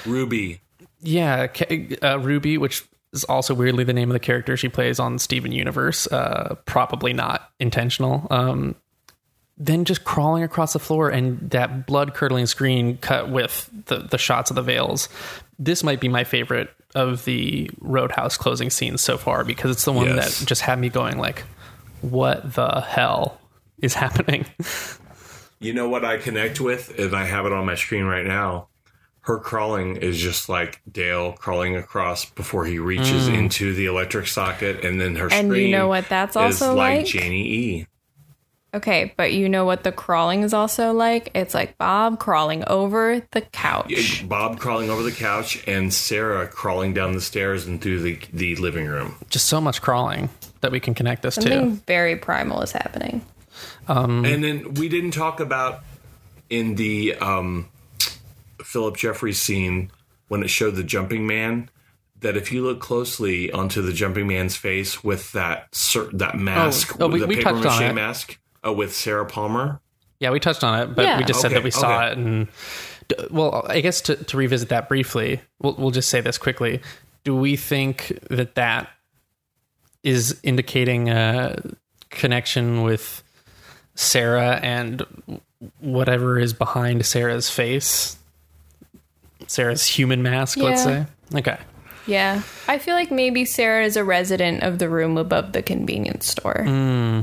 [0.06, 0.62] Ruby.
[1.02, 1.48] Yeah,
[2.02, 2.84] uh, Ruby, which
[3.16, 6.06] is also weirdly the name of the character she plays on Steven Universe.
[6.08, 8.28] Uh, probably not intentional.
[8.30, 8.76] Um,
[9.58, 14.18] then just crawling across the floor and that blood curdling screen cut with the, the
[14.18, 15.08] shots of the veils.
[15.58, 19.94] This might be my favorite of the Roadhouse closing scenes so far because it's the
[19.94, 20.40] one Yes.
[20.40, 21.44] that just had me going like,
[22.02, 23.40] what the hell
[23.82, 24.46] is happening?
[25.60, 28.68] You know what I connect with, and I have it on my screen right now.
[29.26, 34.86] Her crawling is just like Dale crawling across before he reaches into the electric socket,
[34.86, 37.06] and then her And you know what that's is also like, like?
[37.08, 37.88] Janie E.
[38.76, 41.32] Okay, but you know what the crawling is also like?
[41.34, 44.28] It's like Bob crawling over the couch.
[44.28, 48.56] Bob crawling over the couch, and Sarah crawling down the stairs and through the the
[48.58, 49.16] living room.
[49.32, 50.30] just so much crawling
[50.62, 51.42] that we can connect this to.
[51.42, 53.26] Something very primal is happening.
[53.88, 55.84] And then we didn't talk about
[56.50, 57.70] in the um,
[58.76, 59.90] Philip Jeffries scene
[60.28, 61.70] when it showed the jumping man
[62.20, 65.70] that if you look closely onto the jumping man's face with that
[66.12, 68.38] that mask, oh, we- the we paper touched mache mask,
[68.68, 69.80] uh, with Sarah Palmer.
[70.20, 71.18] Yeah, we touched on it, but Yeah.
[71.20, 72.12] we just said Okay, that we saw okay.
[72.12, 72.18] it.
[72.18, 72.48] And
[73.32, 76.82] well, I guess to, to revisit that briefly, we'll, we'll just say this quickly.
[77.24, 78.90] Do we think that that
[80.04, 81.58] is indicating a
[82.10, 83.24] connection with
[83.96, 85.06] Sarah and
[85.80, 88.18] whatever is behind Sarah's face?
[89.48, 91.06] Sarah's human mask, let's say.
[91.34, 91.58] Okay.
[92.08, 92.42] Yeah.
[92.68, 96.64] I feel like maybe Sarah is a resident of the room above the convenience store.
[96.64, 97.22] Hmm.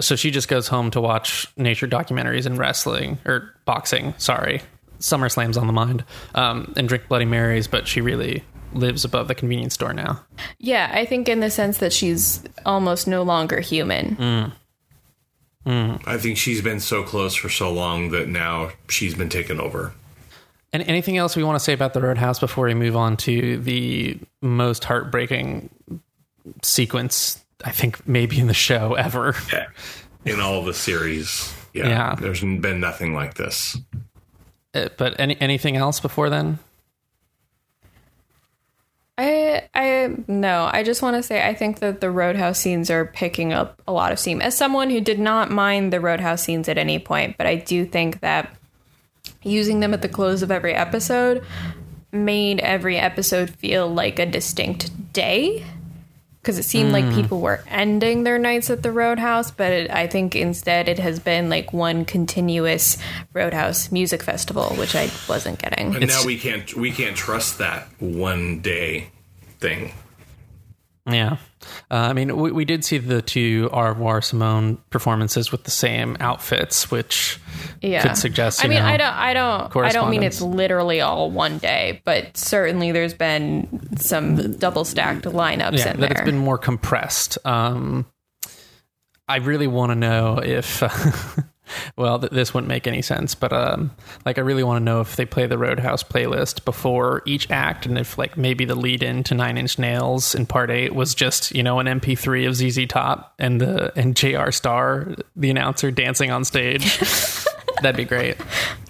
[0.00, 4.14] So she just goes home to watch nature documentaries and wrestling or boxing.
[4.18, 4.62] Sorry,
[5.00, 7.66] SummerSlam's on the mind, um, and drink Bloody Marys.
[7.66, 10.20] But she really lives above the convenience store now.
[10.58, 14.14] Yeah, I think in the sense that she's almost no longer human.
[14.14, 14.44] Hmm.
[15.68, 15.96] Hmm.
[16.06, 19.94] I think she's been so close for so long that now she's been taken over.
[20.72, 23.56] And anything else we want to say about the Roadhouse before we move on to
[23.58, 25.70] the most heartbreaking
[26.62, 27.42] sequence?
[27.64, 29.34] I think maybe in the show ever.
[30.24, 32.14] In all the series, yeah, Yeah.
[32.16, 33.78] there's been nothing like this.
[34.74, 36.58] Uh, But any anything else before then?
[39.16, 43.06] I I no, I just want to say I think that the Roadhouse scenes are
[43.06, 44.40] picking up a lot of steam.
[44.40, 47.84] As someone who did not mind the Roadhouse scenes at any point, but I do
[47.84, 48.54] think that
[49.42, 51.44] using them at the close of every episode
[52.12, 55.64] made every episode feel like a distinct day
[56.40, 57.14] because it seemed like hmm.
[57.14, 61.20] people were ending their nights at the Roadhouse, but it, I think instead it has
[61.20, 62.96] been like one continuous
[63.34, 65.94] Roadhouse music festival, which I wasn't getting.
[65.94, 69.10] And now we can't we can't trust that one day
[69.58, 69.92] thing.
[71.06, 71.36] Yeah.
[71.90, 75.70] Uh, I mean, we, we did see the two Au revoir Simone performances with the
[75.70, 77.40] same outfits, which
[77.80, 78.02] yeah.
[78.02, 78.64] could suggest.
[78.64, 82.02] I mean, know, I don't, I don't, I don't mean it's literally all one day,
[82.04, 86.10] but certainly there's been some double stacked lineups yeah, in that there.
[86.10, 87.38] it's been more compressed.
[87.44, 88.06] Um,
[89.28, 90.82] I really want to know if
[91.96, 93.90] well, th- this wouldn't make any sense, but um,
[94.24, 97.86] like I really want to know if they play the Roadhouse playlist before each act,
[97.86, 101.14] and if like maybe the lead in to Nine Inch Nails in Part Eight was
[101.14, 104.52] just you know an MP3 of ZZ Top and the and J.R.
[104.52, 106.98] Starr, the announcer, dancing on stage.
[107.82, 108.36] That'd be great.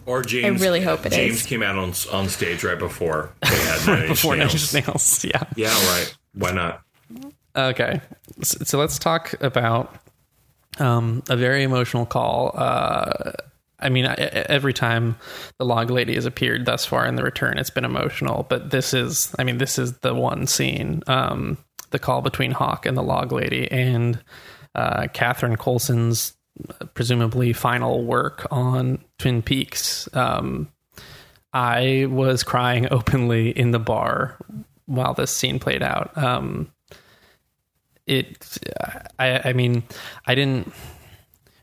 [0.06, 0.62] Or James.
[0.62, 1.46] I really hope it James is.
[1.46, 4.74] came out on on stage right before they had Nine Inch Before Nine Nails.
[4.74, 5.42] Inch Nails, yeah.
[5.56, 6.16] Yeah, right.
[6.34, 6.82] Why not?
[7.56, 8.00] Okay,
[8.42, 9.94] so, so let's talk about
[10.80, 12.52] um, a very emotional call.
[12.54, 13.32] Uh,
[13.80, 15.16] I mean, I, every time
[15.58, 18.46] the log lady has appeared thus far in the return, it's been emotional.
[18.48, 21.58] But this is, I mean, this is the one scene, um,
[21.90, 24.18] the call between Hawk and the log lady, and
[24.74, 26.34] uh, Catherine Coulson's
[26.94, 30.08] presumably final work on Twin Peaks.
[30.14, 30.68] Um,
[31.52, 34.36] I was crying openly in the bar
[34.86, 36.16] while this scene played out.
[36.16, 36.72] Um,
[38.08, 38.58] it,
[39.18, 39.82] I, I mean,
[40.26, 40.72] I didn't.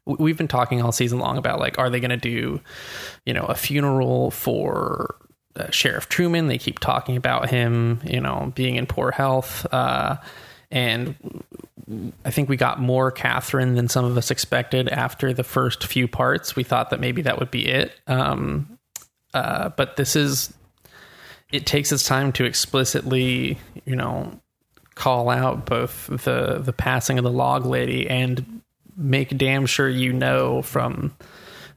[0.05, 2.61] we- We've been talking all season long about like, are they going to do,
[3.25, 5.15] you know, a funeral for
[5.55, 6.47] uh, Sheriff Truman?
[6.47, 10.17] They keep talking about him, you know, being in poor health, uh,
[10.71, 11.15] and
[12.25, 16.07] I think we got more Catherine than some of us expected after the first few
[16.07, 16.55] parts.
[16.55, 17.91] We thought that maybe that would be it.
[18.07, 18.77] Um,
[19.33, 20.51] uh, but this is,
[21.51, 24.39] it takes its time to explicitly, you know,
[24.95, 28.61] call out both the the passing of the log lady and
[28.97, 31.13] make damn sure you know from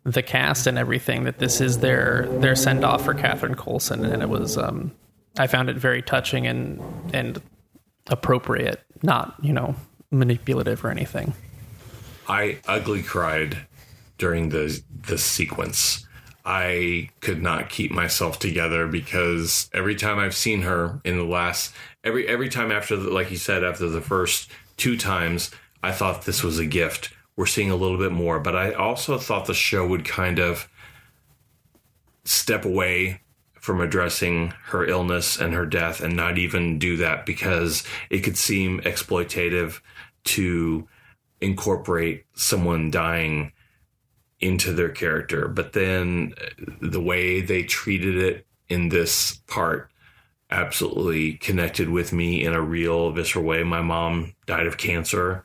[0.05, 4.23] the cast and everything that this is their their send off for Catherine Coulson, and
[4.23, 4.93] it was um,
[5.37, 6.81] I found it very touching and
[7.13, 7.41] and
[8.09, 9.75] appropriate, not you know
[10.11, 11.35] manipulative or anything.
[12.29, 13.67] I ugly cried
[14.17, 16.05] during the the sequence.
[16.45, 21.75] I could not keep myself together because every time I've seen her in the last
[22.09, 25.51] every every time after the, like you said after the first two times
[25.83, 27.13] I thought this was a gift.
[27.37, 30.69] We're seeing a little bit more, but I also thought the show would kind of
[32.25, 33.21] step away
[33.61, 38.37] from addressing her illness and her death and not even do that because it could
[38.37, 39.81] seem exploitative
[40.25, 40.89] to
[41.41, 43.53] incorporate someone dying
[44.41, 45.47] into their character.
[45.47, 46.35] But then
[46.81, 49.91] the way they treated it in this part
[50.51, 53.63] absolutely connected with me in a real visceral way.
[53.63, 55.45] My mom died of cancer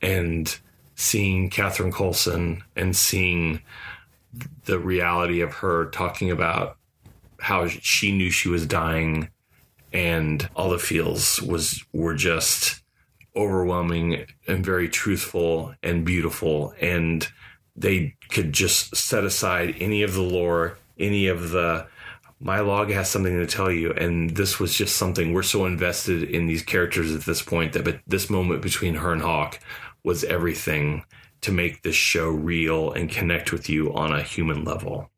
[0.00, 0.58] and
[0.94, 3.62] seeing Catherine Coulson and seeing
[4.66, 6.76] the reality of her talking about
[7.40, 9.28] how she knew she was dying
[9.92, 12.82] and all the feels was were just
[13.34, 17.28] overwhelming and very truthful and beautiful and
[17.76, 21.86] they could just set aside any of the lore any of the
[22.40, 26.22] my log has something to tell you and this was just something we're so invested
[26.22, 29.60] in these characters at this point that but this moment between her and hawk
[30.02, 31.04] was everything
[31.42, 35.10] to make this show real and connect with you on a human level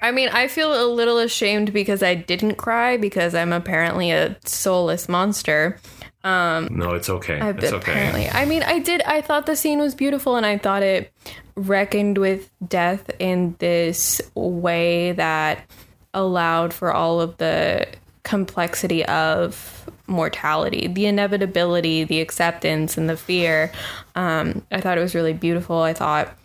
[0.00, 4.36] I mean, I feel a little ashamed because I didn't cry because I'm apparently a
[4.44, 5.78] soulless monster.
[6.22, 8.28] Um, no it's okay I it's okay apparently.
[8.28, 9.00] I mean, I did.
[9.02, 11.12] I thought the scene was beautiful, and I thought it
[11.54, 15.60] reckoned with death in this way that
[16.16, 17.86] allowed for all of the
[18.24, 23.70] complexity of mortality, the inevitability, the acceptance, and the fear.
[24.16, 25.78] Um, I thought it was really beautiful.
[25.82, 26.36] I thought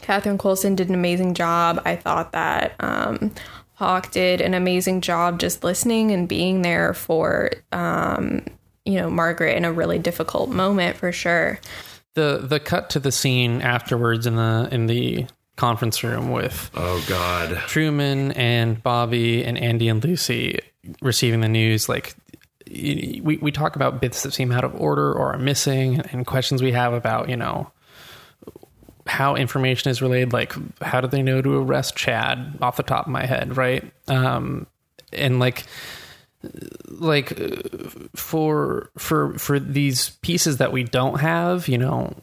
[0.00, 1.82] Catherine Coulson did an amazing job.
[1.84, 3.32] I thought that um,
[3.74, 8.44] Hawk did an amazing job just listening and being there for, um,
[8.84, 11.60] you know, Margaret in a really difficult moment for sure.
[12.14, 15.26] The the cut to the scene afterwards in the in the
[15.58, 20.60] conference room with oh god Truman and Bobby and Andy and Lucy
[21.02, 22.14] receiving the news, like
[22.70, 26.62] we, we talk about bits that seem out of order or are missing and questions
[26.62, 27.70] we have about, you know,
[29.06, 30.32] how information is relayed.
[30.32, 30.52] Like,
[30.82, 33.56] how do they know to arrest Chad off the top of my head?
[33.56, 33.90] Right.
[34.06, 34.66] Um,
[35.12, 35.64] and like,
[36.88, 37.56] like uh,
[38.14, 42.14] for, for, for these pieces that we don't have, you know,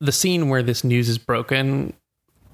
[0.00, 1.92] the scene where this news is broken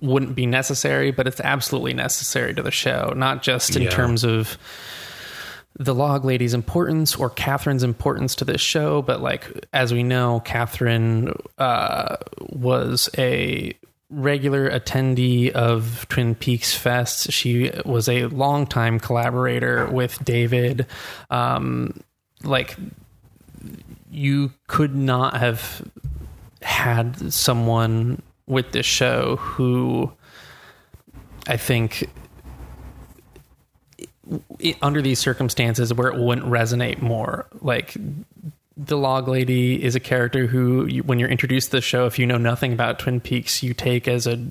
[0.01, 3.91] wouldn't be necessary, but it's absolutely necessary to the show, not just in Yeah.
[3.91, 4.59] terms of
[5.79, 10.41] the log lady's importance or Catherine's importance to this show, but like as we know,
[10.41, 13.75] Catherine uh, was a
[14.09, 17.31] regular attendee of Twin Peaks Fest.
[17.33, 20.87] She was a longtime collaborator with David.
[21.29, 22.01] Um,
[22.43, 22.77] like
[24.11, 25.83] you could not have
[26.63, 30.13] had someone with this show who
[31.47, 32.09] I think
[34.59, 37.97] it, under these circumstances where it wouldn't resonate more like
[38.77, 42.19] the log lady is a character who you, when you're introduced to the show if
[42.19, 44.45] you know nothing about twin peaks you take as a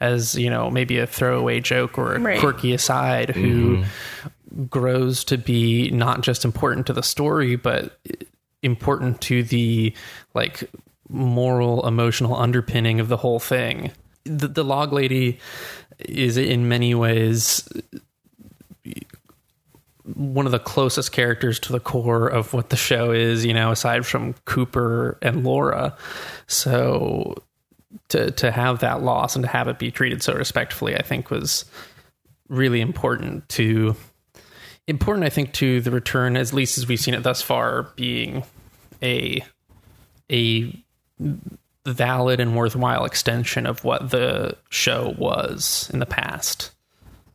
[0.00, 2.40] as you know maybe a throwaway joke or a Right.
[2.40, 4.64] quirky aside who mm-hmm.
[4.64, 7.98] grows to be not just important to the story but
[8.62, 9.94] important to the
[10.34, 10.68] like
[11.14, 13.90] moral emotional underpinning of the whole thing
[14.24, 15.38] the, the log lady
[15.98, 17.68] is in many ways
[20.14, 23.70] one of the closest characters to the core of what the show is, you know,
[23.70, 25.96] aside from Cooper and Laura.
[26.46, 27.36] So
[28.08, 31.30] to to have that loss and to have it be treated so respectfully, I think
[31.30, 31.64] was
[32.48, 33.96] really important to
[34.86, 38.44] important I think to the return as least as we've seen it thus far being
[39.02, 39.42] a
[40.30, 40.83] a
[41.86, 46.70] valid and worthwhile extension of what the show was in the past.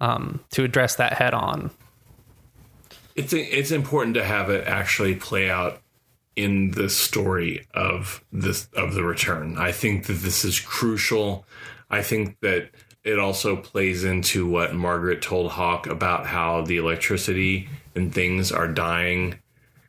[0.02, 1.72] Um, to address that head on.
[3.16, 5.82] it's it's important to have it actually play out
[6.38, 9.58] in the story of this of the return.
[9.58, 11.46] I think that this is crucial.
[11.90, 12.70] I think that
[13.04, 18.68] it also plays into what Margaret told Hawk about how the electricity and things are
[18.70, 19.40] dying.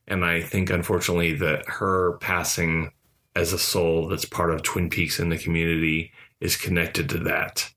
[0.08, 2.90] And I think unfortunately that her passing
[3.36, 7.70] as a soul that's part of Twin Peaks in the community is connected to that.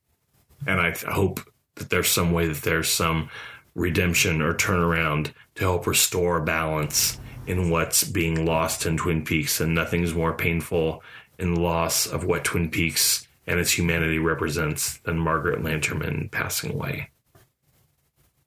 [0.66, 1.42] And I th- hope
[1.76, 3.30] that there's some way that there's some
[3.76, 9.60] redemption or turnaround to help restore balance in what's being lost in Twin Peaks.
[9.60, 11.04] And nothing's more painful
[11.38, 17.10] in loss of what Twin Peaks and its humanity represents than Margaret Lanterman passing away.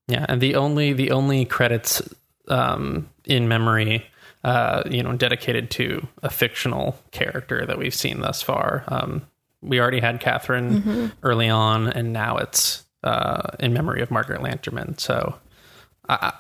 [0.08, 2.00] Yeah, and the only the only credits
[2.48, 4.06] um, in memory,
[4.46, 8.84] uh, you know, dedicated to a fictional character that we've seen thus far.
[8.88, 9.22] Um,
[9.60, 14.98] we already had Catherine early on, and now it's uh, in memory of Margaret Lanterman.
[15.00, 15.34] So,
[16.08, 16.32] I-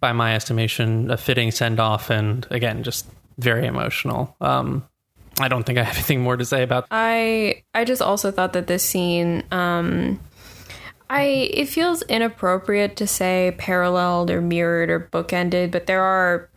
[0.00, 3.06] by my estimation, a fitting send off, and again, just
[3.38, 4.36] very emotional.
[4.40, 4.86] Um,
[5.40, 6.86] I don't think I have anything more to say about.
[6.92, 10.20] I I just also thought that this scene um
[11.08, 16.48] I it feels inappropriate to say paralleled or mirrored or bookended, but there are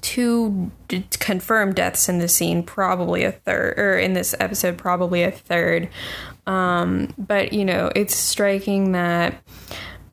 [0.00, 5.22] two d- confirmed deaths in the scene, probably a third or in this episode probably
[5.22, 5.88] a third.
[6.46, 9.42] Um but you know, it's striking that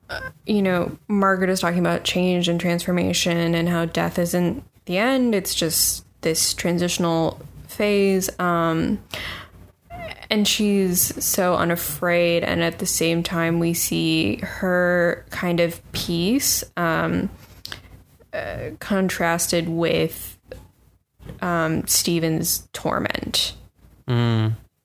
[0.10, 4.98] uh, you know, Margaret is talking about change and transformation and how death isn't the
[4.98, 8.30] end, it's just this transitional phase.
[8.40, 9.00] Um
[10.30, 16.64] and she's so unafraid and at the same time we see her kind of peace
[16.78, 17.30] um,
[18.34, 20.38] uh, contrasted with
[21.42, 23.54] um, Steven's torment.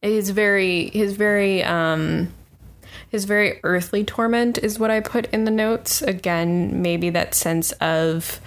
[0.02, 2.32] His very his very um,
[3.08, 6.02] his very earthly torment is what I put in the notes.
[6.02, 8.40] Again, maybe that sense of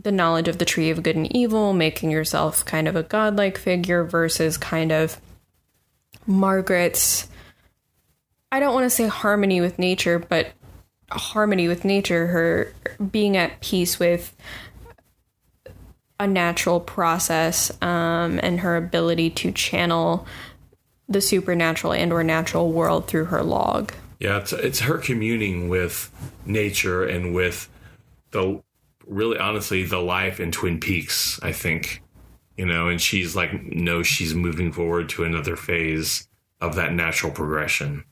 [0.00, 3.58] the knowledge of the tree of good and evil, making yourself kind of a godlike
[3.58, 5.20] figure versus kind of
[6.26, 7.28] Margaret's
[8.52, 10.48] I don't want to say harmony with nature, but
[11.10, 12.72] harmony with nature, her
[13.10, 14.34] being at peace with
[16.18, 20.26] a natural process um, and her ability to channel
[21.08, 23.92] the supernatural and or natural world through her log.
[24.20, 26.10] Yeah, it's, it's her communing with
[26.44, 27.68] nature and with
[28.32, 28.62] the
[29.06, 32.02] really honestly the life in Twin Peaks, I think.
[32.56, 36.28] You know, and she's like no, she's moving forward to another phase
[36.60, 38.04] of that natural progression.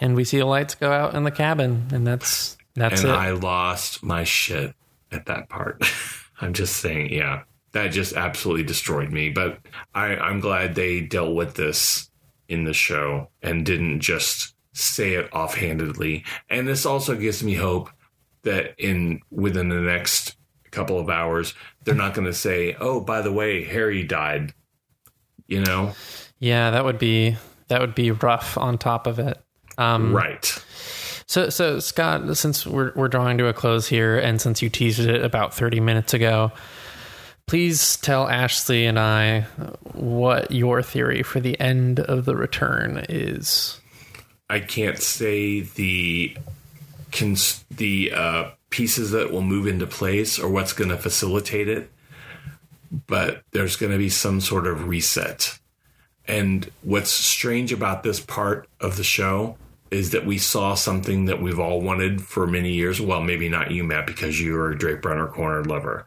[0.00, 3.14] And we see the lights go out in the cabin, and that's that's and it.
[3.14, 4.74] I lost my shit
[5.10, 5.82] at that part.
[6.40, 7.42] I'm just saying, yeah.
[7.72, 9.28] That just absolutely destroyed me.
[9.28, 9.58] But
[9.94, 12.08] I, I'm glad they dealt with this
[12.48, 16.24] in the show and didn't just say it offhandedly.
[16.48, 17.90] And this also gives me hope
[18.42, 20.36] that in within the next
[20.70, 21.54] couple of hours,
[21.84, 24.54] they're not going to say, "Oh, by the way, Harry died."
[25.46, 25.92] You know,
[26.38, 27.36] Yeah, that would be
[27.68, 29.38] that would be rough on top of it.
[29.78, 30.44] Um, right?
[31.26, 35.00] So, so Scott, since we're we're drawing to a close here, and since you teased
[35.00, 36.52] it about thirty minutes ago,
[37.46, 39.42] please tell Ashley and I
[39.92, 43.80] what your theory for the end of the return is.
[44.50, 46.36] I can't say the
[47.12, 51.90] cons- the uh, pieces that will move into place or what's going to facilitate it,
[53.06, 55.58] but there's going to be some sort of reset.
[56.26, 59.56] And what's strange about this part of the show
[59.90, 63.00] is that we saw something that we've all wanted for many years.
[63.00, 66.06] Well, maybe not you, Matt, because you're a Drake Brunner corner lover.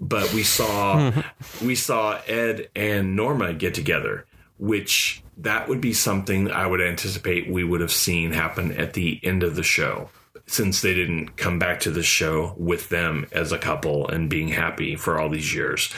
[0.00, 1.12] But we saw
[1.62, 4.26] we saw Ed and Norma get together,
[4.58, 9.20] which that would be something I would anticipate we would have seen happen at the
[9.22, 10.10] end of the show.
[10.46, 14.48] since they didn't come back to the show with them as a couple and being
[14.48, 15.92] happy for all these years.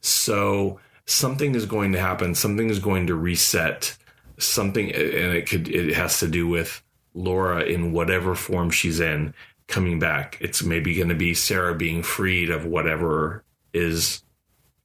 [0.00, 2.34] So something is going to happen.
[2.34, 3.96] Something is going to reset.
[4.38, 6.82] Something, and it could, it has to do with
[7.14, 9.32] Laura in whatever form she's in
[9.68, 10.36] coming back.
[10.40, 14.22] It's maybe going to be Sarah being freed of whatever is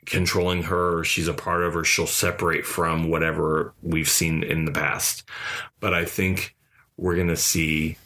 [0.05, 1.03] controlling her.
[1.03, 1.83] She's a part of her.
[1.83, 5.23] She'll separate from whatever we've seen in the past.
[5.79, 6.55] But I think
[6.97, 7.97] we're going to see,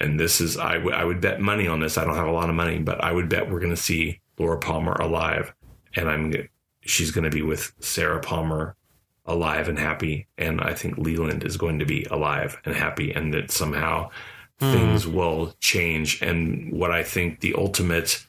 [0.00, 1.96] and this is, I, w- I would bet money on this.
[1.96, 4.20] I don't have a lot of money, but I would bet we're going to see
[4.38, 5.54] Laura Palmer alive.
[5.96, 6.32] And I'm,
[6.80, 8.76] she's going to be with Sarah Palmer
[9.26, 10.26] alive and happy.
[10.36, 14.10] And I think Leland is going to be alive and happy and that somehow
[14.60, 14.72] hmm.
[14.72, 16.20] things will change.
[16.22, 18.24] And what I think the ultimate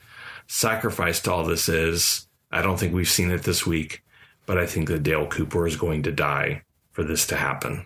[0.48, 4.04] sacrifice to all this is, I don't think we've seen it this week,
[4.46, 7.86] but I think that Dale Cooper is going to die for this to happen.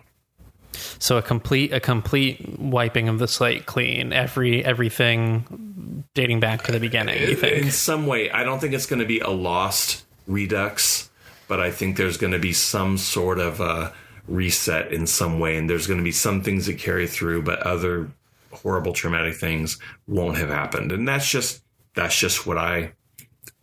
[1.00, 4.12] So a complete a complete wiping of the slate clean.
[4.12, 7.20] Every everything dating back to the beginning.
[7.28, 11.09] You In some way, I don't think it's going to be a lost redux,
[11.50, 13.92] but I think there's going to be some sort of a
[14.28, 17.58] reset in some way, and there's going to be some things that carry through, but
[17.64, 18.08] other
[18.52, 21.60] horrible traumatic things won't have happened, and that's just
[21.94, 22.92] that's just what I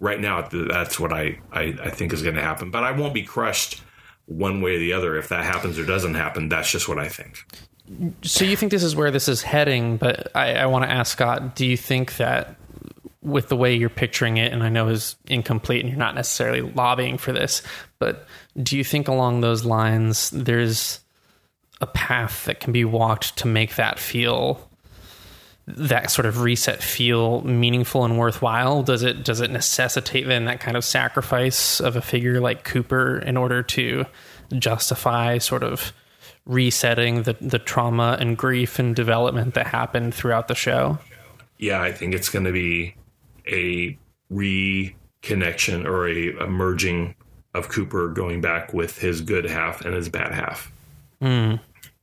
[0.02, 2.72] right now that's what I I, I think is going to happen.
[2.72, 3.82] But I won't be crushed
[4.26, 6.50] one way or the other if that happens or doesn't happen.
[6.50, 7.46] That's just what I think.
[8.22, 9.96] So you think this is where this is heading?
[9.96, 12.57] But I, I want to ask Scott: Do you think that
[13.28, 16.62] with the way you're picturing it, and I know is incomplete, and you're not necessarily
[16.62, 17.62] lobbying for this,
[18.00, 18.28] but
[18.62, 21.00] do you think along those lines there's
[21.82, 24.68] a path that can be walked to make that feel
[25.68, 28.84] that sort of reset feel meaningful and worthwhile?
[28.84, 33.20] Does it does it necessitate then that kind of sacrifice of a figure like Cooper
[33.20, 34.06] in order to
[34.58, 35.92] justify sort of
[36.46, 40.98] resetting the, the trauma and grief and development that happened throughout the show?
[41.58, 42.96] yeah, I think it's going to be
[43.48, 43.98] a
[44.32, 47.16] reconnection or a, a merging
[47.54, 50.72] of Cooper going back with his good half and his bad half.
[51.22, 51.56] Hmm.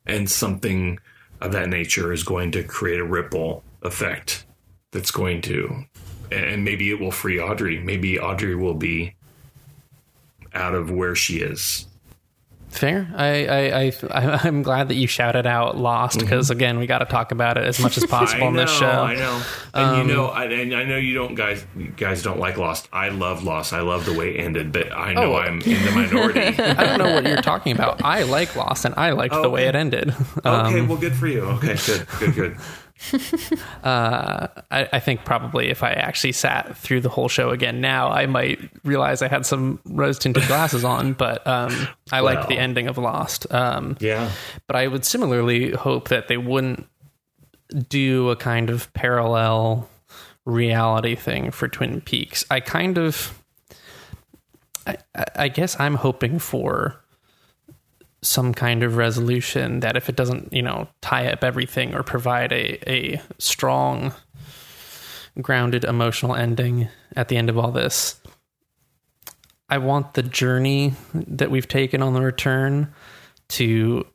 [0.06, 0.98] And something
[1.40, 4.44] of that nature is going to create a ripple effect
[4.90, 5.84] that's going to,
[6.32, 7.80] and maybe it will free Audrey.
[7.80, 9.14] Maybe Audrey will be
[10.52, 11.86] out of where she is.
[12.74, 13.08] Fair.
[13.14, 17.04] I, I, I, I'm glad that you shouted out "Lost" because again, we got to
[17.04, 18.86] talk about it as much as possible on this show.
[18.90, 19.42] Um, I know,
[19.74, 21.64] and you know, I, and I know you don't guys.
[21.76, 22.88] You guys don't like Lost.
[22.92, 23.72] I love Lost.
[23.72, 25.36] I love the way it ended, but I know Oh.
[25.36, 26.40] I'm in the minority.
[26.62, 28.04] I don't know what you're talking about.
[28.04, 30.14] I like Lost, and I liked the way it ended.
[30.44, 31.42] okay, well, good for you.
[31.42, 32.56] Okay, good, good, good.
[33.84, 38.26] I, I think probably if I actually sat through the whole show again now, I
[38.26, 41.12] might realize I had some rose tinted glasses on.
[41.12, 43.52] But um, I liked the ending of Lost.
[43.52, 44.30] Um, Yeah,
[44.66, 46.86] but I would similarly hope that they wouldn't
[47.88, 49.88] do a kind of parallel
[50.44, 52.44] reality thing for Twin Peaks.
[52.50, 53.38] I kind of,
[54.86, 54.98] I-
[55.36, 57.00] I guess I'm hoping for
[58.24, 62.52] some kind of resolution that if it doesn't, you know, tie up everything or provide
[62.52, 64.14] a, a strong,
[65.40, 68.20] grounded emotional ending at the end of all this,
[69.68, 72.92] I want the journey that we've taken on the return
[73.48, 74.06] to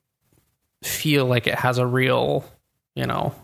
[0.84, 2.46] feel like it has a real,
[2.96, 3.36] you know,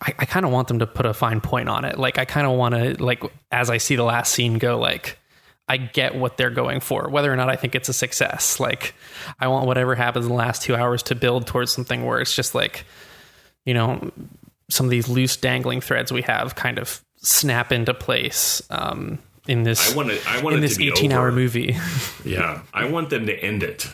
[0.00, 1.98] I, I kind of want them to put a fine point on it.
[1.98, 5.18] Like, I kind of want to, like, as I see the last scene go, like,
[5.68, 8.60] I get what they're going for, whether or not I think it's a success.
[8.60, 8.94] Like,
[9.40, 12.34] I want whatever happens in the last two hours to build towards something where it's
[12.36, 12.84] just like,
[13.64, 14.10] you know,
[14.68, 19.18] some of these loose dangling threads we have kind of snap into place um,
[19.48, 20.26] in this I want it.
[20.28, 21.76] I want in this to be 18 hour movie.
[22.24, 23.86] Yeah, I want them to end it.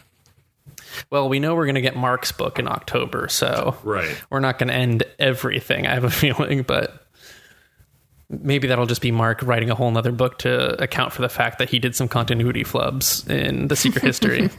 [1.11, 4.21] well, we know we're going to get Mark's book in October, so Right.
[4.31, 5.87] we're not going to end everything.
[5.87, 7.07] I have a feeling, but
[8.31, 11.59] maybe that'll just be Mark writing a whole nother book to account for the fact
[11.59, 14.49] that he did some continuity flubs in the secret history.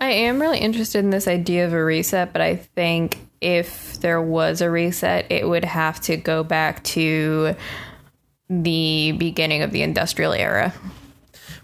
[0.00, 4.22] I am really interested in this idea of a reset, but I think if there
[4.22, 7.56] was a reset, it would have to go back to
[8.48, 10.72] the beginning of the industrial era.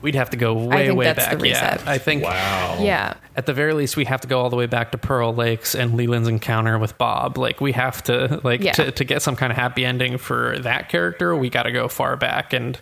[0.04, 1.38] We'd have to go way, think way that's back.
[1.40, 1.88] the Yeah, reset.
[1.88, 2.22] I think.
[2.22, 2.78] Wow.
[2.80, 3.14] Yeah.
[3.36, 5.74] At the very least, we have to go all the way back to Pearl Lakes
[5.74, 7.36] and Leland's encounter with Bob.
[7.38, 8.72] Like we have to, like Yeah.
[8.74, 11.34] to, to get some kind of happy ending for that character.
[11.34, 12.78] We got to go far back, and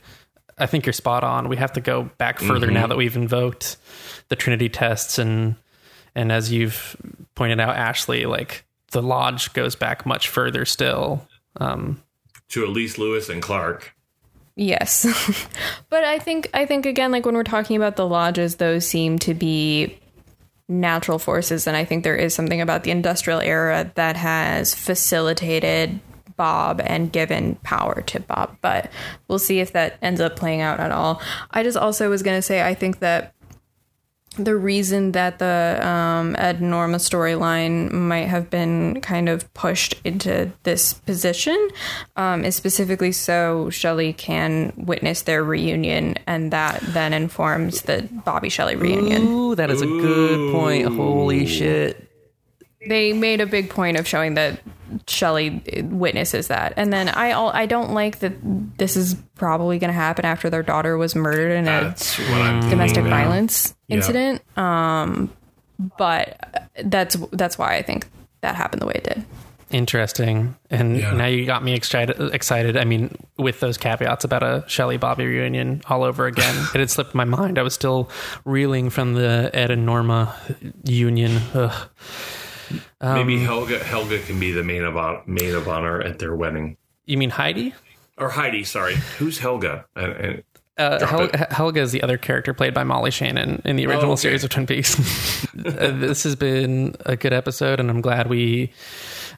[0.59, 1.49] I think you're spot on.
[1.49, 2.75] We have to go back further Mm-hmm.
[2.75, 3.77] now that we've invoked
[4.29, 5.55] the Trinity tests, and
[6.15, 6.97] and as you've
[7.35, 11.27] pointed out, Ashley, like the lodge goes back much further still.
[11.59, 12.03] Um,
[12.51, 13.95] To Elise Lewis and Clark.
[14.55, 15.07] Yes.
[15.89, 19.19] but I think I think again like when we're talking about the lodges those seem
[19.21, 19.99] to be
[20.69, 21.67] natural forces.
[21.67, 26.01] And I think there is something about the industrial era that has facilitated
[26.37, 28.57] Bob and given power to Bob.
[28.61, 28.91] But
[29.29, 31.21] we'll see if that ends up playing out at all.
[31.51, 33.35] I just also was going to say, I think that
[34.39, 40.53] the reason that the um, Ed Norma storyline might have been kind of pushed into
[40.63, 41.69] this position
[42.17, 48.49] um, is specifically so Shelley can witness their reunion, and that then informs the Bobby
[48.49, 49.27] Shelley reunion.
[49.27, 50.87] Ooh, that is a good point.
[50.89, 52.09] Holy shit.
[52.89, 54.61] They made a big point of showing that
[55.07, 58.33] Shelley witnesses that, and then I all I don't like that
[58.79, 62.41] this is probably going to happen after their daughter was murdered in a That's what
[62.41, 63.97] I'm thinking domestic violence Yeah.
[63.97, 64.59] incident.
[64.59, 65.31] Um,
[65.99, 68.07] but that's that's why I think
[68.43, 69.25] that happened the way it did.
[69.71, 70.55] Interesting.
[70.71, 71.13] And Yeah.
[71.13, 72.77] now you got me excited excited.
[72.77, 76.55] I mean, with those caveats about a Shelley Bobby reunion all over again.
[76.75, 77.59] it had slipped my mind.
[77.59, 78.11] I was still
[78.45, 80.35] reeling from the Ed and Norma
[80.85, 81.41] union.
[81.55, 81.89] Ugh.
[83.01, 86.35] Maybe Um, Helga Helga can be the maid of honor, maid of honor at their
[86.35, 86.77] wedding.
[87.07, 87.75] You mean Heidi?
[88.19, 88.95] Or Heidi, sorry.
[89.19, 89.87] Who's Helga?
[89.97, 90.33] Uh, uh,
[90.79, 94.13] Uh, Hel- Helga is the other character played by Molly Shannon in the original Oh,
[94.15, 94.23] okay.
[94.23, 94.95] series of Twin Peaks.
[95.67, 98.73] uh, this has been a good episode, and I'm glad we.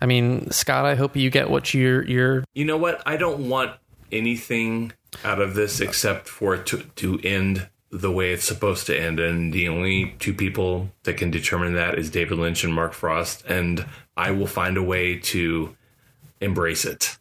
[0.01, 2.05] I mean, Scott, I hope you get what you're.
[2.06, 3.02] you're You know what?
[3.05, 3.73] I don't want
[4.12, 4.93] anything
[5.24, 9.21] out of this except for it to, to end the way it's supposed to end.
[9.21, 13.45] And the only two people that can determine that is David Lynch and Mark Frost.
[13.47, 15.77] And I will find a way to
[16.41, 17.16] embrace it.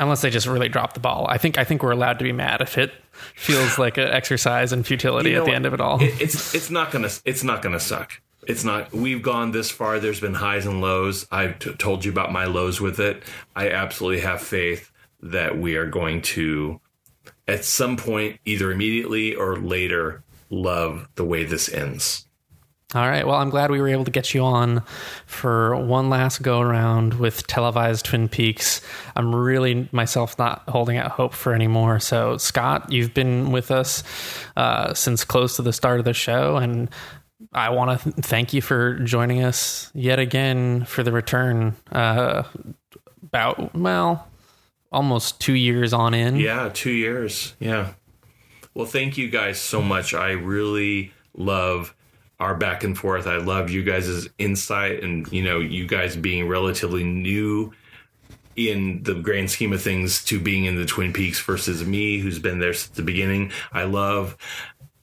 [0.00, 1.26] unless they just really drop the ball.
[1.28, 2.92] I think I think we're allowed to be mad if it
[3.34, 6.00] feels like an exercise in futility You know at the end of it all.
[6.00, 8.20] It- it's it's not gonna it's not gonna suck.
[8.46, 8.92] It's not.
[8.94, 9.98] We've gone this far.
[9.98, 11.26] There's been highs and lows.
[11.30, 13.22] I've t- told you about my lows with it.
[13.54, 14.90] I absolutely have faith
[15.20, 16.80] that we are going to,
[17.48, 22.26] at some point, either immediately or later, love the way this ends.
[22.94, 23.26] All right.
[23.26, 24.82] Well, I'm glad we were able to get you on
[25.26, 28.80] for one last go around with televised Twin Peaks.
[29.14, 32.00] I'm really myself not holding out hope for any more.
[32.00, 34.02] So, Scott, you've been with us
[34.56, 36.88] uh, since close to the start of the show, and
[37.52, 41.76] I want to th- thank you for joining us yet again for the return.
[41.92, 42.44] Uh,
[43.22, 44.27] about well,
[44.90, 46.36] almost two years on in.
[46.36, 47.54] Yeah, two years.
[47.60, 47.94] Yeah.
[48.74, 50.14] Well, thank you guys so much.
[50.14, 51.94] I really love
[52.40, 53.26] our back and forth.
[53.26, 57.72] I love you guys' insight and, you know, you guys being relatively new
[58.54, 62.38] in the grand scheme of things to being in the Twin Peaks versus me, who's
[62.38, 63.52] been there since the beginning.
[63.72, 64.36] I love,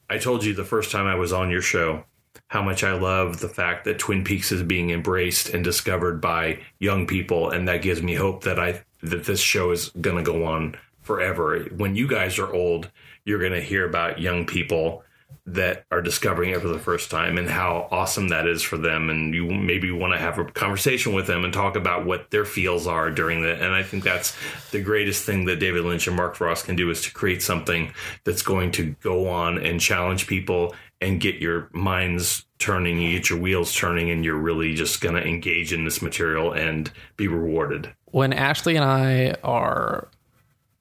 [0.08, 2.04] I told you the first time I was on your show
[2.48, 6.60] how much I love the fact that Twin Peaks is being embraced and discovered by
[6.78, 10.22] young people, and that gives me hope that I that this show is going to
[10.22, 11.60] go on forever.
[11.76, 12.90] When you guys are old,
[13.24, 15.04] you're going to hear about young people
[15.48, 19.08] that are discovering it for the first time and how awesome that is for them
[19.08, 22.44] and you maybe want to have a conversation with them and talk about what their
[22.44, 24.36] feels are during that and i think that's
[24.72, 27.92] the greatest thing that david lynch and mark frost can do is to create something
[28.24, 33.30] that's going to go on and challenge people and get your minds turning you get
[33.30, 37.28] your wheels turning and you're really just going to engage in this material and be
[37.28, 40.08] rewarded when Ashley and I are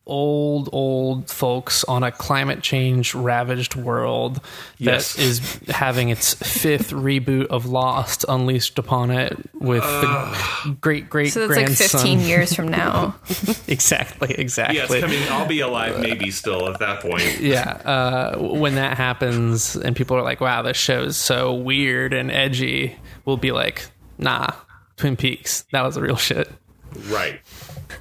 [0.07, 4.39] old, old folks on a climate change ravaged world
[4.77, 5.15] Yes.
[5.15, 11.33] that is having its fifth reboot of Lost unleashed upon it with the great great
[11.33, 13.15] So that's like 15 years from now.
[13.67, 14.77] exactly, exactly.
[14.99, 18.95] yeah I mean i'll be alive maybe still at that point yeah, uh, when that
[18.95, 22.95] happens and people are like, "Wow, this show's so weird and edgy,"
[23.25, 23.87] we'll be like,
[24.17, 24.51] "Nah,
[24.95, 26.49] Twin Peaks, that was the real shit."
[26.95, 27.41] Right.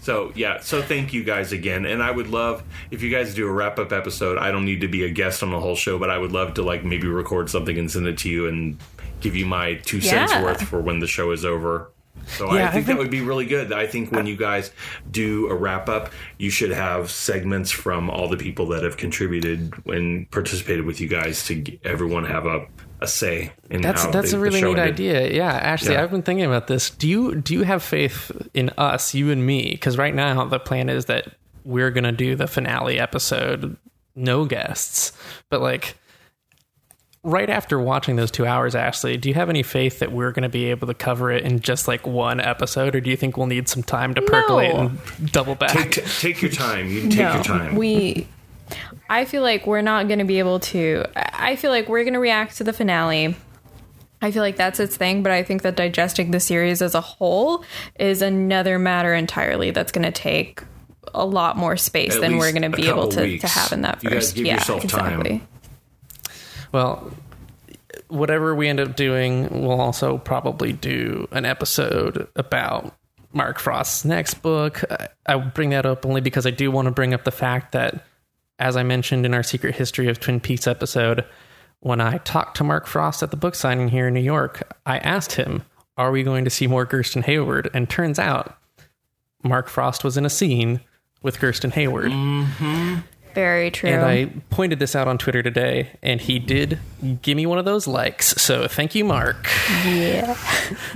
[0.01, 3.47] So yeah, so thank you guys again, and I would love if you guys do
[3.47, 4.39] a wrap up episode.
[4.39, 6.55] I don't need to be a guest on the whole show, but I would love
[6.55, 8.79] to like maybe record something and send it to you and
[9.21, 11.91] give you my two cents worth for when the show is over.
[12.27, 13.73] So Yeah, I I think that would be really good.
[13.73, 14.71] I think when you guys
[15.11, 19.75] do a wrap up, you should have segments from all the people that have contributed
[19.87, 22.67] and participated with you guys to everyone have a,
[23.05, 24.95] a say in That's how that's the- a really neat ended.
[24.95, 25.33] idea.
[25.33, 26.03] Yeah, Ashley, Yeah.
[26.03, 26.91] I've been thinking about this.
[26.91, 29.71] Do you do you have faith in us, you and me?
[29.71, 31.29] Because right now the plan is that
[31.65, 33.77] we're gonna do the finale episode,
[34.17, 35.13] no guests,
[35.51, 35.97] but like.
[37.27, 40.43] Right after watching those two hours, Ashley, do you have any faith that we're going
[40.43, 43.39] to be able to cover it in just like one episode, or do you think
[43.39, 44.81] we'll need some time to percolate No.
[44.81, 45.71] and double back?
[45.71, 46.87] Take, t- take your time.
[46.87, 47.77] You take your time.
[47.77, 48.27] We,
[49.09, 51.05] I feel like we're not going to be able to.
[51.15, 53.37] I I feel like we're going to react to the finale.
[54.23, 57.03] I feel like that's its thing, but I think that digesting the series as a
[57.03, 57.65] whole
[57.99, 59.71] is another matter entirely.
[59.71, 60.63] That's going to take
[61.13, 63.83] a lot more space At than we're going to be able to, to have in
[63.83, 64.05] that first.
[64.05, 65.21] You guys give yeah, yourself time.
[65.21, 65.43] exactly.
[66.73, 67.13] Well,
[68.09, 72.95] whatever we end up doing, we'll also probably do an episode about
[73.35, 74.83] Mark Frost's next book.
[74.91, 77.73] I, I bring that up only because I do want to bring up the fact
[77.73, 78.03] that,
[78.59, 81.25] as I mentioned in our Secret History of Twin Peaks episode,
[81.81, 84.99] when I talked to Mark Frost at the book signing here in New York, I
[84.99, 85.63] asked him,
[85.97, 87.71] Are we going to see more Gersten Hayward?
[87.75, 88.57] And turns out
[89.43, 90.81] Mark Frost was in a scene
[91.23, 92.11] with Gersten Hayward.
[92.11, 93.01] Mm-hmm.
[93.35, 93.91] Very true.
[93.91, 96.79] And I pointed this out on Twitter today, and he did
[97.23, 98.29] give me one of those likes.
[98.41, 99.49] So thank you, Mark.
[99.85, 100.37] yeah.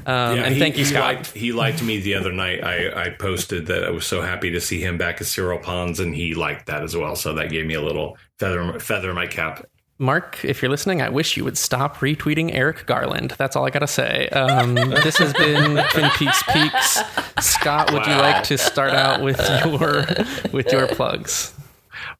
[0.06, 1.02] Um, Yeah, and he, thank you, he Scott.
[1.16, 2.64] Liked, he liked me the other night.
[2.64, 6.00] I, I posted that I was so happy to see him back at Cyril Pons,
[6.00, 7.16] and he liked that as well.
[7.16, 9.66] So that gave me a little feather feather in my cap.
[10.00, 13.34] Mark, if you're listening, I wish you would stop retweeting Eric Garland.
[13.36, 14.28] That's all I got to say.
[14.28, 17.00] Um, this has been Twin Peaks Peaks.
[17.40, 20.06] Scott, would you like to start out with your
[20.52, 21.52] with your plugs?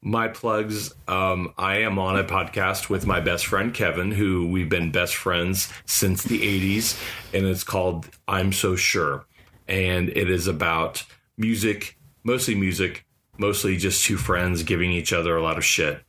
[0.01, 0.93] My plugs.
[1.07, 5.15] Um, I am on a podcast with my best friend Kevin, who we've been best
[5.15, 6.97] friends since the '80s,
[7.33, 9.25] and it's called "I'm So Sure,"
[9.67, 11.03] and it is about
[11.37, 13.05] music, mostly music,
[13.37, 16.01] mostly just two friends giving each other a lot of shit.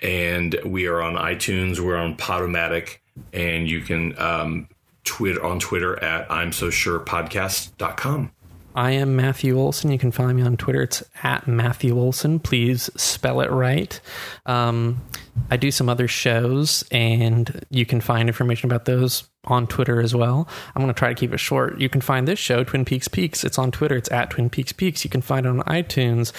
[0.00, 2.98] And we are on iTunes, we're on Podomatic,
[3.32, 4.68] and you can um,
[5.04, 8.30] tweet on Twitter at I'm So Sure Podcast.com.
[8.74, 9.92] I am Matthew Olson.
[9.92, 10.82] You can find me on Twitter.
[10.82, 12.40] It's at Matthew Olson.
[12.40, 14.00] Please spell it right.
[14.46, 15.02] Um,
[15.50, 20.14] I do some other shows, and you can find information about those on Twitter as
[20.14, 20.48] well.
[20.74, 21.78] I'm going to try to keep it short.
[21.78, 23.44] You can find this show, Twin Peaks Peaks.
[23.44, 23.96] It's on Twitter.
[23.96, 25.04] It's at Twin Peaks Peaks.
[25.04, 26.32] You can find it on iTunes,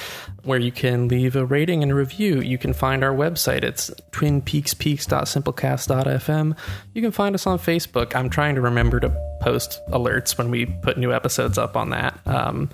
[0.44, 2.42] where you can leave a rating and a review.
[2.42, 3.64] You can find our website.
[3.64, 6.58] It's twinpeakspeaks.simplecast.fm.
[6.94, 8.16] You can find us on Facebook.
[8.16, 9.10] I'm trying to remember to
[9.42, 12.20] post alerts when we put new episodes up on that.
[12.26, 12.70] Um,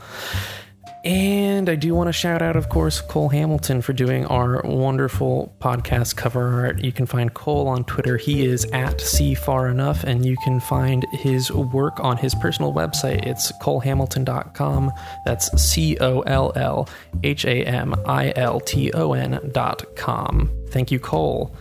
[1.04, 5.56] and I do want to shout out, of course, Cole Hamilton for doing our wonderful
[5.60, 6.84] podcast cover art.
[6.84, 8.18] You can find Cole on Twitter.
[8.18, 12.72] He is at See Far Enough, and you can find his work on his personal
[12.72, 13.26] website.
[13.26, 14.92] It's colehamilton.com.
[15.26, 16.88] That's C O L L
[17.24, 20.52] H A M I L T O N.com.
[20.70, 21.56] Thank you, Cole.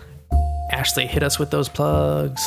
[0.70, 2.46] Ashley, hit us with those plugs.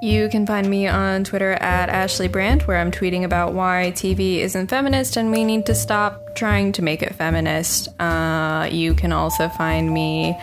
[0.00, 4.36] You can find me on Twitter at Ashley Brandt, where I'm tweeting about why TV
[4.36, 7.88] isn't feminist and we need to stop trying to make it feminist.
[8.00, 10.38] Uh, you can also find me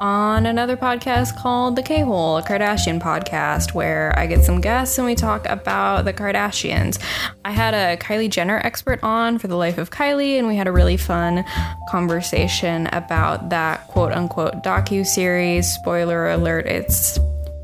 [0.00, 4.96] on another podcast called The K Hole, a Kardashian podcast, where I get some guests
[4.96, 6.98] and we talk about the Kardashians.
[7.44, 10.66] I had a Kylie Jenner expert on for the life of Kylie, and we had
[10.66, 11.44] a really fun
[11.90, 15.70] conversation about that quote unquote docu series.
[15.74, 17.18] Spoiler alert, it's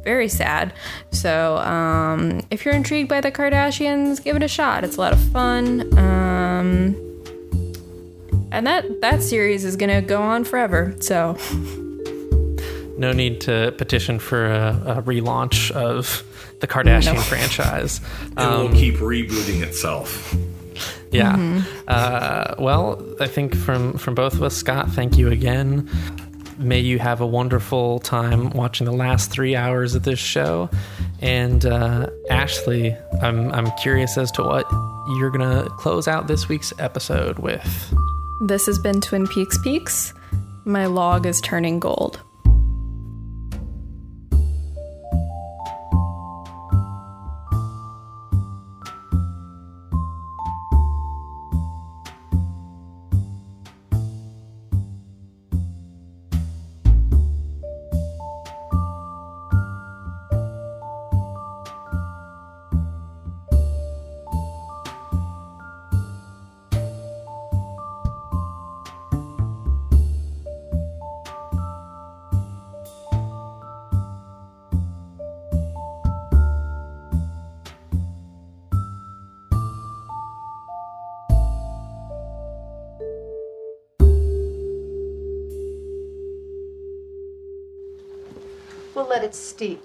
[0.04, 0.72] very sad.
[1.10, 4.84] So, um, if you're intrigued by the Kardashians, give it a shot.
[4.84, 5.80] It's a lot of fun.
[5.98, 6.96] Um,
[8.52, 10.94] and that that series is gonna go on forever.
[11.00, 11.36] So,
[12.98, 16.22] No need to petition for a, a relaunch of
[16.60, 17.20] the Kardashian No.
[17.22, 18.00] franchise.
[18.32, 20.34] It Um, will keep rebooting itself.
[21.10, 21.62] Yeah.
[21.88, 25.88] Uh, well, I think from from both of us, Scott, thank you again.
[26.60, 30.68] May you have a wonderful time watching the last three hours of this show.
[31.20, 34.70] And uh, Ashley, I'm I'm curious as to what
[35.16, 37.94] you're gonna close out this week's episode with.
[38.42, 40.12] this has been Twin Peaks Peaks.
[40.66, 42.20] My log is turning gold.
[89.60, 89.84] Steep.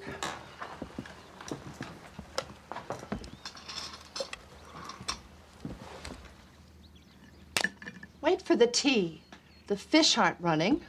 [8.21, 9.21] Wait for the tea.
[9.67, 10.79] The fish aren't running.